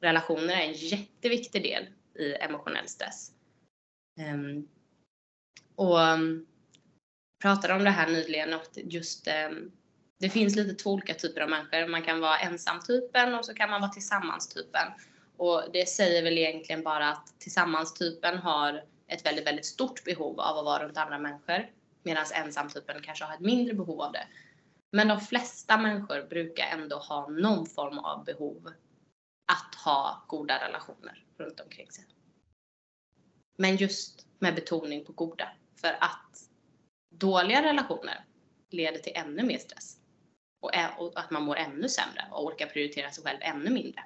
Relationer 0.00 0.54
är 0.54 0.66
en 0.66 0.72
jätteviktig 0.72 1.62
del 1.62 1.86
i 2.18 2.34
emotionell 2.34 2.88
stress. 2.88 3.32
Um, 4.20 4.68
och 5.74 5.98
um, 5.98 6.46
pratade 7.42 7.74
om 7.74 7.84
det 7.84 7.90
här 7.90 8.08
nyligen 8.08 8.54
att 8.54 8.78
just 8.84 9.28
um, 9.50 9.72
det 10.18 10.30
finns 10.30 10.56
lite 10.56 10.74
två 10.74 10.90
olika 10.90 11.14
typer 11.14 11.40
av 11.40 11.50
människor. 11.50 11.88
Man 11.88 12.02
kan 12.02 12.20
vara 12.20 12.38
ensamtypen 12.38 13.34
och 13.34 13.44
så 13.44 13.54
kan 13.54 13.70
man 13.70 13.80
vara 13.80 13.90
tillsammanstypen. 13.90 14.92
Och 15.36 15.64
det 15.72 15.88
säger 15.88 16.22
väl 16.22 16.38
egentligen 16.38 16.82
bara 16.82 17.08
att 17.08 17.34
tillsammanstypen 17.38 18.38
har 18.38 18.84
ett 19.06 19.26
väldigt, 19.26 19.46
väldigt 19.46 19.66
stort 19.66 20.04
behov 20.04 20.40
av 20.40 20.58
att 20.58 20.64
vara 20.64 20.84
runt 20.84 20.96
andra 20.96 21.18
människor. 21.18 21.70
Medan 22.02 22.24
ensamtypen 22.34 23.02
kanske 23.02 23.24
har 23.24 23.34
ett 23.34 23.40
mindre 23.40 23.74
behov 23.74 24.00
av 24.00 24.12
det. 24.12 24.26
Men 24.90 25.08
de 25.08 25.20
flesta 25.20 25.78
människor 25.78 26.28
brukar 26.28 26.66
ändå 26.66 26.96
ha 26.96 27.28
någon 27.28 27.66
form 27.66 27.98
av 27.98 28.24
behov 28.24 28.72
att 29.52 29.74
ha 29.74 30.24
goda 30.28 30.68
relationer 30.68 31.26
runt 31.38 31.60
omkring 31.60 31.90
sig. 31.90 32.04
Men 33.56 33.76
just 33.76 34.26
med 34.38 34.54
betoning 34.54 35.04
på 35.04 35.12
goda. 35.12 35.48
För 35.80 35.92
att 36.00 36.50
dåliga 37.10 37.62
relationer 37.62 38.24
leder 38.70 38.98
till 38.98 39.12
ännu 39.16 39.42
mer 39.42 39.58
stress. 39.58 39.96
Och, 40.60 41.18
att 41.18 41.30
man 41.30 41.42
mår 41.42 41.56
ännu 41.56 41.88
sämre 41.88 42.28
och 42.30 42.44
orkar 42.46 42.66
prioritera 42.66 43.10
sig 43.10 43.24
själv 43.24 43.38
ännu 43.40 43.70
mindre. 43.70 44.04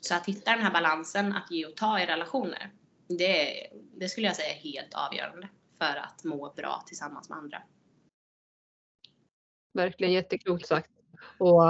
Så 0.00 0.14
att 0.14 0.26
hitta 0.26 0.50
den 0.50 0.62
här 0.62 0.72
balansen 0.72 1.32
att 1.32 1.50
ge 1.50 1.66
och 1.66 1.76
ta 1.76 2.00
i 2.00 2.06
relationer, 2.06 2.70
det, 3.06 3.66
det 3.72 4.08
skulle 4.08 4.26
jag 4.26 4.36
säga 4.36 4.54
är 4.54 4.58
helt 4.58 4.94
avgörande 4.94 5.48
för 5.78 5.96
att 5.96 6.24
må 6.24 6.52
bra 6.52 6.84
tillsammans 6.86 7.28
med 7.28 7.38
andra. 7.38 7.62
Verkligen 9.78 10.12
jätteklokt 10.12 10.66
sagt. 10.66 10.90
Och 11.38 11.62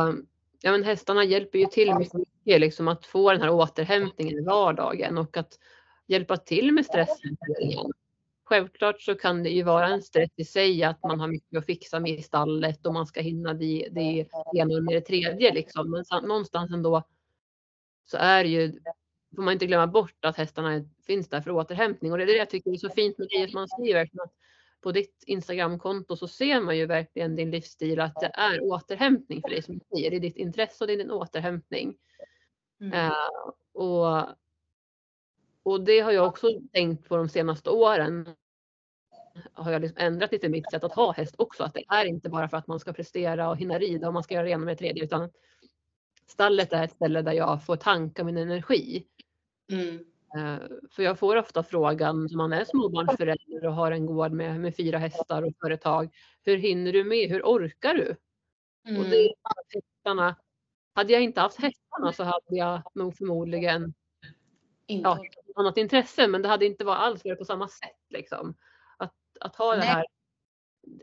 ja, 0.60 0.72
men 0.72 0.84
hästarna 0.84 1.24
hjälper 1.24 1.58
ju 1.58 1.66
till 1.66 1.94
mycket 1.94 2.60
liksom 2.60 2.88
att 2.88 3.06
få 3.06 3.32
den 3.32 3.40
här 3.40 3.50
återhämtningen 3.50 4.38
i 4.38 4.44
vardagen 4.44 5.18
och 5.18 5.36
att 5.36 5.58
hjälpa 6.06 6.36
till 6.36 6.72
med 6.72 6.86
stressen. 6.86 7.36
Självklart 8.44 9.02
så 9.02 9.14
kan 9.14 9.42
det 9.42 9.50
ju 9.50 9.62
vara 9.62 9.88
en 9.88 10.02
stress 10.02 10.30
i 10.36 10.44
sig 10.44 10.84
att 10.84 11.02
man 11.02 11.20
har 11.20 11.28
mycket 11.28 11.58
att 11.58 11.66
fixa 11.66 12.00
med 12.00 12.18
i 12.18 12.22
stallet 12.22 12.86
och 12.86 12.94
man 12.94 13.06
ska 13.06 13.20
hinna 13.20 13.54
det, 13.54 13.88
det 13.90 14.26
ena 14.54 14.80
med 14.80 14.94
det 14.94 15.00
tredje 15.00 15.54
liksom. 15.54 15.90
Men 15.90 16.04
någonstans 16.28 16.72
ändå 16.72 17.02
så 18.04 18.16
är 18.16 18.44
ju, 18.44 18.80
får 19.36 19.42
man 19.42 19.52
inte 19.52 19.66
glömma 19.66 19.86
bort 19.86 20.24
att 20.24 20.36
hästarna 20.36 20.84
finns 21.06 21.28
där 21.28 21.40
för 21.40 21.50
återhämtning. 21.50 22.12
Och 22.12 22.18
det 22.18 22.24
är 22.24 22.26
det 22.26 22.36
jag 22.36 22.50
tycker 22.50 22.72
är 22.72 22.76
så 22.76 22.90
fint 22.90 23.18
med 23.18 23.28
det 23.30 23.44
att 23.44 23.52
man 23.52 23.68
skriver. 23.68 24.02
att 24.02 24.32
på 24.80 24.92
ditt 24.92 25.24
Instagramkonto 25.26 26.16
så 26.16 26.28
ser 26.28 26.60
man 26.60 26.76
ju 26.76 26.86
verkligen 26.86 27.36
din 27.36 27.50
livsstil, 27.50 28.00
att 28.00 28.20
det 28.20 28.30
är 28.34 28.62
återhämtning 28.62 29.42
för 29.42 29.48
dig 29.48 29.62
som 29.62 29.78
du 29.78 29.84
säger. 29.96 30.10
Det 30.10 30.16
är 30.16 30.20
ditt 30.20 30.36
intresse 30.36 30.84
och 30.84 30.88
det 30.88 30.92
är 30.92 30.98
din 30.98 31.10
återhämtning. 31.10 31.96
Mm. 32.80 33.06
Uh, 33.06 33.12
och, 33.72 34.28
och 35.62 35.80
det 35.84 36.00
har 36.00 36.12
jag 36.12 36.26
också 36.26 36.60
tänkt 36.72 37.08
på 37.08 37.16
de 37.16 37.28
senaste 37.28 37.70
åren. 37.70 38.34
Har 39.52 39.72
jag 39.72 39.82
liksom 39.82 39.98
ändrat 39.98 40.32
lite 40.32 40.48
mitt 40.48 40.70
sätt 40.70 40.84
att 40.84 40.94
ha 40.94 41.12
häst 41.12 41.34
också. 41.38 41.64
Att 41.64 41.74
det 41.74 41.84
är 41.88 42.04
inte 42.04 42.28
bara 42.28 42.48
för 42.48 42.56
att 42.56 42.66
man 42.66 42.80
ska 42.80 42.92
prestera 42.92 43.50
och 43.50 43.56
hinna 43.56 43.78
rida 43.78 44.06
och 44.06 44.14
man 44.14 44.22
ska 44.22 44.34
göra 44.34 44.44
det 44.44 44.50
ena 44.50 44.64
med 44.64 44.76
det 44.76 44.78
tredje. 44.78 45.04
Utan 45.04 45.30
stallet 46.26 46.72
är 46.72 46.84
ett 46.84 46.92
ställe 46.92 47.22
där 47.22 47.32
jag 47.32 47.64
får 47.64 47.76
tanka 47.76 48.24
min 48.24 48.36
energi. 48.36 49.06
Mm. 49.72 50.04
Eh, 50.36 50.58
för 50.90 51.02
jag 51.02 51.18
får 51.18 51.36
ofta 51.36 51.62
frågan, 51.62 52.28
som 52.28 52.38
man 52.38 52.52
är 52.52 52.64
småbarnsförälder 52.64 53.66
och 53.66 53.74
har 53.74 53.92
en 53.92 54.06
gård 54.06 54.32
med, 54.32 54.60
med 54.60 54.76
fyra 54.76 54.98
hästar 54.98 55.42
och 55.42 55.52
företag. 55.60 56.14
Hur 56.42 56.56
hinner 56.56 56.92
du 56.92 57.04
med? 57.04 57.28
Hur 57.28 57.42
orkar 57.42 57.94
du? 57.94 58.16
Mm. 58.88 59.00
Och 59.00 59.08
det 59.08 59.16
är 59.16 59.34
hästarna. 59.74 60.36
Hade 60.94 61.12
jag 61.12 61.22
inte 61.22 61.40
haft 61.40 61.60
hästarna 61.60 62.12
så 62.12 62.24
hade 62.24 62.56
jag 62.56 62.82
nog 62.94 63.16
förmodligen 63.16 63.94
ja, 64.86 65.18
annat 65.56 65.76
intresse, 65.76 66.28
men 66.28 66.42
det 66.42 66.48
hade 66.48 66.66
inte 66.66 66.84
varit 66.84 66.98
alls 66.98 67.24
varit 67.24 67.38
på 67.38 67.44
samma 67.44 67.68
sätt. 67.68 68.06
Liksom. 68.08 68.54
Att, 68.96 69.14
att 69.40 69.56
ha 69.56 69.76
det 69.76 69.82
här, 69.82 70.06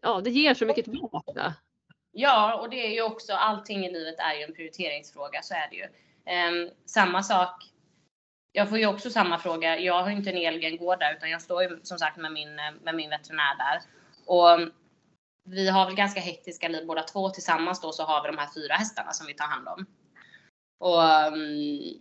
ja 0.01 0.21
det 0.21 0.29
ger 0.29 0.53
så 0.53 0.65
mycket 0.65 0.85
tillbaka. 0.85 1.53
Ja, 2.11 2.59
och 2.61 2.69
det 2.69 2.85
är 2.85 2.93
ju 2.93 3.01
också, 3.01 3.33
allting 3.33 3.85
i 3.85 3.91
livet 3.91 4.19
är 4.19 4.33
ju 4.33 4.43
en 4.43 4.53
prioriteringsfråga, 4.53 5.41
så 5.41 5.53
är 5.53 5.69
det 5.69 5.75
ju. 5.75 5.85
Um, 5.85 6.71
samma 6.85 7.23
sak, 7.23 7.63
jag 8.55 8.69
får 8.69 8.77
ju 8.77 8.85
också 8.85 9.09
samma 9.09 9.39
fråga, 9.39 9.79
jag 9.79 10.03
har 10.03 10.09
inte 10.09 10.29
en 10.29 10.37
egen 10.37 10.77
gård 10.77 10.99
där 10.99 11.13
utan 11.13 11.29
jag 11.29 11.41
står 11.41 11.63
ju 11.63 11.79
som 11.83 11.97
sagt 11.97 12.17
med 12.17 12.31
min, 12.31 12.55
med 12.83 12.95
min 12.95 13.09
veterinär 13.09 13.57
där. 13.57 13.81
Och 14.25 14.71
vi 15.45 15.69
har 15.69 15.85
väl 15.85 15.95
ganska 15.95 16.19
hektiska 16.19 16.67
liv 16.67 16.87
båda 16.87 17.03
två, 17.03 17.29
tillsammans 17.29 17.81
då 17.81 17.91
så 17.91 18.03
har 18.03 18.23
vi 18.23 18.27
de 18.27 18.37
här 18.37 18.49
fyra 18.55 18.73
hästarna 18.73 19.13
som 19.13 19.27
vi 19.27 19.33
tar 19.33 19.45
hand 19.45 19.67
om. 19.67 19.85
Och, 20.79 21.03
um, 21.27 21.93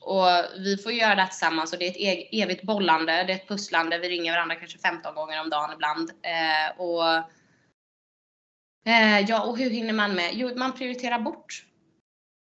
och 0.00 0.26
vi 0.58 0.76
får 0.76 0.92
göra 0.92 1.14
det 1.14 1.26
tillsammans 1.26 1.72
och 1.72 1.78
det 1.78 1.84
är 1.84 2.18
ett 2.18 2.28
evigt 2.32 2.62
bollande, 2.62 3.12
det 3.12 3.32
är 3.32 3.36
ett 3.36 3.48
pusslande, 3.48 3.98
vi 3.98 4.08
ringer 4.08 4.32
varandra 4.32 4.54
kanske 4.54 4.78
15 4.78 5.14
gånger 5.14 5.40
om 5.40 5.50
dagen 5.50 5.72
ibland. 5.72 6.10
Eh, 6.10 6.80
och 6.80 7.30
Eh, 8.86 9.20
ja, 9.20 9.44
och 9.44 9.58
hur 9.58 9.70
hinner 9.70 9.92
man 9.92 10.14
med? 10.14 10.30
Jo, 10.34 10.50
man 10.56 10.72
prioriterar 10.72 11.18
bort. 11.18 11.66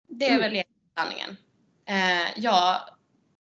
Det 0.08 0.26
är 0.26 0.36
mm. 0.40 0.52
väl 0.52 0.64
sanningen. 0.98 1.38
Eh, 1.86 2.40
jag 2.40 2.82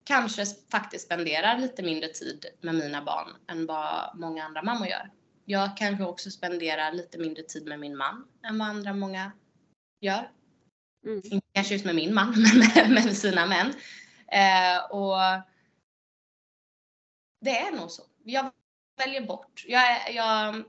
kanske 0.06 0.46
faktiskt 0.72 1.06
spenderar 1.06 1.58
lite 1.58 1.84
mindre 1.84 2.10
tid 2.10 2.46
med 2.62 2.76
mina 2.76 3.02
barn 3.02 3.28
än 3.48 3.66
vad 3.66 4.12
många 4.16 4.44
andra 4.44 4.64
mammor 4.64 4.88
gör. 4.88 5.12
Jag 5.46 5.78
kanske 5.78 6.04
också 6.04 6.32
spenderar 6.32 6.92
lite 6.92 7.18
mindre 7.18 7.44
tid 7.44 7.66
med 7.66 7.80
min 7.80 7.98
man 7.98 8.28
än 8.44 8.58
vad 8.58 8.68
andra 8.68 8.94
många 8.94 9.32
gör. 10.02 10.32
Mm. 11.06 11.22
Inte 11.24 11.48
kanske 11.54 11.74
just 11.74 11.86
med 11.86 11.96
min 11.96 12.14
man, 12.14 12.36
men 12.76 12.94
med, 12.94 13.18
sina 13.18 13.46
män. 13.46 13.74
Eh, 14.28 14.86
och 14.92 15.44
det 17.42 17.60
är 17.60 17.72
nog 17.72 17.92
så. 17.92 18.04
Jag 18.24 18.52
väljer 18.98 19.22
bort. 19.22 19.64
Jag, 19.68 20.14
jag 20.14 20.66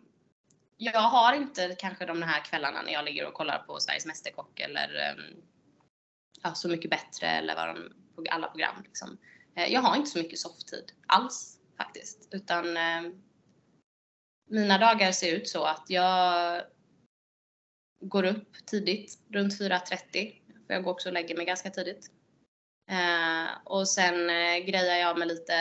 jag 0.77 1.01
har 1.01 1.33
inte 1.33 1.77
kanske 1.79 2.07
de 2.07 2.23
här 2.23 2.45
kvällarna 2.45 2.83
när 2.83 2.93
jag 2.93 3.05
ligger 3.05 3.27
och 3.27 3.35
kollar 3.35 3.59
på 3.59 3.81
Sveriges 3.81 4.07
Mästerkock 4.07 4.61
eller 4.61 4.95
ehm, 4.95 5.43
ja, 6.47 6.55
Så 6.55 6.69
mycket 6.69 6.91
bättre 6.91 7.27
eller 7.27 7.57
vad 7.57 7.69
de, 7.69 8.27
alla 8.31 8.49
program. 8.49 8.83
Liksom. 8.85 9.19
Eh, 9.57 9.73
jag 9.73 9.81
har 9.81 9.97
inte 9.97 10.11
så 10.11 10.19
mycket 10.19 10.39
softtid 10.39 10.93
alls 11.07 11.59
faktiskt. 11.77 12.29
Utan 12.31 12.77
eh, 12.77 13.13
mina 14.49 14.79
dagar 14.79 15.13
ser 15.13 15.37
ut 15.37 15.49
så 15.49 15.65
att 15.65 15.85
jag 15.89 16.63
går 18.01 18.25
upp 18.25 18.67
tidigt, 18.67 19.19
runt 19.29 19.61
4.30. 19.61 20.33
För 20.67 20.75
jag 20.75 20.85
går 20.85 20.91
också 20.91 21.09
och 21.09 21.13
lägger 21.13 21.37
mig 21.37 21.47
ganska 21.47 21.71
tidigt. 21.71 22.11
Eh, 22.91 23.47
och 23.65 23.89
sen 23.89 24.31
eh, 24.31 24.59
grejar 24.59 24.97
jag 24.97 25.19
med 25.19 25.29
lite, 25.29 25.55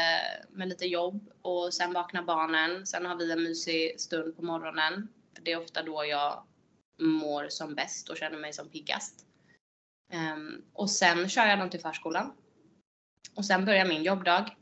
med 0.49 0.67
lite 0.67 0.85
jobb 0.85 1.29
och 1.41 1.73
sen 1.73 1.93
vaknar 1.93 2.23
barnen. 2.23 2.85
Sen 2.85 3.05
har 3.05 3.15
vi 3.15 3.31
en 3.31 3.43
mysig 3.43 3.99
stund 3.99 4.35
på 4.35 4.41
morgonen. 4.41 5.07
Det 5.41 5.51
är 5.51 5.61
ofta 5.61 5.83
då 5.83 6.05
jag 6.05 6.43
mår 7.01 7.49
som 7.49 7.75
bäst 7.75 8.09
och 8.09 8.17
känner 8.17 8.37
mig 8.37 8.53
som 8.53 8.69
piggast. 8.69 9.25
Eh, 10.11 10.37
och 10.73 10.89
sen 10.89 11.29
kör 11.29 11.45
jag 11.45 11.59
dem 11.59 11.69
till 11.69 11.79
förskolan. 11.79 12.33
Och 13.35 13.45
sen 13.45 13.65
börjar 13.65 13.85
min 13.85 14.03
jobbdag. 14.03 14.55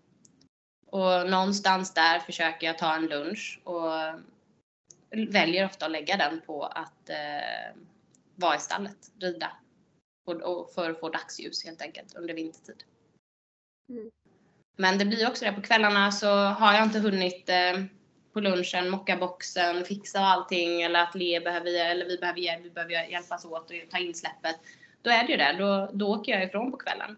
Och 0.85 1.29
någonstans 1.29 1.93
där 1.93 2.19
försöker 2.19 2.67
jag 2.67 2.77
ta 2.77 2.95
en 2.95 3.05
lunch 3.05 3.61
och 3.63 3.91
väljer 5.27 5.65
ofta 5.65 5.85
att 5.85 5.91
lägga 5.91 6.17
den 6.17 6.41
på 6.41 6.63
att 6.63 7.09
eh, 7.09 7.75
vara 8.35 8.55
i 8.55 8.59
stallet, 8.59 8.97
rida 9.19 9.51
för 10.75 10.89
att 10.89 10.99
få 10.99 11.09
dagsljus 11.09 11.65
helt 11.65 11.81
enkelt 11.81 12.15
under 12.15 12.33
vintertid. 12.33 12.83
Mm. 13.89 14.11
Men 14.77 14.97
det 14.97 15.05
blir 15.05 15.27
också 15.27 15.45
det 15.45 15.53
på 15.53 15.61
kvällarna 15.61 16.11
så 16.11 16.35
har 16.35 16.73
jag 16.73 16.83
inte 16.83 16.99
hunnit 16.99 17.49
eh, 17.49 17.83
på 18.33 18.39
lunchen 18.39 18.89
mocka 18.89 19.17
boxen, 19.17 19.85
fixa 19.85 20.19
allting 20.19 20.81
eller 20.81 21.03
att 21.03 21.15
Le 21.15 21.39
behöver, 21.39 21.85
eller 21.85 22.05
vi 22.05 22.17
behöver, 22.17 22.63
vi 22.63 22.69
behöver 22.69 22.93
hjälpas 22.93 23.45
åt 23.45 23.71
och 23.71 23.91
ta 23.91 23.97
in 23.97 24.13
släppet. 24.13 24.59
Då 25.03 25.09
är 25.09 25.23
det 25.23 25.31
ju 25.31 25.37
det, 25.37 25.55
då, 25.59 25.89
då 25.93 26.07
åker 26.07 26.31
jag 26.31 26.43
ifrån 26.43 26.71
på 26.71 26.77
kvällen. 26.77 27.17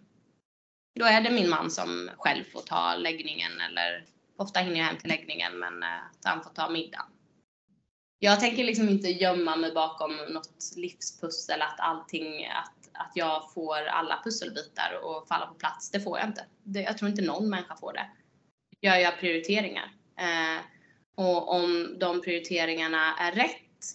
Då 1.00 1.06
är 1.06 1.22
det 1.22 1.32
min 1.32 1.50
man 1.50 1.72
som 1.72 2.10
själv 2.18 2.44
får 2.44 2.62
ta 2.62 2.96
läggningen 2.96 3.52
eller 3.62 4.06
ofta 4.38 4.60
hinner 4.60 4.78
jag 4.78 4.86
hem 4.86 4.98
till 4.98 5.10
läggningen 5.10 5.60
men 5.60 5.84
eh, 5.84 6.06
att 6.12 6.26
han 6.26 6.44
får 6.44 6.50
ta 6.50 6.70
middagen. 6.70 7.06
Jag 8.20 8.40
tänker 8.40 8.64
liksom 8.64 8.90
inte 8.90 9.08
gömma 9.08 9.56
mig 9.56 9.74
bakom 9.74 10.16
något 10.16 10.74
livspussel 10.76 11.62
att 11.62 11.80
allting, 11.80 12.46
att 12.46 12.86
att 12.98 13.12
jag 13.16 13.54
får 13.54 13.86
alla 13.86 14.22
pusselbitar 14.24 14.94
att 14.94 15.28
falla 15.28 15.46
på 15.46 15.54
plats. 15.54 15.92
Det 15.92 16.00
får 16.00 16.20
jag 16.20 16.28
inte. 16.28 16.46
Det, 16.64 16.82
jag 16.82 16.98
tror 16.98 17.10
inte 17.10 17.22
någon 17.22 17.50
människa 17.50 17.76
får 17.76 17.94
det. 17.94 18.10
Gör 18.82 18.96
jag 18.96 19.20
prioriteringar. 19.20 19.92
Eh, 20.20 20.62
och 21.16 21.54
om 21.54 21.96
de 22.00 22.22
prioriteringarna 22.22 23.16
är 23.18 23.32
rätt, 23.32 23.86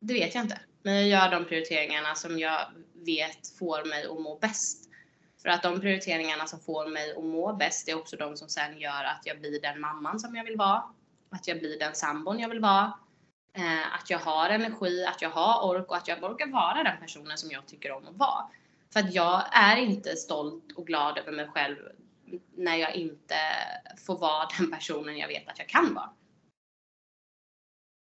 det 0.00 0.14
vet 0.14 0.34
jag 0.34 0.44
inte. 0.44 0.60
Men 0.82 0.94
jag 0.94 1.08
gör 1.08 1.30
de 1.30 1.44
prioriteringarna 1.44 2.14
som 2.14 2.38
jag 2.38 2.60
vet 3.06 3.58
får 3.58 3.84
mig 3.84 4.06
att 4.06 4.20
må 4.20 4.38
bäst. 4.38 4.88
För 5.42 5.48
att 5.48 5.62
de 5.62 5.80
prioriteringarna 5.80 6.46
som 6.46 6.60
får 6.60 6.86
mig 6.86 7.14
att 7.16 7.24
må 7.24 7.52
bäst 7.52 7.88
är 7.88 7.98
också 7.98 8.16
de 8.16 8.36
som 8.36 8.48
sen 8.48 8.78
gör 8.78 9.04
att 9.04 9.22
jag 9.24 9.40
blir 9.40 9.60
den 9.60 9.80
mamman 9.80 10.20
som 10.20 10.36
jag 10.36 10.44
vill 10.44 10.56
vara. 10.56 10.82
Att 11.30 11.48
jag 11.48 11.58
blir 11.58 11.78
den 11.78 11.94
sambon 11.94 12.38
jag 12.38 12.48
vill 12.48 12.60
vara. 12.60 12.92
Eh, 13.56 13.94
att 13.94 14.10
jag 14.10 14.18
har 14.18 14.50
energi, 14.50 15.04
att 15.04 15.22
jag 15.22 15.30
har 15.30 15.70
ork 15.70 15.90
och 15.90 15.96
att 15.96 16.08
jag 16.08 16.24
orkar 16.24 16.46
vara 16.46 16.82
den 16.82 17.00
personen 17.00 17.38
som 17.38 17.50
jag 17.50 17.66
tycker 17.66 17.92
om 17.92 18.06
att 18.06 18.16
vara. 18.16 18.50
För 18.92 19.00
att 19.00 19.14
jag 19.14 19.44
är 19.52 19.76
inte 19.76 20.16
stolt 20.16 20.72
och 20.76 20.86
glad 20.86 21.18
över 21.18 21.32
mig 21.32 21.48
själv 21.48 21.76
när 22.56 22.76
jag 22.76 22.94
inte 22.94 23.36
får 24.06 24.18
vara 24.18 24.48
den 24.58 24.70
personen 24.70 25.18
jag 25.18 25.28
vet 25.28 25.48
att 25.48 25.58
jag 25.58 25.68
kan 25.68 25.94
vara. 25.94 26.10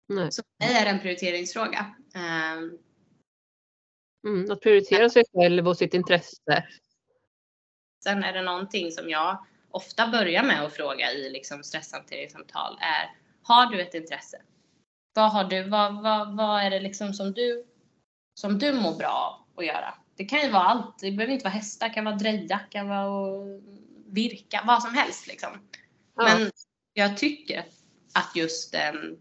Nej. 0.08 0.32
Så 0.32 0.42
mig 0.60 0.76
är 0.76 0.86
det 0.86 0.92
en 0.92 1.00
prioriteringsfråga. 1.00 1.96
Um, 2.16 2.78
mm, 4.26 4.52
att 4.52 4.62
prioritera 4.62 5.10
sig 5.10 5.24
själv 5.34 5.68
och 5.68 5.78
sitt 5.78 5.94
intresse. 5.94 6.68
Sen 8.04 8.24
är 8.24 8.34
det 8.34 8.42
någonting 8.42 8.92
som 8.92 9.10
jag 9.10 9.46
ofta 9.72 10.08
börjar 10.08 10.44
med 10.44 10.64
att 10.64 10.74
fråga 10.74 11.12
i 11.12 11.30
liksom 11.30 11.64
stresshanteringssamtal 11.64 12.78
är 12.82 13.12
Har 13.42 13.66
du 13.66 13.82
ett 13.82 13.94
intresse? 13.94 14.42
Vad 15.14 15.32
har 15.32 15.44
du? 15.44 15.64
Vad, 15.64 16.04
vad, 16.04 16.38
vad 16.38 16.62
är 16.62 16.70
det 16.70 16.80
liksom 16.80 17.14
som 17.14 17.34
du 17.34 17.66
som 18.40 18.60
du 18.60 18.74
mår 18.74 18.96
bra 18.96 19.46
av 19.54 19.60
att 19.60 19.66
göra? 19.66 19.94
Det 20.16 20.26
kan 20.26 20.42
ju 20.42 20.50
vara 20.50 20.64
allt. 20.64 21.00
Det 21.00 21.12
behöver 21.12 21.34
inte 21.34 21.44
vara 21.44 21.54
hästar, 21.54 21.88
det 21.88 21.94
kan 21.94 22.06
vara 22.06 22.16
dreja, 22.16 22.60
kan 22.60 22.88
vara 22.88 23.46
virka, 24.06 24.64
vad 24.68 24.84
som 24.84 24.94
helst 24.94 25.28
liksom. 25.28 25.50
Ja. 26.16 26.24
Men 26.24 26.52
jag 26.94 27.18
tycker 27.18 27.66
att 28.14 28.36
just 28.36 28.76
um, 28.76 29.20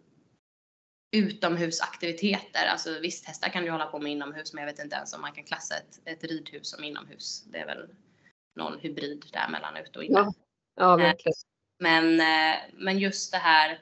utomhusaktiviteter, 1.14 2.66
alltså 2.66 2.98
visst 3.00 3.26
hästar 3.26 3.48
kan 3.48 3.64
du 3.64 3.70
hålla 3.70 3.86
på 3.86 3.98
med 3.98 4.12
inomhus 4.12 4.52
men 4.52 4.64
jag 4.64 4.72
vet 4.72 4.84
inte 4.84 4.96
ens 4.96 5.14
om 5.14 5.20
man 5.20 5.32
kan 5.32 5.44
klassa 5.44 5.74
ett, 5.76 6.00
ett 6.04 6.24
ridhus 6.24 6.70
som 6.70 6.84
inomhus. 6.84 7.44
Det 7.46 7.58
är 7.58 7.66
väl 7.66 7.88
någon 8.56 8.78
hybrid 8.78 9.24
där 9.32 9.48
mellan 9.48 9.76
ute 9.76 9.98
och 9.98 10.04
inne. 10.04 10.18
Ja, 10.18 10.32
ja 10.76 10.96
verkligen. 10.96 11.34
Men, 11.78 12.20
eh, 12.20 12.56
men 12.72 12.98
just 12.98 13.32
det 13.32 13.38
här 13.38 13.80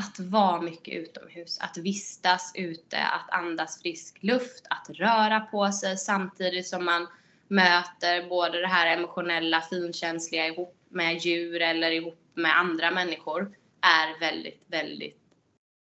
att 0.00 0.20
vara 0.20 0.60
mycket 0.60 0.94
utomhus, 0.94 1.58
att 1.60 1.76
vistas 1.76 2.52
ute, 2.54 2.98
att 2.98 3.30
andas 3.30 3.82
frisk 3.82 4.22
luft, 4.22 4.66
att 4.70 4.90
röra 4.90 5.40
på 5.40 5.72
sig 5.72 5.96
samtidigt 5.96 6.66
som 6.66 6.84
man 6.84 7.08
möter 7.48 8.28
både 8.28 8.60
det 8.60 8.66
här 8.66 8.96
emotionella, 8.96 9.60
finkänsliga 9.60 10.46
ihop 10.46 10.76
med 10.88 11.16
djur 11.16 11.62
eller 11.62 11.90
ihop 11.90 12.18
med 12.34 12.58
andra 12.58 12.90
människor 12.90 13.56
är 13.80 14.20
väldigt, 14.20 14.64
väldigt 14.66 15.21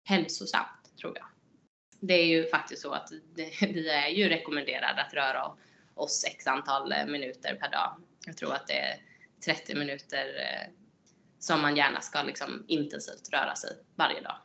hälsosamt 0.04 0.96
tror 1.00 1.16
jag. 1.16 1.26
Det 2.00 2.14
är 2.14 2.26
ju 2.26 2.46
faktiskt 2.46 2.82
så 2.82 2.92
att 2.92 3.08
det, 3.34 3.50
vi 3.60 3.88
är 3.88 4.08
ju 4.08 4.28
rekommenderade 4.28 5.02
att 5.02 5.14
röra 5.14 5.52
oss 5.94 6.24
x 6.28 6.46
antal 6.46 6.94
minuter 7.06 7.54
per 7.54 7.70
dag. 7.70 7.96
Jag 8.26 8.36
tror 8.36 8.52
att 8.52 8.66
det 8.66 8.78
är 8.78 8.96
30 9.44 9.74
minuter 9.74 10.26
eh, 10.26 10.72
som 11.38 11.60
man 11.60 11.76
gärna 11.76 12.00
ska 12.00 12.22
liksom 12.22 12.64
intensivt 12.68 13.32
röra 13.32 13.54
sig 13.54 13.70
varje 13.94 14.20
dag. 14.20 14.36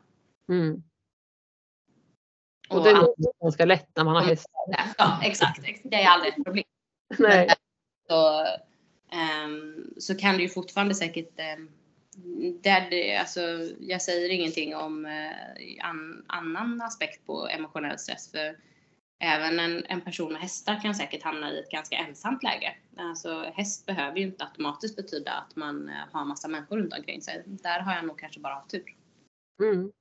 Mm. 0.49 0.83
Och, 2.69 2.77
och 2.77 2.83
det 2.83 2.89
är 2.89 3.41
ganska 3.43 3.65
lätt 3.65 3.89
när 3.95 4.03
man 4.03 4.15
har 4.15 4.23
hästar. 4.23 4.93
Ja, 4.97 5.19
exakt. 5.23 5.61
Det 5.83 5.95
är 5.95 6.07
aldrig 6.07 6.33
ett 6.33 6.45
problem. 6.45 6.65
Nej. 7.17 7.49
Så, 8.09 8.45
um, 9.45 9.93
så 9.97 10.15
kan 10.15 10.37
det 10.37 10.43
ju 10.43 10.49
fortfarande 10.49 10.95
säkert 10.95 11.39
um, 11.57 11.71
det, 12.61 13.17
alltså, 13.17 13.41
jag 13.79 14.01
säger 14.01 14.29
ingenting 14.29 14.75
om 14.75 15.05
uh, 15.05 15.85
an, 15.85 16.25
annan 16.27 16.81
aspekt 16.81 17.25
på 17.25 17.47
emotionell 17.47 17.99
stress 17.99 18.31
för 18.31 18.57
även 19.19 19.59
en, 19.59 19.85
en 19.85 20.01
person 20.01 20.33
med 20.33 20.41
hästar 20.41 20.81
kan 20.81 20.95
säkert 20.95 21.23
hamna 21.23 21.51
i 21.51 21.59
ett 21.59 21.71
ganska 21.71 21.95
ensamt 21.95 22.43
läge. 22.43 22.75
Alltså 22.97 23.51
häst 23.53 23.85
behöver 23.85 24.17
ju 24.17 24.23
inte 24.23 24.43
automatiskt 24.43 24.95
betyda 24.95 25.31
att 25.31 25.55
man 25.55 25.89
uh, 25.89 25.95
har 26.11 26.25
massa 26.25 26.47
människor 26.47 26.77
runt 26.77 26.93
omkring 26.93 27.21
sig. 27.21 27.43
Där 27.45 27.79
har 27.79 27.95
jag 27.95 28.05
nog 28.05 28.19
kanske 28.19 28.39
bara 28.39 28.53
haft 28.53 28.71
tur. 28.71 28.95
Mm. 29.61 29.91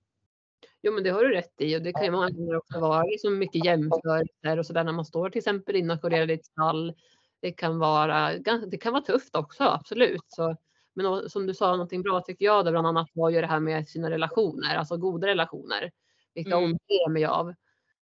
Jo 0.82 0.92
men 0.92 1.04
det 1.04 1.10
har 1.10 1.24
du 1.24 1.32
rätt 1.32 1.54
i 1.60 1.76
och 1.76 1.82
det 1.82 1.92
kan 1.92 2.04
ju 2.04 2.10
många 2.10 2.30
gånger 2.30 2.56
också 2.56 2.80
vara 2.80 3.02
liksom 3.02 3.38
mycket 3.38 3.64
jämförelser 3.64 4.58
och 4.58 4.66
sådär 4.66 4.84
när 4.84 4.92
man 4.92 5.04
står 5.04 5.30
till 5.30 5.38
exempel 5.38 5.76
inackorderad 5.76 6.30
i 6.30 6.34
ett 6.34 6.44
stall 6.44 6.94
det 7.40 7.52
kan 7.52 7.78
vara, 7.78 8.32
det 8.70 8.78
kan 8.78 8.92
vara 8.92 9.02
tufft 9.02 9.36
också, 9.36 9.64
absolut. 9.64 10.24
Så, 10.28 10.56
men 10.98 11.30
som 11.30 11.46
du 11.46 11.54
sa, 11.54 11.70
någonting 11.70 12.02
bra 12.02 12.20
tycker 12.20 12.44
jag 12.44 12.64
det 12.64 12.70
bland 12.70 12.86
annat 12.86 13.08
var 13.12 13.30
ju 13.30 13.40
det 13.40 13.46
här 13.46 13.60
med 13.60 13.88
sina 13.88 14.10
relationer, 14.10 14.76
alltså 14.76 14.96
goda 14.96 15.26
relationer. 15.26 15.90
Vilka 16.34 16.56
mm. 16.56 16.64
omger 16.64 17.10
mig 17.10 17.24
av. 17.24 17.54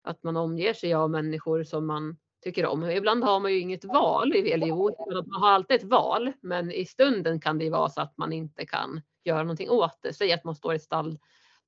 Att 0.03 0.23
man 0.23 0.37
omger 0.37 0.75
sig 0.75 0.95
av 0.95 1.11
människor 1.11 1.65
som 1.65 1.87
man 1.87 2.17
tycker 2.45 2.67
om. 2.67 2.91
Ibland 2.91 3.25
har 3.25 3.41
man 3.41 3.53
ju 3.53 3.61
inget 3.61 3.85
val, 3.85 4.33
eller 4.33 4.67
jo, 4.67 4.91
man 5.27 5.43
har 5.43 5.51
alltid 5.51 5.77
ett 5.77 5.85
val, 5.85 6.33
men 6.41 6.73
i 6.73 6.85
stunden 6.85 7.41
kan 7.41 7.59
det 7.59 7.65
ju 7.65 7.71
vara 7.71 7.89
så 7.89 8.01
att 8.01 8.19
man 8.19 8.33
inte 8.33 8.67
kan 8.67 9.01
göra 9.25 9.43
någonting 9.43 9.71
åt 9.71 9.99
det. 10.03 10.13
Säg 10.13 10.33
att 10.33 10.45
man 10.45 10.55
står 10.55 10.73
i 10.73 10.77
ett 10.77 10.83
stall 10.83 11.19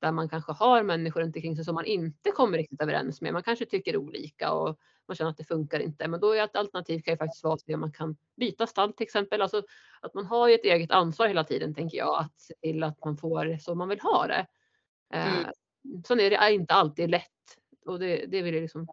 där 0.01 0.13
man 0.13 0.29
kanske 0.29 0.53
har 0.53 0.83
människor 0.83 1.21
runt 1.21 1.37
omkring 1.37 1.57
sig 1.57 1.65
som 1.65 1.75
man 1.75 1.85
inte 1.85 2.31
kommer 2.31 2.59
riktigt 2.59 2.83
överens 2.83 3.21
med. 3.21 3.33
Man 3.33 3.43
kanske 3.43 3.67
tycker 3.67 3.97
olika 3.97 4.53
och 4.53 4.79
man 5.09 5.17
känner 5.17 5.31
att 5.31 5.37
det 5.37 5.45
funkar 5.45 5.81
inte. 5.81 6.09
Men 6.09 6.21
då 6.21 6.33
är 6.33 6.45
ett 6.45 6.57
alternativ 6.57 7.01
kan 7.01 7.15
ju 7.15 7.19
faktiskt 7.19 7.45
vara 7.45 7.55
att 7.55 7.81
man 7.81 7.93
kan 7.93 8.17
byta 8.37 8.67
stall 8.67 8.93
till 8.93 9.05
exempel. 9.05 9.43
Alltså 9.43 9.63
att 10.01 10.15
man 10.15 10.27
har 10.27 10.49
ju 10.49 10.55
ett 10.55 10.65
eget 10.65 10.91
ansvar 10.91 11.29
hela 11.29 11.45
tiden 11.45 11.75
tänker 11.75 11.99
jag 11.99 12.21
att 12.21 12.41
se 12.41 12.55
till 12.55 12.83
att 12.83 13.05
man 13.05 13.17
får 13.17 13.59
som 13.59 13.79
man 13.79 13.89
vill 13.89 14.01
ha 14.01 14.27
det. 14.27 14.47
Eh, 15.13 15.39
mm. 15.39 15.53
Sen 16.07 16.21
är 16.21 16.31
det 16.31 16.55
inte 16.55 16.75
alltid 16.75 17.11
lätt 17.11 17.25
och 17.87 17.99
det, 17.99 18.27
det 18.27 18.43
vill 18.43 18.55
jag 18.55 18.63
liksom 18.63 18.89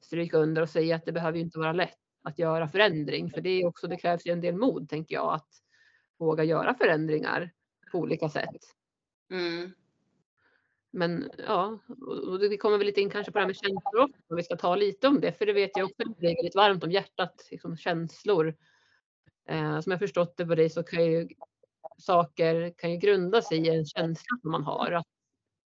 stryka 0.00 0.38
under 0.38 0.62
och 0.62 0.68
säga 0.68 0.96
att 0.96 1.04
det 1.04 1.12
behöver 1.12 1.38
ju 1.38 1.44
inte 1.44 1.58
vara 1.58 1.72
lätt 1.72 1.98
att 2.22 2.38
göra 2.38 2.68
förändring 2.68 3.30
för 3.30 3.40
det 3.40 3.50
är 3.50 3.66
också 3.66 3.86
det 3.86 3.96
krävs 3.96 4.26
ju 4.26 4.32
en 4.32 4.40
del 4.40 4.56
mod 4.56 4.88
tänker 4.88 5.14
jag 5.14 5.34
att 5.34 5.48
våga 6.18 6.44
göra 6.44 6.74
förändringar 6.74 7.52
på 7.92 7.98
olika 7.98 8.28
sätt. 8.28 8.60
Mm. 9.30 9.72
Men 10.90 11.30
ja, 11.38 11.78
och 12.26 12.42
vi 12.42 12.56
kommer 12.56 12.78
väl 12.78 12.86
lite 12.86 13.00
in 13.00 13.10
kanske 13.10 13.32
på 13.32 13.38
det 13.38 13.42
här 13.42 13.46
med 13.46 13.56
känslor 13.56 14.02
också. 14.02 14.34
Vi 14.36 14.42
ska 14.42 14.56
ta 14.56 14.76
lite 14.76 15.08
om 15.08 15.20
det, 15.20 15.32
för 15.32 15.46
det 15.46 15.52
vet 15.52 15.70
jag 15.74 15.84
också 15.84 16.08
det 16.18 16.26
är 16.26 16.36
väldigt 16.36 16.54
varmt 16.54 16.84
om 16.84 16.90
hjärtat, 16.90 17.48
liksom 17.50 17.76
känslor. 17.76 18.54
Eh, 19.48 19.80
som 19.80 19.90
jag 19.90 20.00
förstått 20.00 20.36
det 20.36 20.46
på 20.46 20.54
dig 20.54 20.70
så 20.70 20.82
kan 20.82 21.04
ju 21.04 21.28
saker 21.98 22.74
kan 22.78 22.92
ju 22.92 22.96
grunda 22.96 23.42
sig 23.42 23.58
i 23.58 23.70
en 23.70 23.86
känsla 23.86 24.38
som 24.42 24.50
man 24.50 24.64
har. 24.64 24.92
Att, 24.92 25.06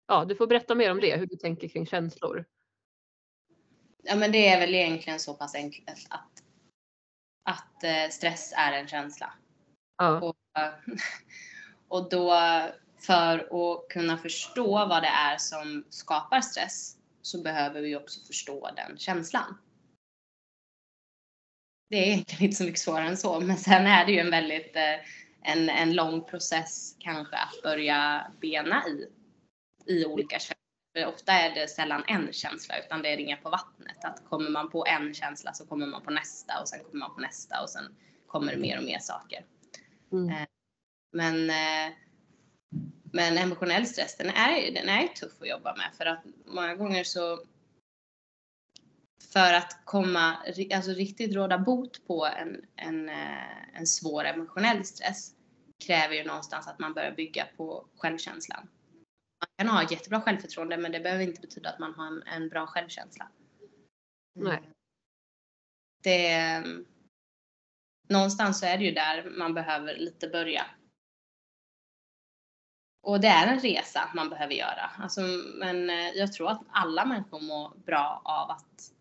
ja, 0.08 0.26
du 0.26 0.36
får 0.36 0.48
berätta 0.48 0.76
mer 0.76 0.92
om 0.92 1.00
det, 1.00 1.18
hur 1.18 1.26
du 1.26 1.36
tänker 1.36 1.68
kring 1.68 1.86
känslor. 1.86 2.46
Ja, 4.04 4.16
men 4.16 4.32
det 4.32 4.48
är 4.48 4.60
väl 4.60 4.76
egentligen 4.76 5.20
så 5.20 5.34
pass 5.34 5.56
enkelt 5.56 6.08
att, 6.10 6.44
att 7.44 7.84
eh, 7.84 8.10
stress 8.10 8.54
är 8.58 8.72
en 8.72 8.88
känsla. 8.88 9.34
Ja. 9.98 10.22
Och, 10.22 10.36
och 11.88 12.10
då 12.10 12.32
för 13.02 13.38
att 13.40 13.88
kunna 13.90 14.18
förstå 14.18 14.72
vad 14.72 15.04
det 15.04 15.08
är 15.08 15.38
som 15.38 15.86
skapar 15.90 16.42
stress 16.42 16.98
så 17.22 17.42
behöver 17.42 17.82
vi 17.82 17.96
också 17.96 18.20
förstå 18.28 18.70
den 18.76 18.98
känslan. 18.98 19.58
Det 21.90 21.98
är 21.98 22.04
egentligen 22.04 22.44
inte 22.44 22.58
så 22.58 22.64
mycket 22.64 22.80
svårare 22.80 23.08
än 23.08 23.18
så, 23.18 23.40
men 23.40 23.58
sen 23.58 23.88
är 23.88 24.06
det 24.06 24.12
ju 24.12 24.20
en 24.20 24.32
väldigt 24.32 24.76
eh, 24.76 25.00
en, 25.42 25.70
en 25.70 25.94
lång 25.94 26.24
process 26.24 26.96
kanske 27.00 27.36
att 27.36 27.62
börja 27.64 28.32
bena 28.42 28.84
i, 28.88 29.08
i 29.86 30.06
olika 30.06 30.40
känslor. 30.40 30.56
För 30.98 31.06
ofta 31.06 31.32
är 31.32 31.56
det 31.56 31.68
sällan 31.68 32.04
en 32.08 32.34
känsla 32.34 32.80
utan 32.86 33.02
det 33.02 33.14
är 33.14 33.18
ringa 33.18 33.38
på 33.38 33.50
vattnet. 33.50 34.04
Att 34.04 34.26
kommer 34.30 34.50
man 34.50 34.70
på 34.70 34.86
en 34.86 35.14
känsla 35.14 35.54
så 35.54 35.66
kommer 35.66 35.88
man 35.88 36.02
på 36.02 36.12
nästa 36.12 36.62
och 36.62 36.68
sen 36.70 36.80
kommer 36.84 37.00
man 37.00 37.16
på 37.16 37.22
nästa 37.22 37.62
och 37.62 37.70
sen 37.70 37.96
kommer 38.28 38.52
det 38.52 38.58
mer 38.58 38.78
och 38.78 38.84
mer 38.84 39.00
saker. 39.00 39.46
Mm. 40.12 40.30
Eh, 40.30 40.48
men 41.14 41.50
eh, 41.50 41.94
men 43.12 43.38
emotionell 43.38 43.86
stress, 43.86 44.18
den 44.18 44.30
är, 44.30 44.72
den 44.72 44.90
är 44.90 45.08
tuff 45.08 45.42
att 45.42 45.48
jobba 45.50 45.76
med 45.76 45.92
för 45.98 46.06
att 46.06 46.24
många 46.46 46.76
gånger 46.76 47.04
så 47.04 47.46
för 49.34 49.54
att 49.54 49.86
komma, 49.86 50.36
alltså 50.74 50.92
riktigt 50.92 51.36
råda 51.36 51.58
bot 51.58 52.08
på 52.08 52.26
en, 52.26 52.66
en, 52.76 53.10
eh, 53.10 53.78
en 53.80 53.88
svår 53.88 54.26
emotionell 54.26 54.86
stress 54.86 55.32
kräver 55.86 56.16
ju 56.16 56.24
någonstans 56.24 56.68
att 56.68 56.80
man 56.80 56.94
börjar 56.94 57.12
bygga 57.12 57.48
på 57.58 57.86
självkänslan. 57.98 58.70
Man 59.40 59.68
kan 59.68 59.76
ha 59.78 59.92
jättebra 59.92 60.22
självförtroende 60.22 60.78
men 60.78 60.92
det 60.92 61.00
behöver 61.00 61.24
inte 61.24 61.42
betyda 61.42 61.70
att 61.70 61.80
man 61.80 61.94
har 61.94 62.08
en, 62.08 62.24
en 62.24 62.50
bra 62.50 62.68
självkänsla. 62.68 63.28
Nej. 64.36 64.70
Det, 66.04 66.64
någonstans 68.10 68.60
så 68.60 68.66
är 68.66 68.78
det 68.78 68.84
ju 68.84 68.92
där 68.92 69.30
man 69.30 69.54
behöver 69.54 69.98
lite 69.98 70.28
börja 70.28 70.66
och 73.02 73.20
det 73.20 73.28
är 73.28 73.48
en 73.48 73.60
resa 73.60 74.10
man 74.16 74.30
behöver 74.30 74.54
göra. 74.54 74.92
Alltså, 74.98 75.22
men 75.56 75.90
eh, 75.90 76.10
jag 76.16 76.34
tror 76.34 76.52
att 76.52 76.62
alla 76.72 77.06
människor 77.06 77.40
mår 77.40 77.74
bra 77.86 78.22
av 78.26 78.52
att 78.52 78.92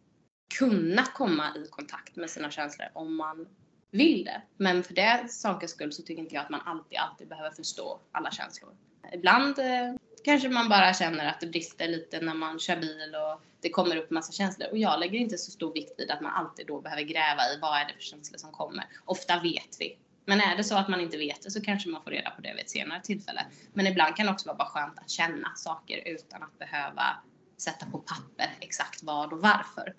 kunna 0.58 1.02
komma 1.04 1.56
i 1.56 1.66
kontakt 1.70 2.16
med 2.16 2.30
sina 2.30 2.50
känslor 2.50 2.88
om 2.92 3.16
man 3.16 3.48
vill 3.90 4.24
det. 4.24 4.42
Men 4.56 4.82
för 4.82 4.94
det 4.94 5.30
sakens 5.30 5.70
skull 5.70 5.92
så 5.92 6.02
tycker 6.02 6.22
inte 6.22 6.34
jag 6.34 6.44
att 6.44 6.50
man 6.50 6.60
alltid, 6.60 6.98
alltid 6.98 7.28
behöver 7.28 7.50
förstå 7.50 8.00
alla 8.12 8.30
känslor. 8.30 8.74
Ibland 9.12 9.58
eh, 9.58 9.94
kanske 10.24 10.48
man 10.48 10.68
bara 10.68 10.94
känner 10.94 11.28
att 11.28 11.40
det 11.40 11.46
brister 11.46 11.88
lite 11.88 12.20
när 12.20 12.34
man 12.34 12.58
kör 12.58 12.76
bil 12.76 13.14
och 13.14 13.42
det 13.60 13.70
kommer 13.70 13.96
upp 13.96 14.10
massa 14.10 14.32
känslor. 14.32 14.68
Och 14.70 14.78
jag 14.78 15.00
lägger 15.00 15.18
inte 15.18 15.38
så 15.38 15.50
stor 15.50 15.72
vikt 15.72 15.94
vid 15.98 16.10
att 16.10 16.20
man 16.20 16.32
alltid 16.32 16.66
då 16.66 16.80
behöver 16.80 17.02
gräva 17.02 17.42
i 17.42 17.58
vad 17.62 17.80
är 17.80 17.86
det 17.86 17.94
för 17.94 18.02
känslor 18.02 18.38
som 18.38 18.52
kommer. 18.52 18.84
Ofta 19.04 19.40
vet 19.40 19.76
vi 19.78 19.98
men 20.30 20.40
är 20.40 20.56
det 20.56 20.64
så 20.64 20.76
att 20.76 20.88
man 20.88 21.00
inte 21.00 21.16
vet 21.16 21.42
det 21.42 21.50
så 21.50 21.62
kanske 21.62 21.88
man 21.88 22.02
får 22.02 22.10
reda 22.10 22.30
på 22.30 22.42
det 22.42 22.52
vid 22.52 22.60
ett 22.60 22.70
senare 22.70 23.00
tillfälle. 23.02 23.46
Men 23.72 23.86
ibland 23.86 24.16
kan 24.16 24.26
det 24.26 24.32
också 24.32 24.46
vara 24.46 24.56
bara 24.56 24.68
skönt 24.68 24.98
att 24.98 25.10
känna 25.10 25.56
saker 25.56 26.02
utan 26.06 26.42
att 26.42 26.58
behöva 26.58 27.22
sätta 27.58 27.86
på 27.86 27.98
papper 27.98 28.50
exakt 28.60 29.02
vad 29.02 29.32
och 29.32 29.40
varför. 29.40 29.96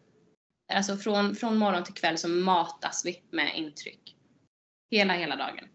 Alltså 0.74 0.98
från, 0.98 1.36
från 1.36 1.58
morgon 1.58 1.84
till 1.84 1.94
kväll 1.94 2.18
så 2.18 2.28
matas 2.28 3.06
vi 3.06 3.24
med 3.32 3.56
intryck. 3.56 4.16
Hela, 4.92 5.14
hela 5.14 5.36
dagen. 5.36 5.68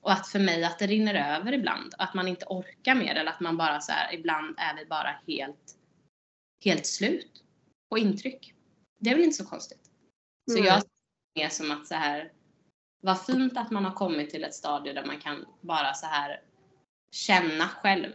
Och 0.00 0.12
att 0.12 0.28
för 0.28 0.38
mig 0.38 0.64
att 0.64 0.78
det 0.78 0.86
rinner 0.86 1.36
över 1.36 1.52
ibland. 1.52 1.94
Att 1.98 2.14
man 2.14 2.28
inte 2.28 2.46
orkar 2.48 2.94
mer 2.94 3.14
eller 3.14 3.30
att 3.30 3.40
man 3.40 3.56
bara 3.56 3.80
så 3.80 3.92
här, 3.92 4.14
ibland 4.14 4.54
är 4.58 4.76
vi 4.76 4.86
bara 4.86 5.20
helt, 5.26 5.76
helt 6.64 6.86
slut 6.86 7.44
på 7.90 7.98
intryck. 7.98 8.54
Det 8.98 9.10
är 9.10 9.14
väl 9.14 9.24
inte 9.24 9.36
så 9.36 9.46
konstigt. 9.46 9.90
Så 10.50 10.56
Mm. 10.56 10.66
jag 10.66 10.82
ser 10.82 10.90
det 11.34 11.50
som 11.50 11.70
att 11.70 11.86
så 11.86 11.94
här, 11.94 12.32
vad 13.00 13.24
fint 13.24 13.56
att 13.56 13.70
man 13.70 13.84
har 13.84 13.92
kommit 13.92 14.30
till 14.30 14.44
ett 14.44 14.54
stadie 14.54 14.92
där 14.92 15.04
man 15.04 15.20
kan 15.20 15.46
bara 15.60 15.94
så 15.94 16.06
här 16.06 16.40
känna 17.12 17.68
själv 17.68 18.10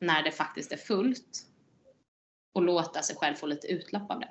när 0.00 0.22
det 0.22 0.32
faktiskt 0.32 0.72
är 0.72 0.76
fullt 0.76 1.46
och 2.54 2.62
låta 2.62 3.02
sig 3.02 3.16
själv 3.16 3.34
få 3.34 3.46
lite 3.46 3.66
utlopp 3.66 4.10
av 4.10 4.20
det. 4.20 4.30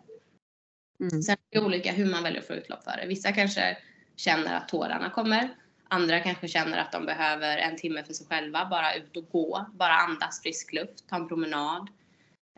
Mm. 1.00 1.22
Sen 1.22 1.38
är 1.50 1.60
det 1.60 1.66
olika 1.66 1.92
hur 1.92 2.12
man 2.12 2.24
väljer 2.24 2.42
att 2.42 2.48
få 2.48 2.54
utlopp 2.54 2.84
för 2.84 2.98
det. 2.98 3.08
Vissa 3.08 3.32
kanske 3.32 3.78
känner 4.16 4.56
att 4.58 4.68
tårarna 4.68 5.10
kommer. 5.10 5.50
Andra 5.88 6.20
kanske 6.20 6.48
känner 6.48 6.78
att 6.78 6.92
de 6.92 7.06
behöver 7.06 7.58
en 7.58 7.78
timme 7.78 8.04
för 8.04 8.14
sig 8.14 8.28
själva, 8.28 8.66
bara 8.66 8.96
ut 8.96 9.18
och 9.18 9.30
gå, 9.30 9.66
bara 9.74 9.94
andas 9.94 10.42
frisk 10.42 10.74
luft, 10.74 11.10
ta 11.10 11.16
en 11.16 11.28
promenad. 11.28 11.88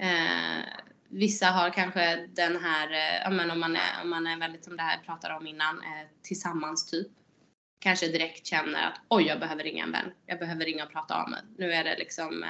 Eh, 0.02 0.66
vissa 1.10 1.46
har 1.46 1.70
kanske 1.70 2.28
den 2.28 2.64
här, 2.64 2.88
eh, 2.92 3.32
men 3.32 3.52
om, 3.52 3.60
man 3.60 3.76
är, 3.76 4.04
om 4.04 4.10
man 4.10 4.28
är 4.28 4.40
väldigt 4.40 4.64
som 4.64 4.78
det 4.78 4.84
här 4.84 4.96
jag 4.98 5.06
pratade 5.06 5.36
om 5.36 5.48
innan, 5.48 5.78
eh, 5.78 6.08
tillsammans 6.22 6.92
typ. 6.92 7.08
Kanske 7.80 8.08
direkt 8.08 8.48
känner 8.48 8.88
att 8.88 9.02
oj, 9.10 9.24
jag 9.24 9.40
behöver 9.40 9.64
ringa 9.64 9.84
en 9.84 9.92
vän. 9.92 10.12
Jag 10.26 10.40
behöver 10.40 10.66
ringa 10.66 10.86
och 10.86 10.92
prata 10.92 11.22
av 11.24 11.30
mig. 11.30 11.42
Nu 11.58 11.72
är 11.74 11.84
det 11.84 11.98
liksom, 11.98 12.44
eh, 12.44 12.50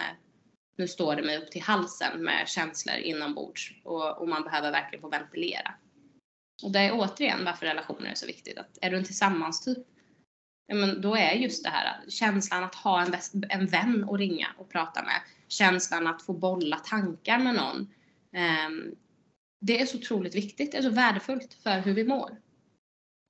nu 0.77 0.87
står 0.87 1.15
det 1.15 1.23
mig 1.23 1.37
upp 1.37 1.51
till 1.51 1.61
halsen 1.61 2.23
med 2.23 2.47
känslor 2.47 2.95
inombords 2.95 3.71
och, 3.83 4.17
och 4.17 4.27
man 4.27 4.43
behöver 4.43 4.71
verkligen 4.71 5.01
få 5.01 5.09
ventilera. 5.09 5.73
Och 6.63 6.71
det 6.71 6.79
är 6.79 6.91
återigen 6.93 7.45
varför 7.45 7.65
relationer 7.65 8.09
är 8.09 8.15
så 8.15 8.25
viktigt. 8.27 8.57
Att 8.57 8.77
är 8.81 8.91
du 8.91 8.97
en 8.97 9.03
tillsammans-typ, 9.03 9.87
ja, 10.67 10.75
men 10.75 11.01
då 11.01 11.15
är 11.15 11.31
just 11.31 11.63
det 11.63 11.69
här 11.69 12.09
känslan 12.09 12.63
att 12.63 12.75
ha 12.75 13.01
en, 13.01 13.11
väs- 13.11 13.45
en 13.49 13.67
vän 13.67 14.09
att 14.09 14.19
ringa 14.19 14.47
och 14.57 14.69
prata 14.69 15.03
med. 15.03 15.21
Känslan 15.47 16.07
att 16.07 16.21
få 16.21 16.33
bolla 16.33 16.77
tankar 16.77 17.39
med 17.39 17.55
någon. 17.55 17.93
Ehm, 18.31 18.95
det 19.61 19.81
är 19.81 19.85
så 19.85 19.97
otroligt 19.97 20.35
viktigt. 20.35 20.71
Det 20.71 20.77
är 20.77 20.81
så 20.81 20.89
värdefullt 20.89 21.53
för 21.53 21.79
hur 21.79 21.93
vi 21.93 22.03
mår. 22.03 22.37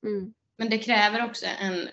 Mm. 0.06 0.34
Men 0.58 0.70
det 0.70 0.78
kräver 0.78 1.26
också 1.26 1.45
en, 1.45 1.89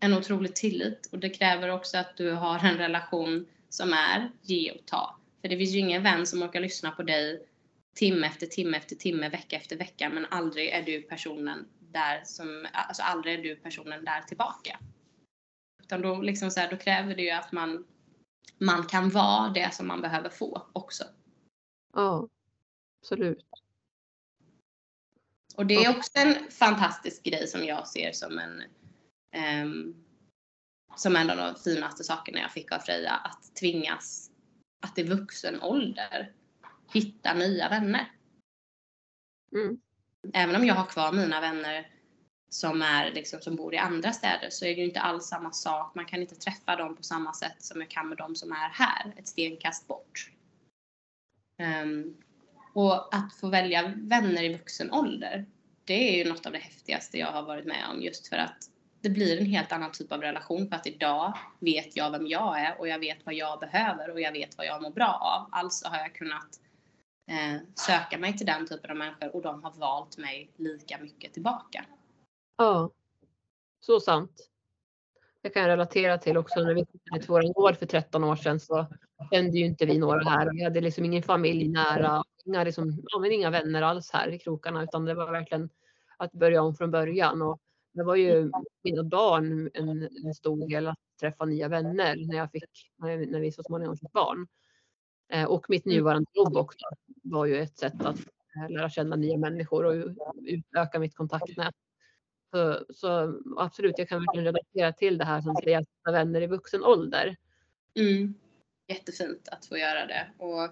en 0.00 0.14
otrolig 0.14 0.54
tillit 0.54 1.08
och 1.12 1.18
det 1.18 1.30
kräver 1.30 1.68
också 1.68 1.98
att 1.98 2.16
du 2.16 2.30
har 2.30 2.58
en 2.58 2.76
relation 2.76 3.46
som 3.68 3.92
är 3.92 4.30
ge 4.42 4.70
och 4.70 4.86
ta. 4.86 5.18
För 5.40 5.48
det 5.48 5.58
finns 5.58 5.70
ju 5.70 5.78
ingen 5.78 6.02
vän 6.02 6.26
som 6.26 6.42
orkar 6.42 6.60
lyssna 6.60 6.90
på 6.90 7.02
dig 7.02 7.46
timme 7.94 8.26
efter 8.26 8.46
timme 8.46 8.76
efter 8.76 8.96
timme, 8.96 9.28
vecka 9.28 9.56
efter 9.56 9.76
vecka, 9.76 10.08
men 10.08 10.26
aldrig 10.30 10.68
är 10.68 10.82
du 10.82 11.02
personen 11.02 11.68
där 11.80 12.22
som, 12.24 12.66
alltså 12.72 13.02
aldrig 13.02 13.38
är 13.38 13.42
du 13.42 13.56
personen 13.56 14.04
där 14.04 14.22
tillbaka. 14.22 14.78
Utan 15.82 16.02
då 16.02 16.22
liksom 16.22 16.50
så 16.50 16.60
här, 16.60 16.70
då 16.70 16.76
kräver 16.76 17.14
det 17.14 17.22
ju 17.22 17.30
att 17.30 17.52
man, 17.52 17.86
man 18.58 18.86
kan 18.86 19.10
vara 19.10 19.48
det 19.48 19.74
som 19.74 19.86
man 19.86 20.00
behöver 20.00 20.28
få 20.28 20.66
också. 20.72 21.04
Ja, 21.94 22.28
absolut. 23.02 23.46
Och 25.56 25.66
det 25.66 25.74
är 25.74 25.98
också 25.98 26.10
en 26.14 26.50
fantastisk 26.50 27.22
grej 27.22 27.46
som 27.46 27.64
jag 27.64 27.88
ser 27.88 28.12
som 28.12 28.38
en 28.38 28.62
ehm, 29.32 29.94
som 30.96 31.16
en 31.16 31.30
av 31.30 31.36
de 31.36 31.54
finaste 31.60 32.04
sakerna 32.04 32.40
jag 32.40 32.52
fick 32.52 32.72
av 32.72 32.78
Freja, 32.78 33.12
att 33.12 33.56
tvingas 33.60 34.30
att 34.80 34.98
i 34.98 35.02
vuxen 35.02 35.62
ålder 35.62 36.32
hitta 36.92 37.34
nya 37.34 37.68
vänner. 37.68 38.12
Mm. 39.52 39.80
Även 40.34 40.56
om 40.56 40.64
jag 40.64 40.74
har 40.74 40.86
kvar 40.86 41.12
mina 41.12 41.40
vänner 41.40 41.90
som, 42.48 42.82
är, 42.82 43.12
liksom, 43.12 43.40
som 43.40 43.56
bor 43.56 43.74
i 43.74 43.78
andra 43.78 44.12
städer 44.12 44.50
så 44.50 44.64
är 44.64 44.74
det 44.74 44.80
ju 44.80 44.86
inte 44.86 45.00
alls 45.00 45.26
samma 45.26 45.52
sak. 45.52 45.94
Man 45.94 46.06
kan 46.06 46.20
inte 46.20 46.34
träffa 46.34 46.76
dem 46.76 46.96
på 46.96 47.02
samma 47.02 47.32
sätt 47.32 47.62
som 47.62 47.80
jag 47.80 47.90
kan 47.90 48.08
med 48.08 48.18
dem 48.18 48.36
som 48.36 48.52
är 48.52 48.68
här, 48.68 49.14
ett 49.16 49.28
stenkast 49.28 49.88
bort. 49.88 50.30
Ehm, 51.56 52.16
och 52.72 53.14
att 53.14 53.34
få 53.40 53.48
välja 53.48 53.92
vänner 53.96 54.42
i 54.42 54.52
vuxen 54.52 54.92
ålder, 54.92 55.46
det 55.84 56.14
är 56.14 56.24
ju 56.24 56.30
något 56.30 56.46
av 56.46 56.52
det 56.52 56.58
häftigaste 56.58 57.18
jag 57.18 57.26
har 57.26 57.42
varit 57.42 57.66
med 57.66 57.84
om 57.90 58.02
just 58.02 58.28
för 58.28 58.36
att 58.36 58.68
det 59.00 59.10
blir 59.10 59.40
en 59.40 59.46
helt 59.46 59.72
annan 59.72 59.92
typ 59.92 60.12
av 60.12 60.20
relation 60.20 60.68
för 60.68 60.76
att 60.76 60.86
idag 60.86 61.38
vet 61.58 61.96
jag 61.96 62.10
vem 62.10 62.26
jag 62.26 62.60
är 62.60 62.80
och 62.80 62.88
jag 62.88 62.98
vet 62.98 63.26
vad 63.26 63.34
jag 63.34 63.60
behöver 63.60 64.10
och 64.10 64.20
jag 64.20 64.32
vet 64.32 64.58
vad 64.58 64.66
jag 64.66 64.82
mår 64.82 64.90
bra 64.90 65.18
av. 65.22 65.58
Alltså 65.58 65.88
har 65.88 65.98
jag 65.98 66.14
kunnat 66.14 66.60
eh, 67.30 67.60
söka 67.74 68.18
mig 68.18 68.36
till 68.36 68.46
den 68.46 68.66
typen 68.66 68.90
av 68.90 68.96
människor 68.96 69.36
och 69.36 69.42
de 69.42 69.62
har 69.62 69.72
valt 69.72 70.18
mig 70.18 70.50
lika 70.56 70.98
mycket 70.98 71.32
tillbaka. 71.32 71.84
Ja, 72.56 72.90
så 73.80 74.00
sant. 74.00 74.48
Det 75.42 75.50
kan 75.50 75.62
jag 75.62 75.68
relatera 75.68 76.18
till 76.18 76.36
också 76.36 76.60
när 76.60 76.74
vi 76.74 76.86
flyttade 76.90 77.20
till 77.20 77.28
våran 77.28 77.52
gård 77.52 77.76
för 77.76 77.86
13 77.86 78.24
år 78.24 78.36
sedan 78.36 78.60
så 78.60 78.86
kände 79.32 79.58
ju 79.58 79.64
inte 79.64 79.86
vi 79.86 79.98
några 79.98 80.30
här. 80.30 80.50
Vi 80.54 80.64
hade 80.64 80.80
liksom 80.80 81.04
ingen 81.04 81.22
familj 81.22 81.68
nära, 81.68 82.24
inga, 82.44 82.64
liksom, 82.64 83.04
ja, 83.08 83.26
inga 83.26 83.50
vänner 83.50 83.82
alls 83.82 84.10
här 84.10 84.28
i 84.28 84.38
krokarna 84.38 84.82
utan 84.82 85.04
det 85.04 85.14
var 85.14 85.32
verkligen 85.32 85.68
att 86.16 86.32
börja 86.32 86.62
om 86.62 86.74
från 86.74 86.90
början. 86.90 87.42
Och 87.42 87.60
det 87.92 88.02
var 88.02 88.16
ju 88.16 88.50
mina 88.82 89.02
barn 89.02 89.70
en, 89.74 90.08
en 90.24 90.34
stor 90.34 90.68
del 90.68 90.88
att 90.88 90.98
träffa 91.20 91.44
nya 91.44 91.68
vänner 91.68 92.16
när, 92.16 92.36
jag 92.36 92.50
fick, 92.50 92.90
när, 92.96 93.26
när 93.26 93.40
vi 93.40 93.52
så 93.52 93.62
småningom 93.62 93.96
fick 93.96 94.12
barn. 94.12 94.46
Eh, 95.32 95.44
och 95.44 95.66
mitt 95.68 95.84
nuvarande 95.84 96.30
jobb 96.34 96.56
också 96.56 96.86
var 97.22 97.46
ju 97.46 97.58
ett 97.58 97.78
sätt 97.78 98.00
att 98.04 98.18
eh, 98.56 98.70
lära 98.70 98.90
känna 98.90 99.16
nya 99.16 99.38
människor 99.38 99.84
och 99.84 100.14
utöka 100.42 100.98
mitt 100.98 101.16
kontaktnät. 101.16 101.74
Så, 102.50 102.84
så 102.94 103.40
absolut, 103.56 103.98
jag 103.98 104.08
kan 104.08 104.18
verkligen 104.18 104.44
relatera 104.44 104.92
till 104.92 105.18
det 105.18 105.24
här 105.24 105.40
som 105.40 105.56
säger 105.56 105.78
att 105.78 106.14
vänner 106.14 106.40
i 106.40 106.46
vuxen 106.46 106.84
ålder. 106.84 107.36
Mm. 107.94 108.34
Jättefint 108.88 109.48
att 109.48 109.66
få 109.66 109.76
göra 109.76 110.06
det. 110.06 110.26
Och, 110.38 110.68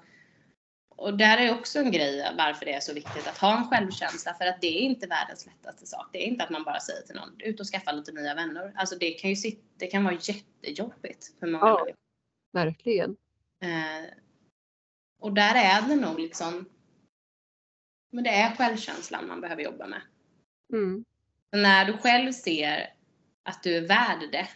och 1.00 1.16
där 1.16 1.38
är 1.38 1.54
också 1.54 1.78
en 1.78 1.90
grej 1.92 2.34
varför 2.38 2.66
det 2.66 2.72
är 2.72 2.80
så 2.80 2.94
viktigt 2.94 3.26
att 3.26 3.38
ha 3.38 3.58
en 3.58 3.64
självkänsla. 3.64 4.34
För 4.34 4.46
att 4.46 4.60
det 4.60 4.66
är 4.66 4.80
inte 4.80 5.06
världens 5.06 5.46
lättaste 5.46 5.86
sak. 5.86 6.08
Det 6.12 6.18
är 6.18 6.26
inte 6.26 6.44
att 6.44 6.50
man 6.50 6.64
bara 6.64 6.80
säger 6.80 7.02
till 7.02 7.14
någon, 7.14 7.40
ut 7.40 7.60
och 7.60 7.66
skaffa 7.66 7.92
lite 7.92 8.12
nya 8.12 8.34
vänner. 8.34 8.72
Alltså 8.76 8.96
det 8.98 9.10
kan 9.10 9.30
ju 9.30 9.36
sitta, 9.36 9.62
det 9.76 9.86
kan 9.86 10.04
vara 10.04 10.14
jättejobbigt 10.14 11.32
för 11.40 11.46
många 11.46 11.66
Ja. 11.66 11.86
Verkligen. 12.52 13.16
Eh, 13.62 14.10
och 15.20 15.32
där 15.32 15.54
är 15.54 15.88
det 15.88 15.96
nog 15.96 16.20
liksom, 16.20 16.68
men 18.12 18.24
det 18.24 18.30
är 18.30 18.56
självkänslan 18.56 19.28
man 19.28 19.40
behöver 19.40 19.62
jobba 19.62 19.86
med. 19.86 20.02
Mm. 20.72 21.04
När 21.52 21.84
du 21.84 21.96
själv 21.96 22.32
ser 22.32 22.94
att 23.42 23.62
du 23.62 23.76
är 23.76 23.88
värd 23.88 24.28
det 24.32 24.48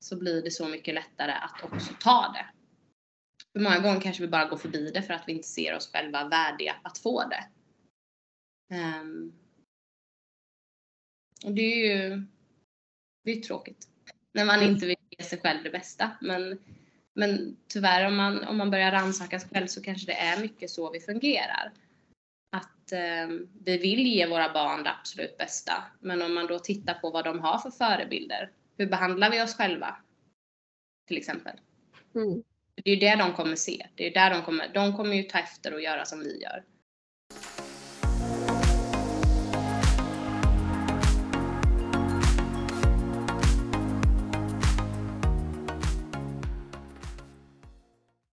så 0.00 0.16
blir 0.16 0.42
det 0.42 0.50
så 0.50 0.68
mycket 0.68 0.94
lättare 0.94 1.32
att 1.32 1.62
också 1.64 1.94
ta 2.00 2.32
det. 2.34 2.59
För 3.52 3.60
många 3.60 3.78
gånger 3.78 4.00
kanske 4.00 4.22
vi 4.22 4.28
bara 4.28 4.48
går 4.48 4.56
förbi 4.56 4.90
det 4.90 5.02
för 5.02 5.14
att 5.14 5.24
vi 5.26 5.32
inte 5.32 5.48
ser 5.48 5.76
oss 5.76 5.92
själva 5.92 6.28
värdiga 6.28 6.76
att 6.82 6.98
få 6.98 7.24
det. 7.28 7.46
Um, 8.74 9.32
och 11.44 11.52
det 11.52 11.62
är 11.62 11.76
ju 11.76 12.22
det 13.24 13.30
är 13.30 13.40
tråkigt 13.40 13.88
när 14.32 14.44
man 14.44 14.62
inte 14.62 14.86
vill 14.86 14.96
ge 15.10 15.24
sig 15.24 15.40
själv 15.40 15.62
det 15.62 15.70
bästa. 15.70 16.10
Men, 16.20 16.58
men 17.14 17.56
tyvärr 17.68 18.06
om 18.06 18.16
man, 18.16 18.44
om 18.44 18.56
man 18.56 18.70
börjar 18.70 18.92
rannsaka 18.92 19.40
sig 19.40 19.50
själv 19.50 19.66
så 19.66 19.82
kanske 19.82 20.06
det 20.06 20.18
är 20.18 20.40
mycket 20.40 20.70
så 20.70 20.90
vi 20.90 21.00
fungerar. 21.00 21.72
Att 22.52 22.92
um, 23.28 23.48
vi 23.64 23.78
vill 23.78 24.06
ge 24.06 24.26
våra 24.26 24.52
barn 24.52 24.82
det 24.82 24.90
absolut 24.90 25.38
bästa. 25.38 25.84
Men 26.00 26.22
om 26.22 26.34
man 26.34 26.46
då 26.46 26.58
tittar 26.58 26.94
på 26.94 27.10
vad 27.10 27.24
de 27.24 27.40
har 27.40 27.58
för 27.58 27.70
förebilder. 27.70 28.50
Hur 28.76 28.86
behandlar 28.86 29.30
vi 29.30 29.42
oss 29.42 29.54
själva? 29.54 29.96
Till 31.08 31.16
exempel. 31.16 31.60
Mm. 32.14 32.42
Det 32.84 32.90
är 32.90 32.94
ju 32.94 33.00
det 33.00 33.16
de 33.16 33.32
kommer 33.32 33.56
se. 33.56 33.86
Det 33.94 34.06
är 34.06 34.14
där 34.14 34.30
de 34.30 34.42
kommer, 34.42 34.68
de 34.74 34.96
kommer 34.96 35.14
ju 35.14 35.22
ta 35.22 35.38
efter 35.38 35.74
och 35.74 35.80
göra 35.80 36.04
som 36.04 36.20
vi 36.20 36.42
gör. 36.42 36.64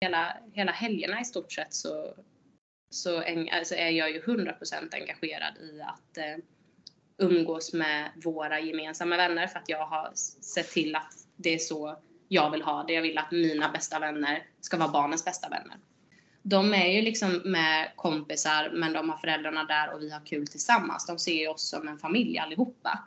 Hela, 0.02 0.38
hela 0.54 0.72
helgerna 0.72 1.22
i 1.22 1.26
stort 1.26 1.52
sett 1.52 1.74
så, 1.74 2.14
så 2.90 3.22
en, 3.22 3.50
alltså 3.50 3.76
är 3.76 3.90
jag 3.90 4.12
ju 4.12 4.22
100% 4.22 4.96
engagerad 4.96 5.58
i 5.58 5.82
att 5.82 6.18
eh, 6.18 6.38
umgås 7.18 7.74
med 7.74 8.12
våra 8.24 8.60
gemensamma 8.60 9.18
vänner 9.18 9.48
för 9.48 9.60
att 9.60 9.70
jag 9.70 9.86
har 9.86 10.12
sett 10.16 10.72
till 10.72 10.96
att 10.96 11.14
det 11.36 11.54
är 11.54 11.58
så 11.58 11.98
jag 12.34 12.52
vill 12.52 12.62
ha 12.62 12.84
det. 12.84 12.94
Jag 12.94 13.02
vill 13.02 13.18
att 13.18 13.32
mina 13.32 13.70
bästa 13.70 14.00
vänner 14.00 14.44
ska 14.62 14.78
vara 14.78 14.92
barnens 14.92 15.26
bästa 15.26 15.50
vänner. 15.50 15.78
De 16.42 16.74
är 16.74 16.88
ju 16.88 17.02
liksom 17.02 17.42
med 17.46 17.92
kompisar 17.96 18.70
men 18.74 18.94
de 18.94 19.10
har 19.10 19.18
föräldrarna 19.18 19.64
där 19.64 19.94
och 19.94 20.02
vi 20.02 20.10
har 20.10 20.26
kul 20.26 20.48
tillsammans. 20.48 21.06
De 21.06 21.20
ser 21.20 21.34
ju 21.34 21.48
oss 21.48 21.70
som 21.70 21.88
en 21.88 21.98
familj 21.98 22.38
allihopa. 22.38 23.00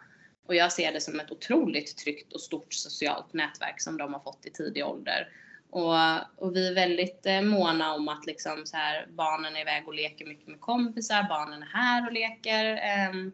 Och 0.46 0.54
jag 0.54 0.72
ser 0.72 0.92
det 0.92 1.00
som 1.00 1.20
ett 1.20 1.30
otroligt 1.30 1.96
tryggt 1.96 2.32
och 2.32 2.40
stort 2.40 2.72
socialt 2.72 3.32
nätverk 3.32 3.80
som 3.80 3.96
de 3.96 4.12
har 4.12 4.20
fått 4.20 4.46
i 4.46 4.50
tidig 4.50 4.86
ålder. 4.86 5.28
Och, 5.70 5.94
och 6.36 6.56
vi 6.56 6.68
är 6.68 6.74
väldigt 6.74 7.26
eh, 7.26 7.42
måna 7.42 7.94
om 7.94 8.08
att 8.08 8.26
liksom 8.26 8.62
så 8.66 8.76
här, 8.76 9.06
barnen 9.10 9.56
är 9.56 9.60
iväg 9.60 9.88
och 9.88 9.94
leker 9.94 10.26
mycket 10.26 10.48
med 10.48 10.60
kompisar, 10.60 11.26
barnen 11.28 11.62
är 11.62 11.66
här 11.66 12.06
och 12.06 12.12
leker. 12.12 12.64
Eh, 12.74 13.30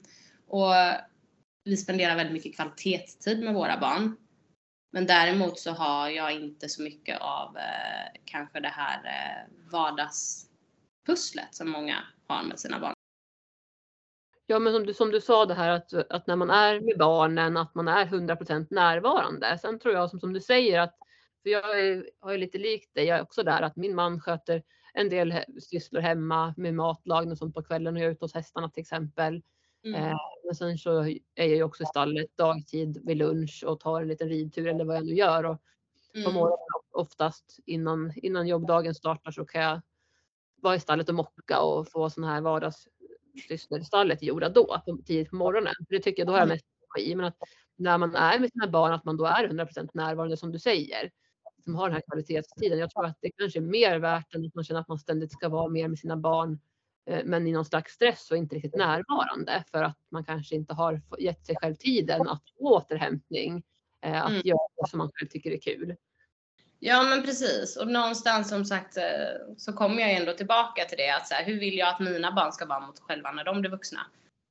och 0.49 0.72
vi 1.64 1.76
spenderar 1.76 2.16
väldigt 2.16 2.34
mycket 2.34 2.57
kvalitetstid 2.57 3.43
med 3.43 3.55
våra 3.55 3.80
barn. 3.80 4.16
Men 4.91 5.07
däremot 5.07 5.59
så 5.59 5.70
har 5.70 6.09
jag 6.09 6.32
inte 6.32 6.68
så 6.68 6.82
mycket 6.82 7.20
av 7.20 7.57
eh, 7.57 8.20
kanske 8.24 8.61
det 8.61 8.68
här 8.68 9.05
eh, 9.05 9.70
vardagspusslet 9.72 11.55
som 11.55 11.70
många 11.70 11.97
har 12.26 12.43
med 12.43 12.59
sina 12.59 12.80
barn. 12.80 12.95
Ja, 14.47 14.59
men 14.59 14.72
som 14.72 14.86
du, 14.86 14.95
som 14.95 15.11
du 15.11 15.20
sa 15.20 15.47
det 15.47 15.55
här 15.55 15.70
att, 15.70 15.93
att 15.93 16.26
när 16.26 16.36
man 16.36 16.51
är 16.51 16.80
med 16.80 16.99
barnen, 16.99 17.57
att 17.57 17.74
man 17.74 17.88
är 17.88 18.07
100% 18.07 18.66
närvarande. 18.70 19.59
Sen 19.59 19.78
tror 19.78 19.95
jag 19.95 20.11
som, 20.11 20.20
som 20.20 20.32
du 20.32 20.41
säger 20.41 20.80
att, 20.80 20.95
för 21.43 21.51
jag 21.51 21.80
är, 21.80 22.11
har 22.20 22.32
ju 22.32 22.38
lite 22.38 22.59
likt 22.59 22.95
dig, 22.95 23.05
jag 23.05 23.18
är 23.18 23.22
också 23.22 23.43
där 23.43 23.62
att 23.62 23.76
min 23.76 23.95
man 23.95 24.20
sköter 24.20 24.62
en 24.95 25.09
del 25.09 25.34
sysslor 25.61 26.01
hemma 26.01 26.55
med 26.57 26.74
matlagning 26.74 27.32
och 27.32 27.38
sånt 27.38 27.55
på 27.55 27.62
kvällen 27.62 27.97
och 27.97 28.03
jag 28.03 28.07
är 28.07 28.12
ute 28.12 28.24
hos 28.24 28.34
hästarna 28.34 28.70
till 28.70 28.80
exempel. 28.80 29.43
Mm. 29.85 30.05
Eh, 30.05 30.16
men 30.45 30.55
sen 30.55 30.78
så 30.78 31.01
är 31.01 31.18
jag 31.35 31.49
ju 31.49 31.62
också 31.62 31.83
i 31.83 31.87
stallet 31.87 32.37
dagtid 32.37 33.01
vid 33.05 33.16
lunch 33.16 33.64
och 33.66 33.81
tar 33.81 34.03
en 34.03 34.09
liten 34.09 34.28
ridtur 34.28 34.66
eller 34.66 34.85
vad 34.85 34.97
jag 34.97 35.07
nu 35.07 35.14
gör. 35.14 35.45
Och 35.45 35.59
mm. 36.14 36.24
på 36.24 36.33
morgonen 36.33 36.59
oftast 36.93 37.59
innan, 37.66 38.12
innan 38.16 38.49
jobbdagen 38.49 38.95
startar 38.95 39.31
så 39.31 39.45
kan 39.45 39.62
jag 39.62 39.81
vara 40.62 40.74
i 40.74 40.81
stallet 40.81 41.09
och 41.09 41.14
mocka 41.14 41.61
och 41.61 41.89
få 41.89 42.11
sådana 42.11 42.33
här 42.33 42.41
vardagssysslor 42.41 43.81
i 43.81 43.85
stallet 43.85 44.22
gjorda 44.22 44.49
då, 44.49 44.83
på, 44.85 44.99
tidigt 45.07 45.31
på 45.31 45.37
morgonen. 45.37 45.74
För 45.89 45.95
det 45.95 46.03
tycker 46.03 46.20
jag, 46.20 46.26
då 46.26 46.33
har 46.33 46.39
jag 46.39 46.49
mest 46.49 46.64
energi. 46.97 47.14
Men 47.14 47.26
att 47.26 47.37
när 47.76 47.99
man 47.99 48.14
är 48.14 48.39
med 48.39 48.51
sina 48.53 48.68
barn, 48.68 48.93
att 48.93 49.05
man 49.05 49.16
då 49.16 49.24
är 49.24 49.49
100% 49.49 49.91
närvarande 49.95 50.37
som 50.37 50.53
du 50.53 50.59
säger. 50.59 51.11
Som 51.64 51.74
har 51.74 51.89
den 51.89 51.95
här 51.95 52.03
kvalitetstiden. 52.09 52.78
Jag 52.78 52.91
tror 52.91 53.07
att 53.07 53.18
det 53.20 53.31
kanske 53.31 53.59
är 53.59 53.62
mer 53.62 53.99
värt 53.99 54.35
än 54.35 54.47
att 54.47 54.55
man 54.55 54.64
känner 54.64 54.81
att 54.81 54.89
man 54.89 54.99
ständigt 54.99 55.33
ska 55.33 55.49
vara 55.49 55.68
mer 55.68 55.89
med 55.89 55.99
sina 55.99 56.16
barn 56.16 56.59
men 57.24 57.46
i 57.46 57.52
någon 57.52 57.64
slags 57.64 57.92
stress 57.92 58.30
och 58.30 58.36
inte 58.36 58.54
riktigt 58.54 58.76
närvarande 58.76 59.64
för 59.70 59.82
att 59.82 59.98
man 60.11 60.24
kanske 60.24 60.54
inte 60.54 60.74
har 60.74 61.02
gett 61.18 61.46
sig 61.46 61.56
själv 61.56 61.74
tiden 61.74 62.28
att 62.28 62.42
få 62.58 62.64
återhämtning, 62.64 63.62
eh, 64.04 64.22
att 64.22 64.30
mm. 64.30 64.42
göra 64.44 64.68
det 64.76 64.90
som 64.90 64.98
man 64.98 65.11
själv 65.14 65.28
tycker 65.28 65.50
är 65.50 65.61
kul. 65.61 65.96
Ja 66.78 67.02
men 67.02 67.22
precis 67.22 67.76
och 67.76 67.88
någonstans 67.88 68.48
som 68.48 68.64
sagt 68.64 68.96
eh, 68.96 69.04
så 69.56 69.72
kommer 69.72 70.00
jag 70.00 70.12
ändå 70.12 70.32
tillbaka 70.32 70.84
till 70.84 70.98
det 70.98 71.11
att 71.11 71.28
så 71.28 71.34
här, 71.34 71.44
hur 71.44 71.61
vill 71.61 71.78
jag 71.78 71.88
att 71.88 72.00
mina 72.00 72.32
barn 72.32 72.52
ska 72.52 72.66
vara 72.66 72.80
mot 72.80 73.00
själva 73.00 73.32
när 73.32 73.44
de 73.44 73.61
blir 73.61 73.70
vuxna? 73.70 74.00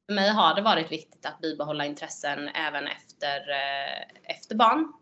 För 0.05 0.13
mig 0.13 0.29
har 0.29 0.55
det 0.55 0.61
varit 0.61 0.91
viktigt 0.91 1.25
att 1.25 1.41
bibehålla 1.41 1.85
intressen 1.85 2.47
även 2.47 2.87
efter, 2.87 3.41
efter 4.23 4.55
barn. 4.55 4.93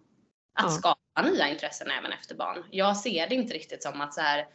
Att 0.60 0.66
ja. 0.66 0.70
skapa 0.70 1.22
nya 1.22 1.48
intressen 1.48 1.92
även 1.92 2.12
efter 2.12 2.36
barn. 2.36 2.64
Jag 2.72 2.98
ser 2.98 3.30
det 3.30 3.36
inte 3.36 3.54
riktigt 3.54 3.84
som 3.84 4.02
att 4.02 4.14
så 4.14 4.22
här, 4.22 4.48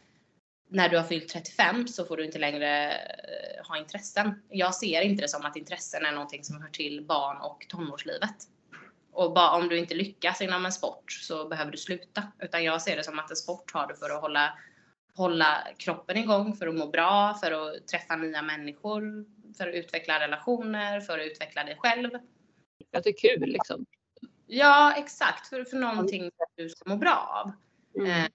när 0.73 0.89
du 0.89 0.97
har 0.97 1.03
fyllt 1.03 1.29
35 1.29 1.87
så 1.87 2.05
får 2.05 2.17
du 2.17 2.25
inte 2.25 2.39
längre 2.39 2.91
eh, 2.91 3.67
ha 3.67 3.77
intressen. 3.77 4.43
Jag 4.49 4.75
ser 4.75 5.01
inte 5.01 5.21
det 5.21 5.27
som 5.27 5.45
att 5.45 5.55
intressen 5.55 6.05
är 6.05 6.11
någonting 6.11 6.43
som 6.43 6.61
hör 6.61 6.69
till 6.69 7.05
barn 7.05 7.37
och 7.37 7.65
tonårslivet. 7.69 8.35
Och 9.11 9.33
bara 9.33 9.51
om 9.51 9.69
du 9.69 9.77
inte 9.77 9.95
lyckas 9.95 10.41
inom 10.41 10.65
en 10.65 10.71
sport 10.71 11.11
så 11.11 11.47
behöver 11.47 11.71
du 11.71 11.77
sluta. 11.77 12.23
Utan 12.39 12.63
jag 12.63 12.81
ser 12.81 12.95
det 12.95 13.03
som 13.03 13.19
att 13.19 13.29
en 13.29 13.35
sport 13.35 13.73
har 13.73 13.87
du 13.87 13.95
för 13.95 14.09
att 14.09 14.21
hålla, 14.21 14.59
hålla 15.15 15.67
kroppen 15.77 16.17
igång, 16.17 16.55
för 16.55 16.67
att 16.67 16.75
må 16.75 16.87
bra, 16.87 17.33
för 17.33 17.51
att 17.51 17.87
träffa 17.87 18.15
nya 18.15 18.41
människor, 18.41 19.25
för 19.57 19.67
att 19.67 19.75
utveckla 19.75 20.19
relationer, 20.19 21.01
för 21.01 21.19
att 21.19 21.25
utveckla 21.25 21.63
dig 21.63 21.77
själv. 21.79 22.09
Att 22.97 23.03
det 23.03 23.09
är 23.09 23.37
kul 23.37 23.49
liksom. 23.49 23.85
Ja, 24.47 24.93
exakt. 24.97 25.47
För, 25.47 25.63
för 25.63 25.77
någonting 25.77 26.31
du 26.55 26.69
ska 26.69 26.89
må 26.89 26.95
bra 26.95 27.43
av. 27.45 27.51
Mm. 28.01 28.31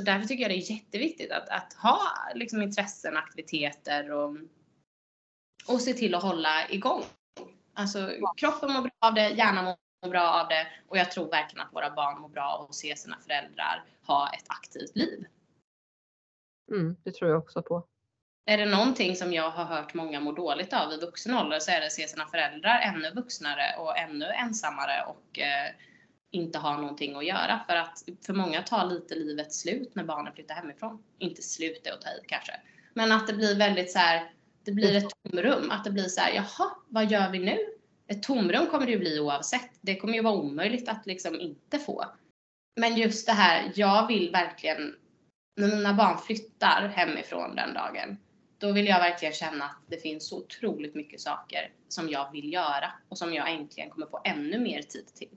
Så 0.00 0.04
därför 0.04 0.26
tycker 0.26 0.42
jag 0.42 0.50
det 0.50 0.54
är 0.54 0.70
jätteviktigt 0.70 1.32
att, 1.32 1.48
att 1.48 1.72
ha 1.72 2.00
liksom, 2.34 2.62
intressen, 2.62 3.16
aktiviteter 3.16 4.12
och, 4.12 4.36
och 5.68 5.80
se 5.80 5.92
till 5.92 6.14
att 6.14 6.22
hålla 6.22 6.68
igång. 6.68 7.02
Alltså 7.74 8.10
kroppen 8.36 8.72
mår 8.72 8.82
bra 8.82 8.90
av 9.00 9.14
det, 9.14 9.28
hjärnan 9.28 9.64
mår 9.64 10.10
bra 10.10 10.30
av 10.30 10.48
det 10.48 10.66
och 10.88 10.98
jag 10.98 11.10
tror 11.10 11.30
verkligen 11.30 11.66
att 11.66 11.74
våra 11.74 11.90
barn 11.90 12.20
mår 12.20 12.28
bra 12.28 12.42
av 12.42 12.64
att 12.64 12.74
se 12.74 12.96
sina 12.96 13.18
föräldrar 13.20 13.84
ha 14.06 14.28
ett 14.28 14.44
aktivt 14.48 14.96
liv. 14.96 15.26
Mm, 16.70 16.96
det 17.04 17.14
tror 17.14 17.30
jag 17.30 17.38
också 17.38 17.62
på. 17.62 17.86
Är 18.46 18.58
det 18.58 18.66
någonting 18.66 19.16
som 19.16 19.32
jag 19.32 19.50
har 19.50 19.64
hört 19.64 19.94
många 19.94 20.20
må 20.20 20.32
dåligt 20.32 20.72
av 20.72 20.92
i 20.92 20.96
vuxen 20.96 21.34
ålder 21.34 21.58
så 21.60 21.70
är 21.70 21.80
det 21.80 21.86
att 21.86 21.92
se 21.92 22.08
sina 22.08 22.26
föräldrar 22.26 22.80
ännu 22.80 23.10
vuxnare 23.10 23.76
och 23.78 23.98
ännu 23.98 24.24
ensammare 24.24 25.04
och 25.06 25.38
eh, 25.38 25.74
inte 26.30 26.58
har 26.58 26.78
någonting 26.78 27.16
att 27.16 27.26
göra. 27.26 27.60
För 27.66 27.76
att 27.76 28.04
för 28.26 28.32
många 28.32 28.62
tar 28.62 28.86
lite 28.86 29.14
livet 29.14 29.52
slut 29.52 29.94
när 29.94 30.04
barnen 30.04 30.32
flyttar 30.34 30.54
hemifrån. 30.54 31.02
Inte 31.18 31.42
slut 31.42 31.86
är 31.86 31.92
att 31.92 32.00
ta 32.00 32.08
i 32.08 32.20
kanske. 32.26 32.52
Men 32.94 33.12
att 33.12 33.26
det 33.26 33.32
blir 33.32 33.58
väldigt 33.58 33.92
så 33.92 33.98
här, 33.98 34.32
det 34.64 34.72
blir 34.72 34.96
ett 34.96 35.10
tomrum. 35.22 35.70
Att 35.70 35.84
det 35.84 35.90
blir 35.90 36.08
så 36.08 36.20
här, 36.20 36.34
jaha, 36.34 36.70
vad 36.88 37.10
gör 37.10 37.30
vi 37.30 37.38
nu? 37.38 37.58
Ett 38.06 38.22
tomrum 38.22 38.66
kommer 38.66 38.86
det 38.86 38.92
ju 38.92 38.98
bli 38.98 39.20
oavsett. 39.20 39.70
Det 39.80 39.96
kommer 39.96 40.14
ju 40.14 40.22
vara 40.22 40.34
omöjligt 40.34 40.88
att 40.88 41.06
liksom 41.06 41.40
inte 41.40 41.78
få. 41.78 42.04
Men 42.76 42.96
just 42.96 43.26
det 43.26 43.32
här, 43.32 43.72
jag 43.74 44.06
vill 44.06 44.30
verkligen, 44.30 44.96
när 45.56 45.68
mina 45.68 45.94
barn 45.94 46.18
flyttar 46.18 46.88
hemifrån 46.88 47.56
den 47.56 47.74
dagen, 47.74 48.18
då 48.58 48.72
vill 48.72 48.86
jag 48.86 48.98
verkligen 48.98 49.34
känna 49.34 49.64
att 49.64 49.82
det 49.86 50.02
finns 50.02 50.28
så 50.28 50.38
otroligt 50.38 50.94
mycket 50.94 51.20
saker 51.20 51.72
som 51.88 52.08
jag 52.08 52.32
vill 52.32 52.52
göra 52.52 52.92
och 53.08 53.18
som 53.18 53.34
jag 53.34 53.50
äntligen 53.50 53.90
kommer 53.90 54.06
få 54.06 54.20
ännu 54.24 54.58
mer 54.58 54.82
tid 54.82 55.06
till 55.14 55.28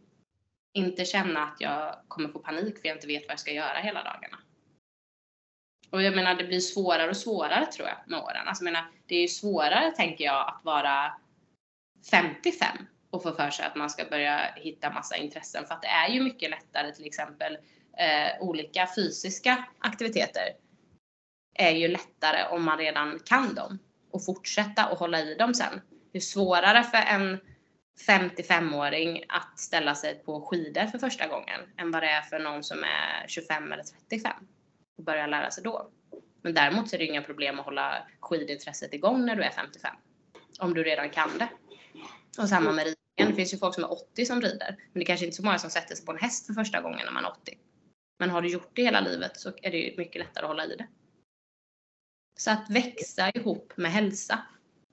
inte 0.73 1.05
känna 1.05 1.43
att 1.43 1.61
jag 1.61 1.95
kommer 2.07 2.29
få 2.29 2.39
panik 2.39 2.79
för 2.79 2.87
jag 2.87 2.97
inte 2.97 3.07
vet 3.07 3.23
vad 3.23 3.31
jag 3.31 3.39
ska 3.39 3.51
göra 3.51 3.77
hela 3.77 4.03
dagarna. 4.03 4.37
Och 5.89 6.03
jag 6.03 6.15
menar, 6.15 6.35
det 6.35 6.43
blir 6.43 6.59
svårare 6.59 7.09
och 7.09 7.17
svårare 7.17 7.65
tror 7.65 7.87
jag 7.87 7.97
med 8.07 8.19
åren. 8.19 8.47
Alltså, 8.47 8.63
jag 8.63 8.71
menar, 8.71 8.91
det 9.05 9.15
är 9.15 9.21
ju 9.21 9.27
svårare, 9.27 9.91
tänker 9.91 10.23
jag, 10.25 10.47
att 10.47 10.61
vara 10.63 11.13
55 12.11 12.67
och 13.09 13.23
få 13.23 13.31
för 13.31 13.49
sig 13.49 13.65
att 13.65 13.75
man 13.75 13.89
ska 13.89 14.05
börja 14.05 14.53
hitta 14.55 14.93
massa 14.93 15.15
intressen. 15.15 15.65
För 15.67 15.73
att 15.73 15.81
det 15.81 15.87
är 15.87 16.09
ju 16.09 16.21
mycket 16.23 16.49
lättare 16.49 16.91
till 16.91 17.05
exempel 17.05 17.57
eh, 17.97 18.41
olika 18.41 18.87
fysiska 18.95 19.65
aktiviteter 19.79 20.49
är 21.53 21.71
ju 21.71 21.87
lättare 21.87 22.55
om 22.55 22.63
man 22.63 22.77
redan 22.77 23.19
kan 23.25 23.55
dem 23.55 23.79
och 24.11 24.25
fortsätta 24.25 24.89
och 24.89 24.97
hålla 24.97 25.21
i 25.21 25.35
dem 25.35 25.53
sen. 25.53 25.81
Det 26.11 26.17
är 26.17 26.21
svårare 26.21 26.83
för 26.83 26.97
en 26.97 27.39
55-åring 28.07 29.23
att 29.29 29.59
ställa 29.59 29.95
sig 29.95 30.15
på 30.15 30.41
skidor 30.41 30.85
för 30.85 30.99
första 30.99 31.27
gången 31.27 31.61
än 31.77 31.91
vad 31.91 32.03
det 32.03 32.09
är 32.09 32.21
för 32.21 32.39
någon 32.39 32.63
som 32.63 32.83
är 32.83 33.27
25 33.27 33.71
eller 33.71 33.83
35 33.83 34.31
och 34.97 35.03
börjar 35.03 35.27
lära 35.27 35.51
sig 35.51 35.63
då. 35.63 35.89
Men 36.41 36.53
däremot 36.53 36.89
så 36.89 36.95
är 36.95 36.97
det 36.97 37.05
inga 37.05 37.21
problem 37.21 37.59
att 37.59 37.65
hålla 37.65 38.07
skidintresset 38.19 38.93
igång 38.93 39.25
när 39.25 39.35
du 39.35 39.43
är 39.43 39.51
55. 39.51 39.95
Om 40.59 40.73
du 40.73 40.83
redan 40.83 41.09
kan 41.09 41.37
det. 41.37 41.49
Och 42.37 42.49
samma 42.49 42.71
med 42.71 42.85
ridningen. 42.85 43.31
Det 43.31 43.35
finns 43.35 43.53
ju 43.53 43.57
folk 43.57 43.75
som 43.75 43.83
är 43.83 43.91
80 43.91 44.25
som 44.25 44.41
rider. 44.41 44.75
Men 44.77 44.99
det 44.99 45.01
är 45.01 45.05
kanske 45.05 45.25
inte 45.25 45.37
så 45.37 45.43
många 45.43 45.59
som 45.59 45.69
sätter 45.69 45.95
sig 45.95 46.05
på 46.05 46.11
en 46.11 46.17
häst 46.17 46.45
för 46.45 46.53
första 46.53 46.81
gången 46.81 47.01
när 47.05 47.11
man 47.11 47.25
är 47.25 47.31
80. 47.31 47.57
Men 48.19 48.29
har 48.29 48.41
du 48.41 48.49
gjort 48.49 48.71
det 48.73 48.83
hela 48.83 49.01
livet 49.01 49.39
så 49.39 49.51
är 49.61 49.71
det 49.71 49.77
ju 49.77 49.97
mycket 49.97 50.19
lättare 50.19 50.43
att 50.43 50.49
hålla 50.49 50.65
i 50.65 50.75
det. 50.75 50.87
Så 52.37 52.51
att 52.51 52.69
växa 52.69 53.31
ihop 53.31 53.73
med 53.75 53.91
hälsa. 53.91 54.39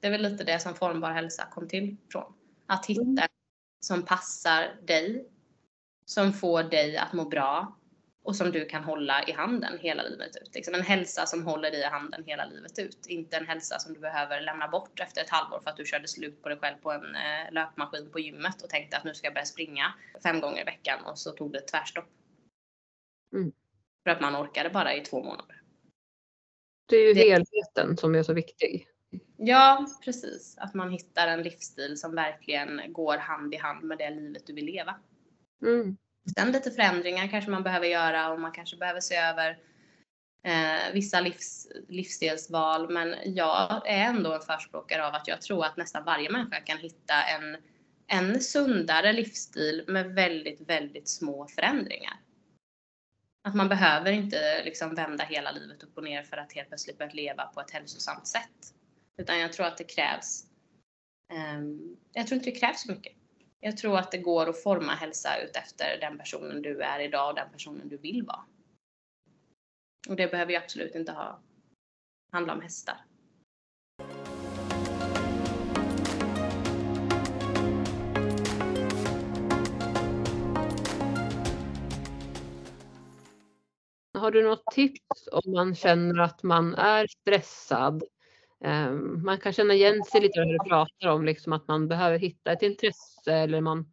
Det 0.00 0.06
är 0.06 0.10
väl 0.10 0.22
lite 0.22 0.44
det 0.44 0.58
som 0.58 0.74
formbar 0.74 1.12
hälsa 1.12 1.48
kom 1.50 1.68
till 1.68 1.96
från. 2.12 2.32
Att 2.70 2.86
hitta 2.86 3.02
mm. 3.02 3.28
som 3.80 4.02
passar 4.02 4.76
dig, 4.82 5.28
som 6.04 6.32
får 6.32 6.62
dig 6.62 6.96
att 6.96 7.12
må 7.12 7.24
bra 7.24 7.76
och 8.22 8.36
som 8.36 8.52
du 8.52 8.64
kan 8.64 8.84
hålla 8.84 9.24
i 9.28 9.32
handen 9.32 9.78
hela 9.78 10.02
livet 10.02 10.36
ut. 10.36 10.54
Liksom 10.54 10.74
en 10.74 10.82
hälsa 10.82 11.26
som 11.26 11.46
håller 11.46 11.70
dig 11.70 11.80
i 11.80 11.84
handen 11.84 12.24
hela 12.26 12.44
livet 12.44 12.78
ut. 12.78 13.06
Inte 13.06 13.36
en 13.36 13.46
hälsa 13.46 13.78
som 13.78 13.94
du 13.94 14.00
behöver 14.00 14.40
lämna 14.40 14.68
bort 14.68 15.00
efter 15.00 15.22
ett 15.22 15.30
halvår 15.30 15.60
för 15.60 15.70
att 15.70 15.76
du 15.76 15.84
körde 15.84 16.08
slut 16.08 16.42
på 16.42 16.48
dig 16.48 16.58
själv 16.58 16.76
på 16.76 16.92
en 16.92 17.14
eh, 17.14 17.52
löpmaskin 17.52 18.10
på 18.10 18.20
gymmet 18.20 18.62
och 18.62 18.68
tänkte 18.68 18.96
att 18.96 19.04
nu 19.04 19.14
ska 19.14 19.26
jag 19.26 19.34
börja 19.34 19.46
springa 19.46 19.94
fem 20.22 20.40
gånger 20.40 20.62
i 20.62 20.64
veckan 20.64 21.04
och 21.04 21.18
så 21.18 21.30
tog 21.30 21.52
det 21.52 21.60
tvärstopp. 21.60 22.08
Mm. 23.34 23.52
För 24.04 24.10
att 24.10 24.20
man 24.20 24.36
orkade 24.36 24.70
bara 24.70 24.94
i 24.94 25.00
två 25.00 25.22
månader. 25.22 25.62
Det 26.86 26.96
är 26.96 27.08
ju 27.08 27.14
det... 27.14 27.20
helheten 27.20 27.96
som 27.96 28.14
är 28.14 28.22
så 28.22 28.32
viktig. 28.32 28.88
Ja, 29.42 29.86
precis. 30.04 30.58
Att 30.58 30.74
man 30.74 30.90
hittar 30.90 31.28
en 31.28 31.42
livsstil 31.42 31.96
som 31.98 32.14
verkligen 32.14 32.92
går 32.92 33.16
hand 33.16 33.54
i 33.54 33.56
hand 33.56 33.84
med 33.84 33.98
det 33.98 34.10
livet 34.10 34.46
du 34.46 34.52
vill 34.52 34.64
leva. 34.64 34.94
Mm. 35.62 35.96
Sen 36.36 36.52
lite 36.52 36.70
förändringar 36.70 37.28
kanske 37.28 37.50
man 37.50 37.62
behöver 37.62 37.86
göra 37.86 38.32
och 38.32 38.40
man 38.40 38.52
kanske 38.52 38.76
behöver 38.76 39.00
se 39.00 39.16
över 39.16 39.58
eh, 40.42 40.92
vissa 40.92 41.20
livs, 41.20 41.68
livsstilsval. 41.88 42.90
Men 42.90 43.14
jag 43.24 43.88
är 43.88 44.04
ändå 44.04 44.32
en 44.32 44.40
förespråkare 44.40 45.06
av 45.06 45.14
att 45.14 45.28
jag 45.28 45.42
tror 45.42 45.64
att 45.64 45.76
nästan 45.76 46.04
varje 46.04 46.30
människa 46.30 46.60
kan 46.60 46.78
hitta 46.78 47.22
en, 47.22 47.56
en 48.06 48.40
sundare 48.40 49.12
livsstil 49.12 49.84
med 49.88 50.14
väldigt, 50.14 50.60
väldigt 50.60 51.08
små 51.08 51.46
förändringar. 51.46 52.16
Att 53.42 53.54
man 53.54 53.68
behöver 53.68 54.12
inte 54.12 54.64
liksom 54.64 54.94
vända 54.94 55.24
hela 55.24 55.50
livet 55.50 55.82
upp 55.82 55.96
och 55.96 56.04
ner 56.04 56.22
för 56.22 56.36
att 56.36 56.52
helt 56.52 56.68
plötsligt 56.68 56.98
börja 56.98 57.12
leva 57.12 57.46
på 57.46 57.60
ett 57.60 57.70
hälsosamt 57.70 58.26
sätt. 58.26 58.74
Utan 59.20 59.38
jag 59.38 59.52
tror 59.52 59.66
att 59.66 59.78
det 59.78 59.84
krävs, 59.84 60.46
um, 61.32 61.96
jag 62.12 62.26
tror 62.26 62.36
inte 62.36 62.50
det 62.50 62.56
krävs 62.56 62.82
så 62.82 62.92
mycket. 62.92 63.12
Jag 63.60 63.76
tror 63.76 63.98
att 63.98 64.10
det 64.10 64.18
går 64.18 64.48
att 64.48 64.62
forma 64.62 64.94
hälsa 64.94 65.42
ut 65.42 65.56
efter 65.56 66.00
den 66.00 66.18
personen 66.18 66.62
du 66.62 66.80
är 66.80 67.00
idag 67.00 67.28
och 67.28 67.34
den 67.34 67.52
personen 67.52 67.88
du 67.88 67.96
vill 67.96 68.22
vara. 68.22 68.44
Och 70.08 70.16
det 70.16 70.30
behöver 70.30 70.52
ju 70.52 70.58
absolut 70.58 70.94
inte 70.94 71.12
ha, 71.12 71.42
handla 72.32 72.52
om 72.52 72.60
hästar. 72.60 73.04
Har 84.18 84.30
du 84.30 84.42
något 84.42 84.64
tips 84.74 85.28
om 85.32 85.52
man 85.52 85.74
känner 85.74 86.20
att 86.20 86.42
man 86.42 86.74
är 86.74 87.06
stressad? 87.06 88.02
Ehm, 88.64 89.24
man 89.24 89.40
kan 89.40 89.52
känna 89.52 89.74
igen 89.74 90.04
sig 90.04 90.20
lite 90.20 90.40
när 90.40 90.52
du 90.52 90.58
pratar 90.68 91.08
om 91.08 91.24
liksom 91.24 91.52
att 91.52 91.68
man 91.68 91.88
behöver 91.88 92.18
hitta 92.18 92.52
ett 92.52 92.62
intresse 92.62 93.32
eller 93.32 93.60
man, 93.60 93.92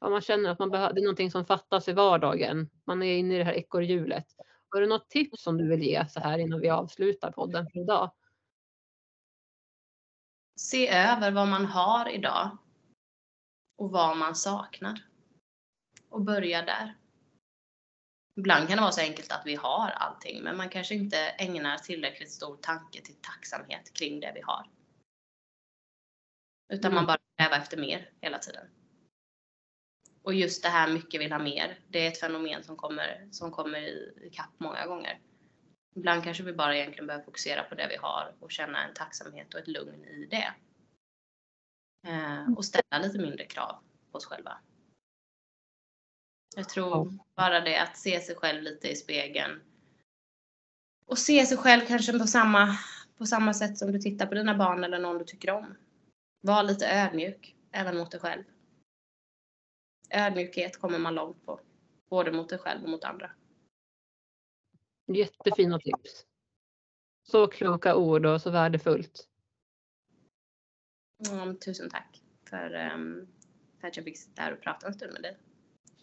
ja, 0.00 0.08
man 0.08 0.20
känner 0.20 0.50
att 0.50 0.58
man 0.58 0.70
behöver, 0.70 0.94
det 0.94 1.00
är 1.00 1.02
någonting 1.02 1.30
som 1.30 1.46
fattas 1.46 1.88
i 1.88 1.92
vardagen. 1.92 2.70
Man 2.84 3.02
är 3.02 3.16
inne 3.16 3.34
i 3.34 3.38
det 3.38 3.44
här 3.44 3.52
ekorrhjulet. 3.52 4.26
Har 4.68 4.80
du 4.80 4.86
något 4.86 5.10
tips 5.10 5.42
som 5.42 5.58
du 5.58 5.68
vill 5.68 5.82
ge 5.82 6.08
så 6.08 6.20
här 6.20 6.38
innan 6.38 6.60
vi 6.60 6.68
avslutar 6.70 7.32
podden 7.32 7.70
för 7.70 7.80
idag? 7.80 8.12
Se 10.60 10.88
över 10.88 11.30
vad 11.30 11.48
man 11.48 11.64
har 11.64 12.08
idag 12.08 12.56
och 13.76 13.90
vad 13.90 14.16
man 14.16 14.34
saknar. 14.34 15.04
Och 16.08 16.20
börja 16.20 16.62
där. 16.62 16.94
Ibland 18.36 18.68
kan 18.68 18.76
det 18.76 18.82
vara 18.82 18.92
så 18.92 19.00
enkelt 19.00 19.32
att 19.32 19.42
vi 19.46 19.54
har 19.54 19.90
allting, 19.90 20.42
men 20.42 20.56
man 20.56 20.68
kanske 20.68 20.94
inte 20.94 21.18
ägnar 21.18 21.78
tillräckligt 21.78 22.30
stor 22.30 22.56
tanke 22.56 23.00
till 23.02 23.14
tacksamhet 23.14 23.94
kring 23.94 24.20
det 24.20 24.32
vi 24.34 24.40
har. 24.40 24.70
Utan 26.72 26.94
man 26.94 27.04
Mm. 27.04 27.06
bara 27.06 27.18
strävar 27.34 27.62
efter 27.62 27.76
mer 27.76 28.10
hela 28.20 28.38
tiden. 28.38 28.66
Och 30.22 30.34
just 30.34 30.62
det 30.62 30.68
här 30.68 30.92
mycket 30.92 31.20
vill 31.20 31.32
ha 31.32 31.38
mer, 31.38 31.80
det 31.88 32.06
är 32.06 32.08
ett 32.08 32.20
fenomen 32.20 32.64
som 32.64 32.76
kommer, 32.76 33.28
som 33.32 33.50
kommer 33.52 33.78
i, 33.78 34.14
i 34.22 34.30
kapp 34.30 34.50
många 34.58 34.86
gånger. 34.86 35.20
Ibland 35.96 36.24
kanske 36.24 36.42
vi 36.42 36.52
bara 36.52 36.76
egentligen 36.76 37.06
behöver 37.06 37.24
fokusera 37.24 37.62
på 37.62 37.74
det 37.74 37.88
vi 37.88 37.96
har 37.96 38.34
och 38.40 38.50
känna 38.50 38.84
en 38.84 38.94
tacksamhet 38.94 39.54
och 39.54 39.60
ett 39.60 39.68
lugn 39.68 40.04
i 40.04 40.26
det. 40.26 40.54
Eh, 42.06 42.52
och 42.56 42.64
ställa 42.64 42.98
lite 43.02 43.18
mindre 43.18 43.46
krav 43.46 43.76
på 44.12 44.18
oss 44.18 44.24
själva. 44.26 44.58
Jag 46.58 46.68
tror 46.68 47.18
bara 47.34 47.60
det 47.60 47.82
att 47.82 47.96
se 47.96 48.20
sig 48.20 48.36
själv 48.36 48.62
lite 48.62 48.88
i 48.88 48.96
spegeln. 48.96 49.62
Och 51.06 51.18
se 51.18 51.46
sig 51.46 51.56
själv 51.56 51.86
kanske 51.86 52.18
på 52.18 52.26
samma, 52.26 52.78
på 53.18 53.26
samma 53.26 53.54
sätt 53.54 53.78
som 53.78 53.92
du 53.92 53.98
tittar 53.98 54.26
på 54.26 54.34
dina 54.34 54.54
barn 54.54 54.84
eller 54.84 54.98
någon 54.98 55.18
du 55.18 55.24
tycker 55.24 55.50
om. 55.50 55.76
Var 56.40 56.62
lite 56.62 56.88
ödmjuk, 56.90 57.56
även 57.72 57.96
mot 57.96 58.10
dig 58.10 58.20
själv. 58.20 58.44
Ödmjukhet 60.10 60.76
kommer 60.76 60.98
man 60.98 61.14
långt 61.14 61.46
på. 61.46 61.60
Både 62.08 62.32
mot 62.32 62.48
dig 62.48 62.58
själv 62.58 62.84
och 62.84 62.90
mot 62.90 63.04
andra. 63.04 63.30
Jättefina 65.06 65.78
tips. 65.78 66.26
Så 67.22 67.46
kloka 67.46 67.96
ord 67.96 68.26
och 68.26 68.42
så 68.42 68.50
värdefullt. 68.50 69.28
Mm, 71.30 71.58
tusen 71.58 71.90
tack 71.90 72.22
för, 72.48 72.74
ehm, 72.74 73.28
för 73.80 73.88
att 73.88 73.96
jag 73.96 74.04
fick 74.04 74.18
sitta 74.18 74.42
här 74.42 74.52
och 74.52 74.62
prata 74.62 74.86
en 74.86 74.94
stund 74.94 75.12
med 75.12 75.22
dig. 75.22 75.38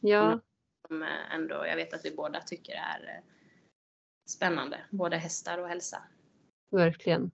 Ja, 0.05 0.39
Som 0.87 1.03
eh, 1.03 1.33
ändå, 1.35 1.55
jag 1.67 1.75
vet 1.75 1.93
att 1.93 2.05
vi 2.05 2.15
båda 2.15 2.41
tycker 2.41 2.73
är 2.73 3.07
eh, 3.17 3.23
spännande. 4.29 4.85
Både 4.89 5.17
hästar 5.17 5.57
och 5.57 5.67
hälsa. 5.67 6.03
verkligen. 6.71 7.31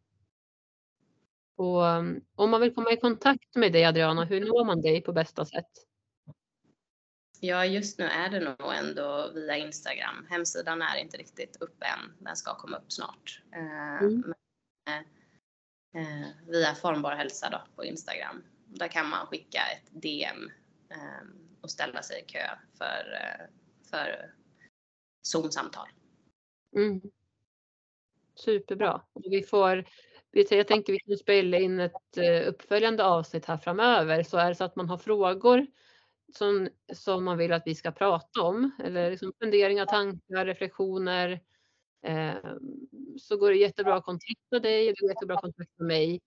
Och 1.56 1.82
um, 1.84 2.26
om 2.36 2.50
man 2.50 2.62
vill 2.62 2.74
komma 2.76 2.92
i 2.92 2.98
kontakt 2.98 3.56
med 3.56 3.74
dig 3.74 3.86
Adriana, 3.86 4.26
hur 4.26 4.40
når 4.46 4.66
man 4.66 4.82
dig 4.82 5.02
på 5.02 5.14
bästa 5.14 5.46
sätt? 5.46 5.70
Ja, 7.40 7.66
just 7.66 8.00
nu 8.00 8.06
är 8.06 8.30
det 8.30 8.40
nog 8.40 8.74
ändå 8.74 9.32
via 9.34 9.58
Instagram. 9.58 10.26
Hemsidan 10.30 10.82
är 10.82 10.98
inte 10.98 11.18
riktigt 11.18 11.58
uppe 11.62 11.86
än. 11.86 12.14
Den 12.26 12.36
ska 12.36 12.56
komma 12.56 12.78
upp 12.78 12.92
snart. 12.92 13.42
Eh, 13.54 14.04
Mm. 14.06 14.34
men, 14.86 15.04
eh, 16.04 16.28
via 16.48 16.76
Formbar 16.76 17.16
hälsa 17.16 17.50
då 17.50 17.62
på 17.76 17.86
Instagram. 17.86 18.44
Där 18.66 18.88
kan 18.88 19.10
man 19.10 19.28
skicka 19.28 19.60
ett 19.60 20.02
DM 20.02 20.52
eh, 20.90 21.28
och 21.70 21.74
ställa 21.74 22.02
sig 22.02 22.22
i 22.22 22.26
kö 22.26 22.48
för, 22.78 23.14
eh, 23.14 23.46
för 23.90 24.34
Zoom-samtal. 25.22 25.88
Mm. 26.76 27.02
Superbra. 28.36 29.02
Vi 29.14 29.44
får, 29.44 29.86
jag 30.32 30.68
tänker 30.68 30.94
vi 30.94 31.00
kan 31.00 31.18
spela 31.18 31.58
in 31.58 31.80
ett 31.80 32.18
eh, 32.18 32.48
uppföljande 32.48 33.04
avsnitt 33.04 33.46
här 33.46 33.58
framöver. 33.58 34.24
Så 34.24 34.38
är 34.38 34.50
det 34.50 34.56
så 34.56 34.64
att 34.64 34.76
man 34.76 34.90
har 34.90 34.98
frågor 34.98 35.68
som, 36.36 36.70
som 36.94 37.24
man 37.24 37.38
vill 37.38 37.54
att 37.54 37.68
vi 37.68 37.76
ska 37.76 37.92
prata 37.92 38.42
om 38.42 38.72
eller 38.84 39.12
liksom 39.12 39.34
funderingar, 39.40 39.86
tankar, 39.86 40.46
reflektioner. 40.46 41.42
Eh, 42.04 42.36
så 43.18 43.38
går 43.38 43.50
det 43.50 43.58
jättebra 43.58 43.96
att 43.96 44.06
kontakta 44.06 44.60
dig, 44.60 44.86
det 44.86 45.02
går 45.02 45.10
jättebra 45.10 45.36
att 45.36 45.42
kontakta 45.42 45.84
mig. 45.84 46.22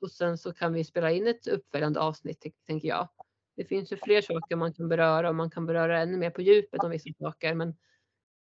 Och 0.00 0.10
sen 0.10 0.38
så 0.38 0.52
kan 0.52 0.72
vi 0.72 0.84
spela 0.84 1.10
in 1.10 1.26
ett 1.26 1.46
uppföljande 1.46 2.00
avsnitt 2.00 2.46
tänker 2.66 2.88
jag. 2.88 3.08
Det 3.56 3.64
finns 3.64 3.92
ju 3.92 3.96
fler 3.96 4.22
saker 4.22 4.56
man 4.56 4.72
kan 4.74 4.88
beröra 4.88 5.28
och 5.28 5.34
man 5.34 5.50
kan 5.50 5.66
beröra 5.66 6.00
ännu 6.00 6.16
mer 6.16 6.30
på 6.30 6.42
djupet 6.42 6.84
om 6.84 6.90
vissa 6.90 7.10
saker. 7.18 7.54
Men, 7.54 7.76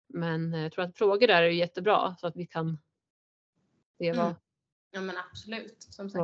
men 0.07 0.53
eh, 0.53 0.61
jag 0.61 0.71
tror 0.71 0.85
att 0.85 0.97
frågor 0.97 1.27
där 1.27 1.43
är 1.43 1.49
jättebra 1.49 2.15
så 2.19 2.27
att 2.27 2.35
vi 2.35 2.45
kan 2.47 2.77
se 3.97 4.13
vad, 4.13 4.25
Mm. 4.25 4.35
Ja 4.91 5.01
men 5.01 5.17
absolut. 5.17 5.87
Som 5.89 6.09
sagt. 6.09 6.21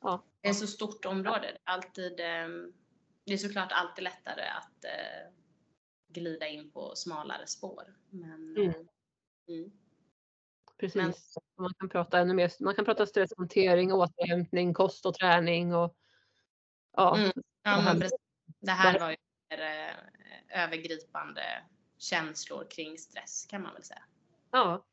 vad 0.00 0.20
Det 0.40 0.48
är 0.48 0.52
så 0.52 0.66
stort 0.66 1.04
område. 1.04 1.58
Alltid, 1.64 2.20
ehm, 2.20 2.72
det 3.24 3.32
är 3.32 3.36
såklart 3.38 3.72
alltid 3.72 4.04
lättare 4.04 4.42
att 4.42 4.84
eh, 4.84 5.32
glida 6.08 6.46
in 6.48 6.70
på 6.70 6.92
smalare 6.94 7.46
spår. 7.46 7.94
Men, 8.10 8.56
Mm. 8.56 8.68
eh, 8.68 8.74
mm. 9.48 9.70
precis. 10.78 11.34
Man 11.56 11.74
kan 11.78 11.88
prata 11.88 12.18
ännu 12.18 12.34
mer. 12.34 12.50
Man 12.60 12.74
kan 12.74 12.84
prata 12.84 13.06
stresshantering, 13.06 13.92
återhämtning, 13.92 14.74
kost 14.74 15.06
och 15.06 15.14
träning 15.14 15.74
och 15.74 15.96
ja, 16.96 17.16
Mm. 17.16 17.32
Ja, 17.66 17.82
men 17.84 18.00
precis. 18.00 18.18
Det 18.60 18.70
här 18.70 18.98
var 18.98 19.10
ju 19.10 19.16
mer, 19.50 19.60
eh, 19.60 20.64
övergripande 20.64 21.42
känslor 21.98 22.66
kring 22.70 22.98
stress 22.98 23.46
kan 23.50 23.62
man 23.62 23.74
väl 23.74 23.82
säga. 23.82 24.02
Ja. 24.50 24.84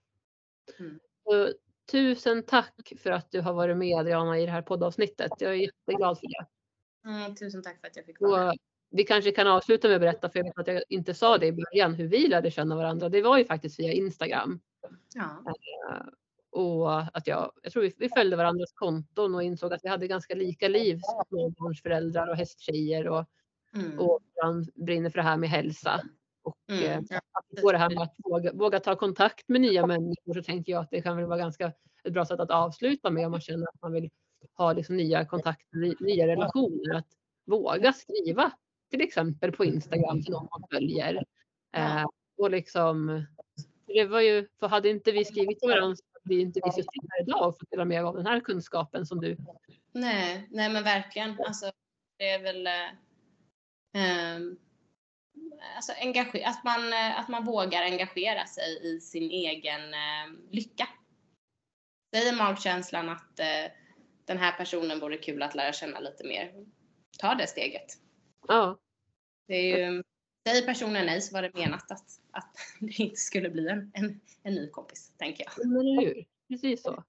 Mm. 0.80 1.00
Så, 1.24 1.54
tusen 1.92 2.44
tack 2.44 2.92
för 2.98 3.12
att 3.12 3.32
du 3.32 3.42
har 3.42 3.54
varit 3.54 3.78
med 3.78 4.00
Adriana 4.00 4.40
i 4.40 4.46
det 4.46 4.52
här 4.52 4.62
poddavsnittet. 4.62 5.32
Jag 5.40 5.52
är 5.52 5.56
jätteglad 5.56 6.20
för 6.20 6.28
det. 6.28 6.46
Mm, 7.10 7.36
tusen 7.36 7.64
tack 7.64 7.80
för 7.82 7.88
att 7.88 7.96
jag 7.96 8.06
fick 8.06 8.22
vara 8.22 8.46
med. 8.46 8.58
Vi 8.90 9.04
kanske 9.04 9.32
kan 9.32 9.48
avsluta 9.48 9.88
med 9.88 9.96
att 9.96 10.02
berätta, 10.02 10.30
för 10.30 10.40
jag 10.40 10.46
vet 10.46 10.58
att 10.58 10.68
jag 10.68 10.84
inte 10.90 11.14
sa 11.14 11.38
det 11.38 11.48
i 11.48 11.52
början, 11.52 11.94
hur 11.94 12.08
vi 12.08 12.28
lärde 12.28 12.52
känna 12.52 12.76
varandra. 12.76 13.10
Det 13.10 13.22
var 13.22 13.38
ju 13.38 13.46
faktiskt 13.46 13.80
via 13.80 13.94
Instagram. 13.94 14.60
Ja. 15.14 15.44
Och 16.54 17.18
att 17.18 17.28
jag, 17.28 17.52
jag 17.64 17.72
tror 17.74 17.84
vi, 17.84 17.94
vi 17.98 18.10
följde 18.10 18.36
varandras 18.38 18.72
konton 18.74 19.36
och 19.36 19.44
insåg 19.44 19.74
att 19.74 19.80
vi 19.84 19.90
hade 19.90 20.08
ganska 20.08 20.36
lika 20.36 20.68
liv 20.68 21.00
som 21.04 21.24
småbarnsföräldrar 21.30 22.28
och 22.28 22.36
hästtjejer 22.36 23.08
och, 23.08 23.26
Mm. 23.76 24.00
och 24.00 24.20
brinner 24.76 25.10
för 25.10 25.18
det 25.18 25.24
här 25.24 25.38
med 25.38 25.50
hälsa. 25.50 26.02
Och 26.44 26.58
eh, 26.70 26.92
Mm. 26.98 27.06
Ja. 27.10 27.20
apropå 27.32 27.72
det 27.72 27.78
här 27.78 27.90
med 27.90 28.04
att 28.04 28.16
våga, 28.24 28.54
våga 28.54 28.80
ta 28.80 28.96
kontakt 28.96 29.50
med 29.50 29.62
nya 29.62 29.86
människor 29.88 30.34
så 30.34 30.44
tänkte 30.44 30.72
jag 30.72 30.82
att 30.84 30.90
det 30.92 31.02
kan 31.02 31.18
väl 31.18 31.26
vara 31.26 31.38
ganska 31.38 31.72
ett 32.04 32.14
bra 32.14 32.26
sätt 32.26 32.40
att 32.40 32.52
avsluta 32.52 33.10
med 33.10 33.26
om 33.26 33.32
man 33.32 33.42
känner 33.42 33.68
att 33.68 33.82
man 33.82 33.92
vill 33.92 34.10
ha 34.58 34.74
liksom 34.74 34.98
nya 34.98 35.26
kontakter, 35.26 35.78
ny- 35.78 35.96
nya 36.00 36.28
relationer. 36.28 36.96
Att 36.96 37.08
våga 37.46 37.94
skriva 37.94 38.52
till 38.90 39.02
exempel 39.02 39.52
på 39.52 39.66
Instagram 39.66 40.24
till 40.24 40.32
någon 40.32 40.48
man 40.52 40.64
följer. 40.72 41.24
Eh, 41.76 42.06
och 42.38 42.52
liksom, 42.52 43.26
det 43.88 44.06
var 44.06 44.22
ju, 44.22 44.48
för 44.60 44.68
hade 44.68 44.90
inte 44.90 45.12
vi 45.12 45.26
skrivit 45.26 45.60
till 45.60 45.70
varandra 45.70 45.96
vi 46.26 46.42
inte 46.42 46.62
vi 46.64 46.72
suttit 46.72 47.04
här 47.10 47.22
idag 47.22 47.48
och 47.48 47.60
fått 47.60 47.70
dela 47.70 47.86
med 47.86 48.06
av 48.06 48.16
den 48.16 48.26
här 48.26 48.40
kunskapen 48.40 49.06
som 49.06 49.22
du. 49.22 49.38
Nej, 49.92 50.48
nej 50.52 50.70
men 50.70 50.84
verkligen. 50.84 51.40
Alltså, 51.48 51.72
det 52.18 52.30
är 52.30 52.44
väl 52.44 52.68
eh, 52.68 52.90
ehm, 53.94 54.58
alltså, 55.76 55.92
engage- 55.92 56.44
att, 56.46 56.64
man, 56.64 56.94
eh, 56.94 57.20
att 57.20 57.30
man 57.30 57.46
vågar 57.46 57.82
engagera 57.84 58.46
sig 58.46 58.80
i 58.84 59.00
sin 59.00 59.32
egen 59.32 59.94
eh, 59.94 60.40
lycka. 60.52 60.90
Säger 62.16 62.36
magkänslan 62.38 63.10
att 63.10 63.40
eh, 63.40 63.72
den 64.26 64.38
här 64.38 64.58
personen 64.58 65.00
vore 65.00 65.18
kul 65.18 65.44
att 65.44 65.56
lära 65.56 65.74
känna 65.74 66.00
lite 66.00 66.24
mer. 66.28 66.66
Ta 67.20 67.36
det 67.36 67.48
steget. 67.48 67.88
Ja, 68.48 68.78
Det 69.48 69.54
är 69.54 69.78
ju, 69.78 70.04
säger 70.48 70.66
personen 70.66 71.06
nej 71.06 71.22
så 71.22 71.34
var 71.34 71.42
det 71.42 71.54
menat 71.54 71.92
att, 71.92 72.20
att 72.32 72.58
det 72.80 73.00
inte 73.00 73.16
skulle 73.16 73.50
bli 73.50 73.70
en, 73.70 73.92
en, 73.94 74.22
en 74.44 74.54
ny 74.54 74.70
kompis, 74.70 75.14
tänker 75.18 75.46
jag. 75.46 75.68
men 75.68 75.80
eller 75.80 76.02
hur? 76.02 76.26
Precis 76.48 76.82
så. 76.82 77.04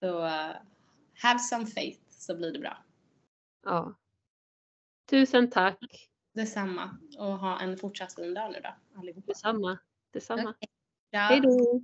Så 0.00 0.24
uh, 0.24 0.56
have 1.14 1.38
some 1.38 1.66
faith 1.66 2.00
så 2.08 2.36
blir 2.36 2.52
det 2.52 2.58
bra. 2.58 2.84
Ja. 3.64 3.94
Tusen 5.10 5.50
tack. 5.50 5.78
Detsamma 6.34 6.98
och 7.18 7.38
ha 7.38 7.60
en 7.60 7.78
fortsatt 7.78 8.14
fin 8.14 8.34
dag 8.34 8.52
nu 8.52 8.60
då 8.60 8.98
allihopa. 8.98 9.26
Detsamma. 9.26 9.78
Detsamma. 10.12 10.54
Ja. 11.10 11.20
Hej 11.20 11.40
då. 11.40 11.82